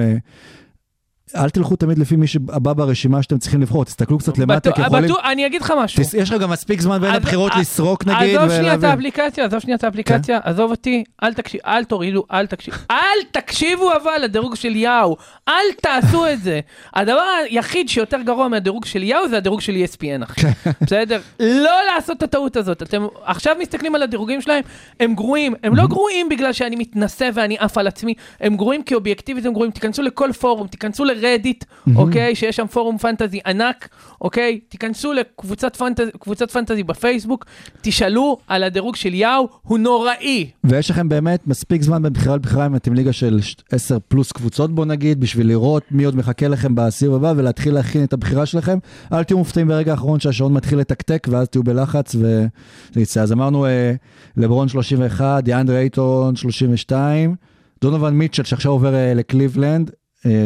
[1.35, 4.81] אה, אל תלכו תמיד לפי מי שהבא ברשימה שאתם צריכים לבחור, תסתכלו קצת למטה, כי
[4.81, 5.03] יכולים...
[5.05, 6.03] בטוח- אני אגיד לך משהו.
[6.17, 8.83] יש לך גם מספיק זמן בין הבחירות אז- לסרוק נגיד, עזוב שנייה את.
[8.83, 10.49] האפליקציה, עזוב שנייה את האפליקציה, כן.
[10.49, 12.97] עזוב אותי, אל תקשיב, אל תורידו, אל תקשיב, אל
[13.31, 15.17] תקשיבו אבל לדירוג של יאו,
[15.49, 16.59] אל תעשו את זה.
[16.95, 20.41] הדבר היחיד שיותר גרוע מהדירוג של יאו זה הדירוג של ESPN, אחי.
[20.41, 20.51] כן.
[20.85, 21.19] בסדר?
[21.39, 22.81] לא לעשות את הטעות הזאת.
[22.81, 24.63] אתם עכשיו מסתכלים על הדירוגים שלהם,
[24.99, 25.53] הם גרועים.
[25.63, 29.53] הם לא גרועים בגלל שאני מתנשא ואני עף על עצמי, הם גרועים כי אובייקטיבית הם
[29.53, 29.71] גרועים.
[29.71, 31.65] תיכנסו לכל פורום, תיכנסו לרדיט,
[31.95, 32.35] אוקיי?
[32.35, 33.89] שיש שם פורום פנטזי ענק,
[34.21, 34.59] אוקיי?
[34.69, 37.45] תיכנסו לקבוצת פנטזי, קבוצת פנטזי בפייסבוק,
[37.81, 40.49] תשאלו על הדירוג של יאו, הוא נוראי.
[40.63, 43.39] ויש לכם באמת מספיק זמן בין בחירה לבחירה אם אתם ליגה של
[43.71, 48.03] 10 פלוס קבוצות בוא נגיד, בשביל לראות מי עוד מחכה לכם בסיבוב הבא ולהתחיל להכין
[48.03, 48.77] את הבחירה שלכם.
[49.13, 52.47] אל תהיו מופתעים ברגע האחרון שהשעון מתחיל לתקתק ואז תהיו בלחץ וזה
[52.95, 53.21] יצא.
[53.21, 53.93] אז אמרנו אה,
[54.37, 57.35] לברון 31, דיאנדרה אייטון 32,
[57.81, 59.91] דונובל מיטשל שעכשיו עובר אה, לקליבלנד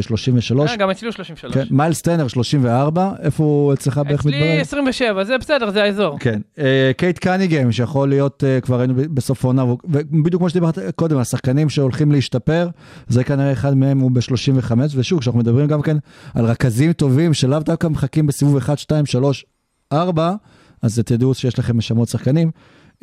[0.01, 0.71] 33.
[0.71, 1.53] אה, גם אצלי הוא 33.
[1.53, 4.41] כן, מיילס טנר 34, איפה הוא אצלך בערך מתברר?
[4.41, 6.19] אצלי 27, זה בסדר, זה האזור.
[6.19, 11.17] כן, אה, קייט קניגם שיכול להיות, אה, כבר היינו בסוף העונה, ובדיוק כמו שדיברת קודם,
[11.17, 12.67] השחקנים שהולכים להשתפר,
[13.07, 15.97] זה כנראה אחד מהם הוא ב-35, ושוב, כשאנחנו מדברים גם כן
[16.33, 19.45] על רכזים טובים שלאו דווקא מחכים בסיבוב 1, 2, 3,
[19.93, 20.33] 4,
[20.81, 22.51] אז תדעו שיש לכם שמות שחקנים.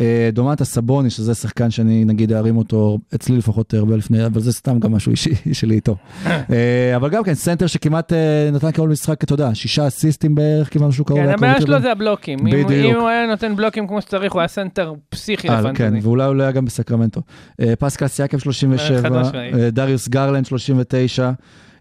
[0.00, 4.52] אה, דומנטס סבוניס, שזה שחקן שאני נגיד ארים אותו, אצלי לפחות הרבה לפני, אבל זה
[4.52, 5.96] סתם גם משהו אישי שלי איתו.
[6.26, 10.72] אה, אבל גם כן, סנטר שכמעט אה, נתן כל משחק, אתה יודע, שישה אסיסטים בערך,
[10.72, 11.20] כמעט משהו קרוב.
[11.20, 11.60] כן, הבעיה.
[11.60, 12.38] שלו זה הבלוקים.
[12.44, 12.70] בדיוק.
[12.70, 15.78] אם הוא היה נותן בלוקים כמו שצריך, הוא היה סנטר פסיכי לפנטזי.
[15.78, 17.20] כן, ואולי הוא לא היה גם בסקרמנטו.
[17.78, 19.54] פסקל סיאקם חד 37, משמעית.
[19.54, 21.30] אה, דריוס גרלנד 39,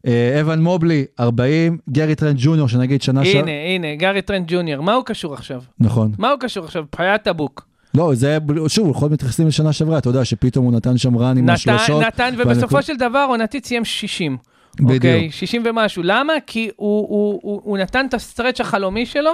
[0.08, 4.84] אה, אבן מובלי 40, גרי טרנט ג'וניור שנגיד שנה שעברה, הנה, הנה, גארי טרנט ג'וניור,
[4.84, 5.62] מה הוא קשור עכשיו?
[5.80, 6.12] נכון.
[6.18, 6.86] מה הוא קשור עכשיו?
[6.96, 7.71] חיית הבוק.
[7.94, 8.38] לא, זה,
[8.68, 11.54] שוב, יכול להיות מתייחסים לשנה שעברה, אתה יודע שפתאום הוא נתן שם run עם נתן,
[11.54, 12.04] השלושות.
[12.04, 14.38] נתן, והנקוד- ובסופו של דבר עונתית סיים 60.
[14.76, 14.96] בדיוק.
[14.96, 15.32] אוקיי?
[15.32, 16.04] 60 ומשהו.
[16.06, 16.34] למה?
[16.48, 19.32] כי הוא, הוא, הוא, הוא נתן את ה stretch החלומי שלו,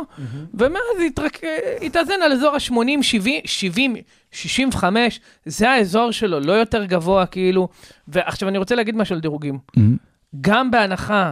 [0.54, 1.40] ומאז התרק...
[1.82, 3.96] התאזן על אזור ה-80, 70, 70,
[4.32, 7.68] 65, זה האזור שלו, לא יותר גבוה כאילו.
[8.08, 9.58] ועכשיו אני רוצה להגיד משהו על דירוגים.
[9.78, 9.98] מהמם.
[10.42, 11.32] גם בהנחה,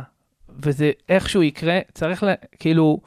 [0.64, 2.28] וזה איכשהו יקרה, צריך ל...
[2.60, 3.00] כאילו,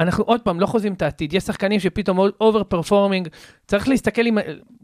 [0.00, 1.34] אנחנו עוד פעם לא חוזים את העתיד.
[1.34, 3.28] יש שחקנים שפתאום over performing,
[3.66, 4.38] צריך להסתכל עם...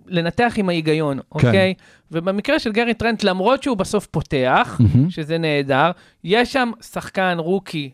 [0.07, 1.75] לנתח עם ההיגיון, אוקיי?
[2.13, 5.11] ובמקרה של גרי טרנט, למרות שהוא בסוף פותח, מהמם.
[5.11, 5.91] שזה נהדר,
[6.25, 7.91] יש שם שחקן rookie,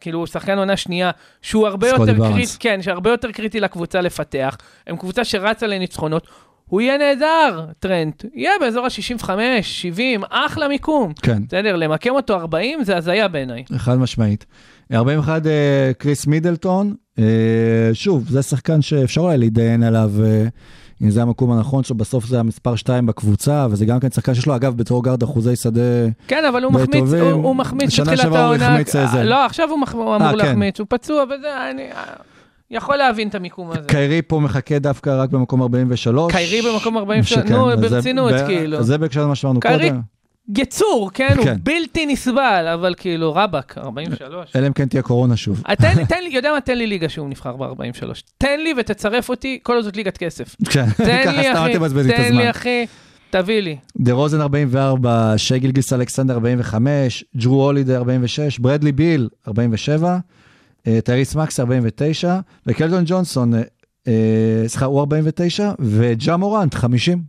[0.00, 1.10] כאילו שחקן עונה שנייה,
[1.42, 2.28] שהוא הרבה יותר.
[2.32, 4.56] קריטי, כן, שהרבה יותר קריטי לקבוצה לפתח.
[4.86, 6.26] הם קבוצה שרצה לניצחונות.
[6.66, 8.24] הוא יהיה נהדר, טרנט.
[8.34, 9.30] יהיה באזור ה-65,
[9.62, 11.12] 70, אחלה מיקום.
[11.22, 13.64] כן, בסדר, למקם אותו 40 זה הזיה בעיניי.
[13.76, 14.46] חד משמעית.
[14.92, 17.24] 41 אה, קריס מידלטון, אה,
[17.92, 20.44] שוב, זה שחקן שאפשר אולי להתדיין עליו אה,
[21.02, 24.46] אם זה המקום הנכון שלו, בסוף זה המספר 2 בקבוצה, וזה גם כן שחקן שיש
[24.46, 25.80] לו, אגב, בתור גארד אחוזי שדה,
[26.28, 27.12] כן, אבל הוא מחמיץ.
[27.12, 28.68] הוא, הוא מחמיץ שנה בתחילת שעברה הוא העונה.
[28.68, 29.22] החמיץ איזה.
[29.22, 29.92] לא, עכשיו הוא, מח...
[29.92, 30.36] הוא אמור כן.
[30.36, 31.82] להחמיץ, הוא פצוע וזה, אני
[32.70, 33.88] יכול להבין את המיקום הזה.
[33.88, 36.32] קיירי פה מחכה דווקא רק במקום 43.
[36.32, 38.82] קיירי במקום 43, שכן, נו, ברצינות, כאילו.
[38.82, 40.00] זה בהקשר למה שאמרנו קודם.
[40.58, 41.56] יצור, כן, הוא כן.
[41.62, 44.56] בלתי נסבל, אבל כאילו, רבאק, 43.
[44.56, 45.62] אלא אם כן תהיה קורונה שוב.
[45.68, 46.60] אה, תן לי, תן לי, יודע מה?
[46.60, 48.04] תן לי ליגה שהוא נבחר ב-43.
[48.38, 50.56] תן לי ותצרף אותי, כל עוד זאת ליגת כסף.
[50.72, 52.38] כן, תן ככה לי, סתם תבזבז לי את תן הזמן.
[52.38, 52.86] לי, אחי,
[53.30, 53.76] תביא לי.
[54.00, 60.18] דה רוזן 44, שי גילגיס אלכסנדר 45, ג'רו הולידי 46, ברדלי ביל 47,
[60.86, 63.54] אה, טייריס מקס 49, וקלדון ג'ונסון,
[64.08, 67.22] אה, סליחה, הוא 49, וג'ה מורנט 50.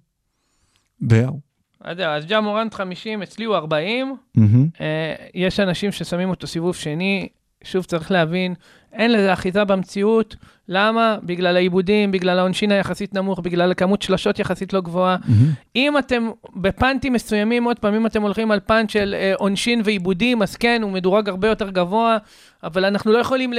[1.01, 1.50] באו.
[1.83, 4.15] אז זהו, אז ג'ה מורנט 50, אצלי הוא 40.
[4.35, 4.67] מהמם.
[4.81, 7.27] אה, יש אנשים ששמים אותו סיבוב שני,
[7.63, 8.53] שוב צריך להבין,
[8.93, 10.35] אין לזה אחיזה במציאות.
[10.67, 11.17] למה?
[11.23, 15.17] בגלל העיבודים, בגלל העונשין היחסית נמוך, בגלל כמות שלשות יחסית לא גבוהה.
[15.25, 15.51] מהמם.
[15.75, 20.41] אם אתם בפאנטים מסוימים, עוד פעם, אם אתם הולכים על פאנט של אה, עונשין ועיבודים,
[20.41, 22.17] אז כן, הוא מדורג הרבה יותר גבוה,
[22.63, 23.53] אבל אנחנו לא יכולים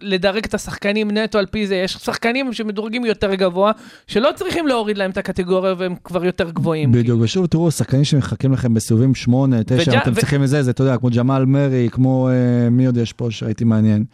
[0.00, 1.74] לדרג את השחקנים נטו על פי זה.
[1.74, 3.72] יש שחקנים שמדורגים יותר גבוה,
[4.06, 6.92] שלא צריכים להוריד להם את הקטגוריה והם כבר יותר גבוהים.
[6.92, 10.62] בדיוק, ושוב, תראו, שחקנים שמחכים לכם בסיבובים 8, 9, וג'ה- אתם ו- צריכים את זה,
[10.62, 14.04] זה, אתה יודע, כמו ג'מאל מרי, כמו, אה, מי עוד יש פה שהייתי מעניין?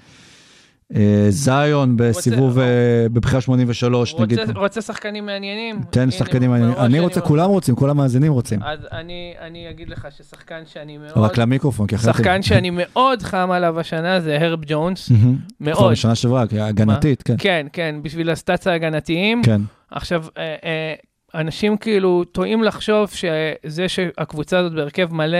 [0.96, 2.64] אה, זיון בסיבוב, אה,
[3.12, 4.38] בבחירה 83, נגיד.
[4.56, 5.80] רוצה, שחקנים מעניינים?
[5.90, 6.76] תן הנה, שחקנים מעניינים.
[6.78, 8.62] אני רוצה, כולם רוצים, כל המאזינים רוצים.
[8.62, 11.12] אז אני, אגיד לך ששחקן שאני מאוד...
[11.16, 12.14] רק למיקרופון, כי אחרת...
[12.14, 15.36] שחקן שאני מאוד חם עליו השנה זה הרב ג'ונס, מהמם.
[15.62, 15.92] כבר מאוד.
[15.92, 17.34] בשנה שעברה, הגנתית, כן.
[17.38, 19.42] כן, כן, בשביל הסטאצ ההגנתיים.
[19.42, 19.60] כן.
[19.90, 20.94] עכשיו, אה,
[21.34, 25.38] אנשים כאילו טועים לחשוב שזה שהקבוצה הזאת בהרכב מלא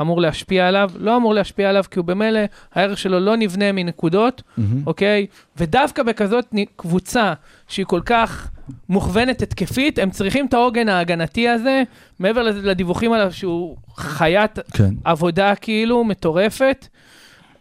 [0.00, 2.40] אמור להשפיע עליו, לא אמור להשפיע עליו, כי הוא במילא,
[2.74, 4.82] הערך שלו לא נבנה מנקודות, מהמם.
[4.86, 5.26] אוקיי?
[5.56, 7.32] ודווקא בכזאת קבוצה
[7.68, 8.50] שהיא כל כך
[8.88, 11.82] מוכוונת התקפית, הם צריכים את העוגן ההגנתי הזה,
[12.18, 14.94] מעבר לדיווחים עליו שהוא חיית כן.
[15.04, 16.86] עבודה כאילו מטורפת.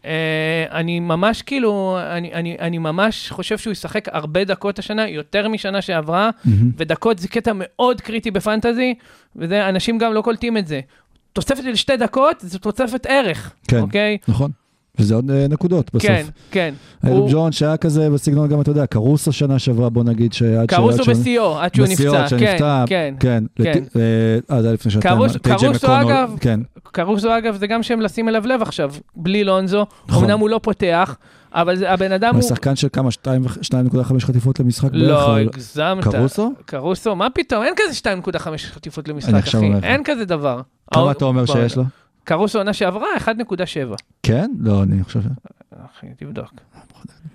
[0.01, 0.05] Uh,
[0.71, 5.81] אני ממש כאילו, אני, אני, אני ממש חושב שהוא ישחק הרבה דקות השנה, יותר משנה
[5.81, 6.71] שעברה, מהמם.
[6.77, 8.93] ודקות זה קטע מאוד קריטי בפנטזי,
[9.35, 10.79] וזה, אנשים גם לא קולטים את זה.
[11.33, 13.79] תוספת של שתי דקות, זו תוספת ערך, כן.
[13.79, 14.17] אוקיי?
[14.27, 14.51] נכון.
[14.99, 16.07] וזה עוד אה, נקודות בסוף.
[16.07, 16.73] כן, כן.
[17.05, 20.69] אלב הוא- ג'ון שהיה כזה בסגנון גם, אתה יודע, קרוסו שנה שעברה, בוא נגיד, שעד
[20.69, 20.73] ש...
[20.73, 22.23] קרוסו בשיאו, עד שהוא בשיאו, נפצע.
[22.23, 23.13] עד כן, שנפצע, כן.
[23.19, 23.43] כן.
[23.63, 23.69] כן.
[23.83, 24.01] לת- אה,
[24.55, 25.15] אה, זה היה לפני שנתיים.
[25.17, 26.59] קרוס- קרוסו, מקונול, אגב, כן.
[26.83, 29.85] קרוסו, אגב, זה גם שם לשים אליו לב עכשיו, בלי לונזו.
[30.07, 30.23] נכון.
[30.23, 31.15] אמנם הוא לא פותח,
[31.53, 32.49] אבל זה- הבן אדם הוא הוא...
[32.49, 33.09] שחקן של כמה?
[33.09, 35.03] 2.5 חטיפות למשחק בערך?
[35.07, 36.03] לא, הגזמת.
[36.03, 36.53] קרוסו?
[36.65, 37.15] קרוסו?
[37.15, 37.63] מה פתאום?
[37.63, 37.99] אין כזה
[38.33, 39.71] 2.5 חטיפות למשחק, אחי.
[39.83, 40.61] אין כזה דבר.
[40.93, 41.83] כמה אתה אומר שיש לו?
[42.23, 43.23] קרוסו עונה שעברה, 1.7.
[44.23, 44.51] כן?
[44.59, 45.19] לא, אני חושב.
[45.97, 46.53] אחי, תבדוק.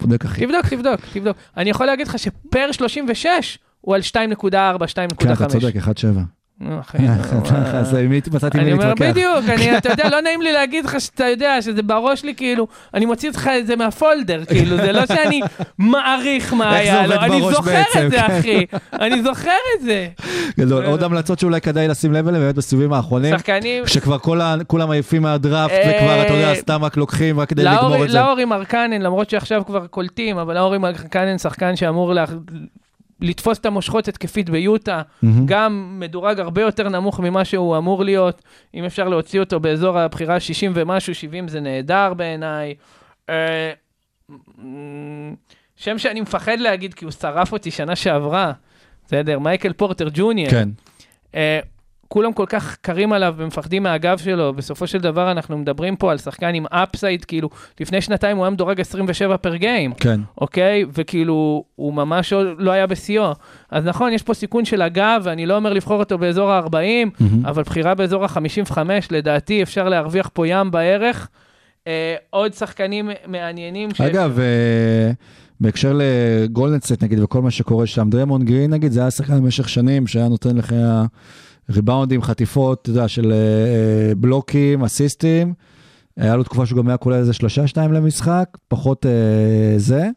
[0.01, 0.47] בודק אחי.
[0.47, 1.37] תבדוק, תבדוק, תבדוק.
[1.57, 5.15] אני יכול להגיד לך שפר 36 הוא על 2.4, 2.5.
[5.19, 6.21] כן, אתה צודק, 1.7.
[6.61, 7.97] אז
[8.35, 9.11] מצאתי מי אני אומר, להתווכח.
[9.11, 9.45] בדיוק,
[9.79, 13.29] אתה יודע, לא נעים לי להגיד לך שאתה יודע, שזה בראש שלי, כאילו, אני מוציא
[13.29, 15.41] אותך את זה מהפולדר, כאילו, זה לא שאני
[15.79, 18.27] מעריך מה היה לו, עובד אני זוכר את זה.
[18.27, 20.09] אחי, אני זוכר את זה.
[20.59, 20.85] גדול.
[20.85, 23.35] עוד המלצות שאולי כדאי לשים לב אליהן, באמת בסיבובים האחרונים.
[23.87, 24.19] שכבר
[24.67, 28.19] כולם עייפים מהדראפט, אה, וכבר, אתה יודע, סתם רק לוקחים רק כדי לגמור את זה.
[28.19, 32.15] לאורי מרקנן, למרות שעכשיו כבר קולטים, אבל לאורי מרקנן שחקן שאמור
[33.21, 35.47] לתפוס את המושכות התקפית ביוטה, מהמם.
[35.47, 38.43] גם מדורג הרבה יותר נמוך ממה שהוא אמור להיות.
[38.75, 42.75] אם אפשר להוציא אותו באזור הבחירה 60 ומשהו, 70 זה נהדר בעיניי.
[43.29, 43.73] אה,
[45.77, 48.53] שם שאני מפחד להגיד כי הוא שרף אותי שנה שעברה,
[49.07, 50.51] בסדר, מייקל פורטר ג'וניור.
[50.51, 50.69] כן.
[51.35, 51.61] אה,
[52.15, 56.19] כולם כל כך קרים עליו ומפחדים מהגב שלו, בסופו של דבר אנחנו מדברים פה על
[56.19, 57.49] שחקן עם אפסייד, כאילו,
[57.81, 60.21] לפני שנתיים הוא היה מדורג 27 פר גיים, כן.
[60.41, 60.85] אוקיי?
[60.95, 63.33] וכאילו, הוא ממש לא היה בשיאו.
[63.71, 66.71] אז נכון, יש פה סיכון של הגב, ואני לא אומר לבחור אותו באזור ה-40,
[67.21, 67.47] מהמם.
[67.47, 68.79] אבל בחירה באזור ה-55,
[69.11, 71.29] לדעתי אפשר להרוויח פה ים בערך.
[71.87, 73.95] אה, עוד שחקנים מעניינים.
[73.95, 75.11] ש- אגב, אה,
[75.61, 80.07] בהקשר לגולדנסט נגיד וכל מה שקורה שם, דרמון גרין נגיד, זה היה שחקן במשך שנים
[80.07, 80.75] שהיה נותן לך
[81.71, 85.55] ריבאונדים, חטיפות, אתה יודע, של אה, אה, בלוקים, אסיסטים.
[86.17, 90.09] היה לו תקופה שהוא גם היה כולל איזה שלושה שניים למשחק, פחות אה, זה.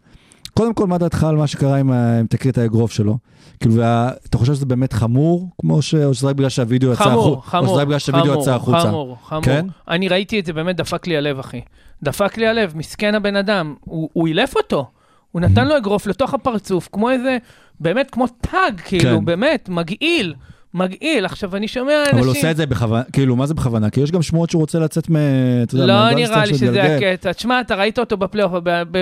[0.54, 3.18] קודם כל, מה דעתך על מה שקרה עם, עם תקרית האגרוף שלו?
[3.60, 5.96] כאילו, וה, אתה חושב שזה באמת חמור, כמו ש...
[5.96, 7.50] או שזה רק בגלל שהווידאו יצא חמור, החוצה?
[7.50, 8.80] חמור, בגלל שהווידאו חמור, יצא החוצה?
[8.80, 9.44] חמור, חמור.
[9.44, 9.66] כן?
[9.88, 11.62] אני ראיתי את זה, באמת דפק לי הלב, אחי.
[12.04, 13.76] דפק לי הלב, מסכן הבן אדם.
[13.86, 14.86] הוא הוא אילף אותו.
[15.32, 17.38] הוא נתן לו אגרוף לתוך הפרצוף, כמו איזה,
[17.80, 19.26] באמת כמו טאג, כאילו, כן.
[19.26, 20.34] באמת, מגעיל.
[20.74, 21.26] מגעיל.
[21.26, 22.18] עכשיו, אני שומע אנשים...
[22.18, 23.90] אבל הוא עושה את זה בכוונה, כאילו, מה זה בכוונה?
[23.90, 25.16] כי יש גם שמועות שהוא רוצה לצאת מ...
[25.64, 26.84] אתה יודע, לא נראה לי שזה.
[26.84, 27.34] הקטע.
[27.34, 28.54] תשמע, אתה ראית אותו בפלייאוף,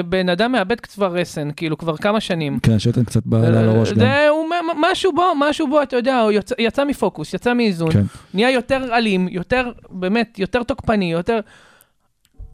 [0.09, 2.59] בן אדם מאבד כבר רסן, כאילו, כבר כמה שנים.
[2.59, 4.07] כן, שייתן קצת בעלה על הראש גם.
[4.81, 8.03] משהו בו, משהו בו, אתה יודע, הוא יצא, יצא מפוקוס, יצא מאיזון, כן.
[8.33, 11.39] נהיה יותר אלים, יותר, באמת, יותר תוקפני, יותר...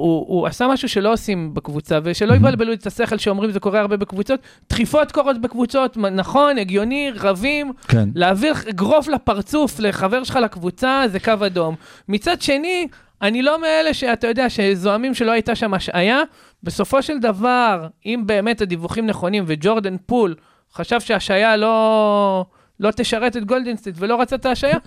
[0.02, 3.98] הוא, הוא עשה משהו שלא עושים בקבוצה, ושלא יבלבלו את השכל שאומרים זה קורה הרבה
[3.98, 4.40] בקבוצות.
[4.70, 7.72] דחיפות קורות בקבוצות, נכון, הגיוני, רבים.
[7.88, 8.10] כן.
[8.16, 11.76] להעביר אגרוף לפרצוף לחבר שלך לקבוצה זה קו אדום.
[12.08, 12.88] מצד שני,
[13.22, 16.22] אני לא מאלה שאתה יודע, שזועמים שלא הייתה שם השעיה.
[16.64, 20.36] בסופו של דבר, אם באמת הדיווחים נכונים וג'ורדן פול
[20.74, 22.46] חשב שהשעיה לא,
[22.80, 24.78] לא תשרת את גולדנסטייט ולא רצה את ההשעיה,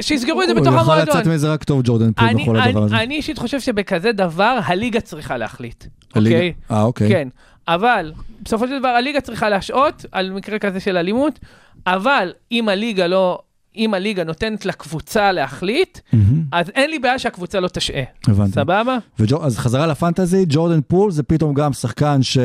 [0.00, 1.16] שיסגרו את זה בתוך הוא יכול המועדון.
[1.16, 2.96] לצאת מזה רק טוב, ג'ורדן פול, בכל הדבר הזה.
[2.96, 6.52] אני אישית חושב שבכזה דבר הליגה צריכה להחליט, הליגה- אוקיי?
[6.70, 7.08] אה, אוקיי.
[7.08, 7.28] כן,
[7.68, 8.12] אבל
[8.42, 11.38] בסופו של דבר הליגה צריכה להשעות על מקרה כזה של אלימות,
[11.86, 13.38] אבל אם הליגה לא,
[13.76, 18.02] אם הליגה נותנת לקבוצה להחליט, מהמם, אז אין לי בעיה שהקבוצה לא תשעה.
[18.28, 18.52] הבנתי.
[18.52, 18.98] סבבה?
[19.18, 22.38] וג'ו- אז חזרה לפנטזי, ג'ורדן פול זה פתאום גם שחקן ש...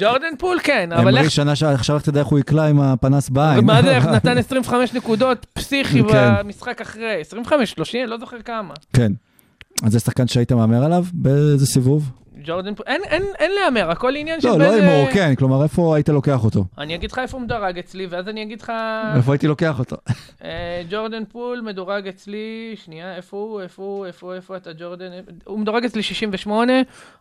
[0.00, 1.30] ג'ורדן פול כן, אבל אמרי איך...
[1.30, 3.64] שנה שעברה, עכשיו איך תדע איך הוא יקלע עם הפנס בעין.
[3.64, 6.34] מה זה, איך נתן 25 נקודות פסיכי כן.
[6.42, 8.74] במשחק אחרי, 25, 30, לא זוכר כמה.
[8.92, 9.12] כן.
[9.82, 11.04] אז זה שחקן שהיית מהמר עליו?
[11.12, 12.10] באיזה סיבוב?
[12.44, 15.96] ג'ורדן פול, אין, אין, אין להמר, הכל עניין של לא, לא הימור, כן, כלומר, איפה
[15.96, 16.64] היית לוקח אותו?
[16.78, 18.72] אני אגיד לך איפה הוא מדורג אצלי, ואז אני אגיד לך...
[19.16, 19.96] איפה הייתי לוקח אותו?
[20.44, 25.10] אה, ג'ורדן פול מדורג אצלי, שנייה, איפה הוא, איפה הוא, איפה איפה אתה ג'ורדן?
[25.44, 26.72] הוא מדורג אצלי 68,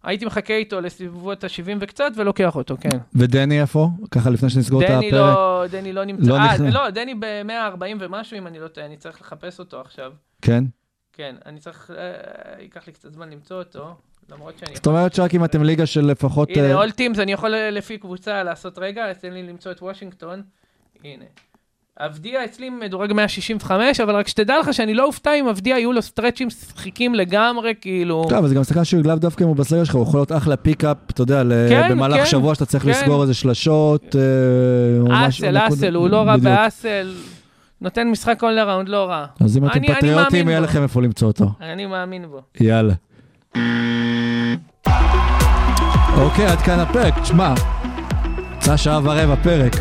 [0.04, 2.98] הייתי מחכה איתו לסביבות ה-70 וקצת ולוקח אותו, כן.
[3.16, 3.90] ודני איפה?
[4.12, 5.14] ככה לפני שנסגור את הפרק.
[5.14, 6.74] לא, דני לא נמצא, לא אה, נכנס.
[6.74, 10.12] לא, דני ב-140 ומשהו, אם אני לא טועה, אני צריך לחפש אותו עכשיו.
[10.42, 10.64] כן?
[11.14, 13.96] כן, אני צריך, אה, ייקח לי קצת זמן למצוא אותו,
[14.30, 14.76] למרות שאני...
[14.76, 16.50] זאת אומרת שרק אם אתם ליגה של לפחות...
[16.50, 19.72] הנה, אה, all teams, אני יכול אה, לפי קבוצה לעשות רגע, אז תן לי למצוא
[19.72, 20.42] את וושינגטון.
[21.04, 21.26] הנה.
[22.00, 26.02] אבדיה אצלי מדורג 165, אבל רק שתדע לך שאני לא אופתע אם אבדיה יהיו לו
[26.02, 28.26] סטרצ'ים מצחיקים לגמרי, כאילו...
[28.30, 30.32] טוב, אבל זה גם שחקן שהוא לאו דווקא אם הוא בסגל שלך, הוא יכול להיות
[30.32, 32.90] אחלה pickup, אתה יודע, כן, במהלך כן, שבוע שאתה צריך כן.
[32.90, 34.16] לסגור איזה שלשות.
[34.16, 36.38] אה, אסל, אסל, הוא לא רע.
[36.38, 37.14] באסל,
[37.82, 39.26] נותן משחק all around, לא רע.
[39.40, 40.60] אז אם אתם פטריוטים, יהיה.
[40.60, 41.46] לכם איפה למצוא אותו.
[41.62, 42.42] אני מאמין בו.
[42.60, 42.94] יאללה.
[46.18, 47.20] אוקיי, עד כאן הפרק.
[47.20, 47.54] תשמע,
[48.58, 49.76] יצא שעה ורבע פרק.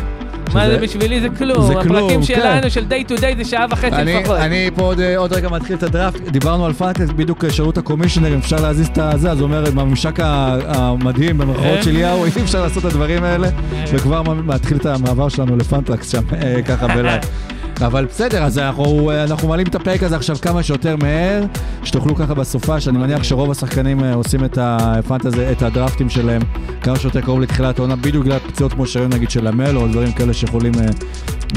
[0.53, 2.25] מה זה בשבילי זה כלום, זה כלום, הפרקים כן.
[2.25, 4.37] שלנו של day to day זה שעה וחצי לפחות.
[4.37, 7.77] אני פה עוד, אה, עוד רגע מתחיל את הדראפט, דיברנו על פנטס, בדיוק אה, שירות
[7.77, 10.19] ה commissioner, אם אפשר להזיז את הזה, אז הוא אומר, עם הממשק
[10.67, 11.83] המדהים במרכאות אה?
[11.83, 13.47] של יאו, אי אפשר לעשות את הדברים האלה,
[13.93, 17.21] וכבר מ- מתחיל את המעבר שלנו לפנטרקס שם, אה, ככה בלייב.
[17.81, 21.43] אבל בסדר, אז אנחנו, אנחנו מעלים את הפרק הזה עכשיו כמה שיותר מהר,
[21.83, 26.41] שתוכלו ככה בסופה, שאני מניח שרוב השחקנים אה, עושים את הפנטזי, את הדראפטים שלהם
[26.81, 30.11] כמה שיותר קרוב לתחילת העונה, בדיוק בגלל פציעות כמו שהיום נגיד של המל, או דברים
[30.11, 30.85] כאלה שיכולים אה,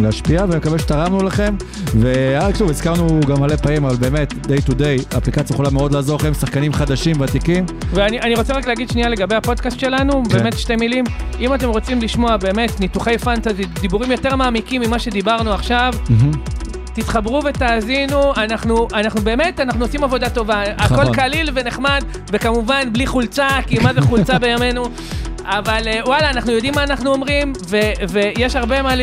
[0.01, 1.55] להשפיע, ואני מקווה שתרמנו לכם.
[2.59, 6.35] טוב, הזכרנו גם מלא פעמים, אבל באמת, day to day, אפליקציה יכולה מאוד לעזור לכם,
[6.35, 7.67] שחקנים חדשים, ותיקים.
[7.91, 10.39] ואני אני רוצה רק להגיד שנייה לגבי הפודקאסט שלנו, כן.
[10.39, 11.05] באמת שתי מילים.
[11.41, 15.95] אם אתם רוצים לשמוע באמת ניתוחי פנטזי, דיבורים יותר מעמיקים ממה שדיברנו עכשיו,
[16.95, 20.63] תתחברו ותאזינו, אנחנו, אנחנו באמת, אנחנו עושים עבודה טובה.
[20.79, 21.01] נכון.
[21.01, 24.89] הכל קליל ונחמד, וכמובן בלי חולצה, כי מה זה חולצה בימינו?
[25.47, 28.95] אבל אה, וואלה, אנחנו יודעים מה אנחנו אומרים, ו- ויש הרבה, מה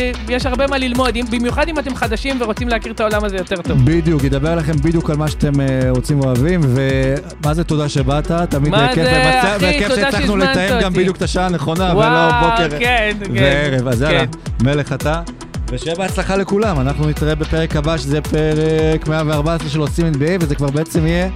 [0.45, 3.85] הרבה מה ללמוד, אם, במיוחד אם אתם חדשים ורוצים להכיר את העולם הזה יותר טוב.
[3.85, 8.73] בדיוק, ידבר לכם בדיוק על מה שאתם אה, רוצים ואוהבים, ומה זה תודה שבאת, תמיד
[8.73, 10.99] אה, כיף, אחי, וכיף שהצלחנו לתאם גם אותי.
[10.99, 13.31] בדיוק את השעה הנכונה, ולא בוקר כן, כן.
[13.33, 14.65] וערב, אז יאללה, כן.
[14.65, 15.21] מלך אתה.
[15.71, 20.69] ושיהיה בהצלחה לכולם, אנחנו נתראה בפרק הבא, שזה פרק 114 של עושים NBA, וזה כבר
[20.69, 21.29] בעצם יהיה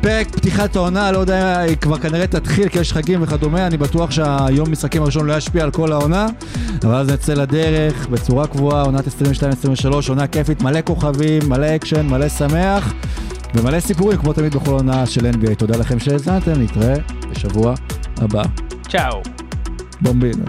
[0.00, 4.10] פרק פתיחת העונה, לא יודע, היא כבר כנראה תתחיל, כי יש חגים וכדומה, אני בטוח
[4.10, 6.26] שהיום משחקים הראשון לא ישפיע על כל העונה,
[6.84, 9.10] אבל אז נצא לדרך בצורה קבועה, עונת 22-23,
[10.08, 12.92] עונה כיפית, מלא כוכבים, מלא אקשן, מלא שמח,
[13.54, 15.54] ומלא סיפורים, כמו תמיד בכל עונה של NBA.
[15.54, 16.94] תודה לכם שהאזנתם, נתראה
[17.30, 17.74] בשבוע
[18.16, 18.42] הבא.
[18.88, 19.22] צ'או.
[20.00, 20.44] בומבינו.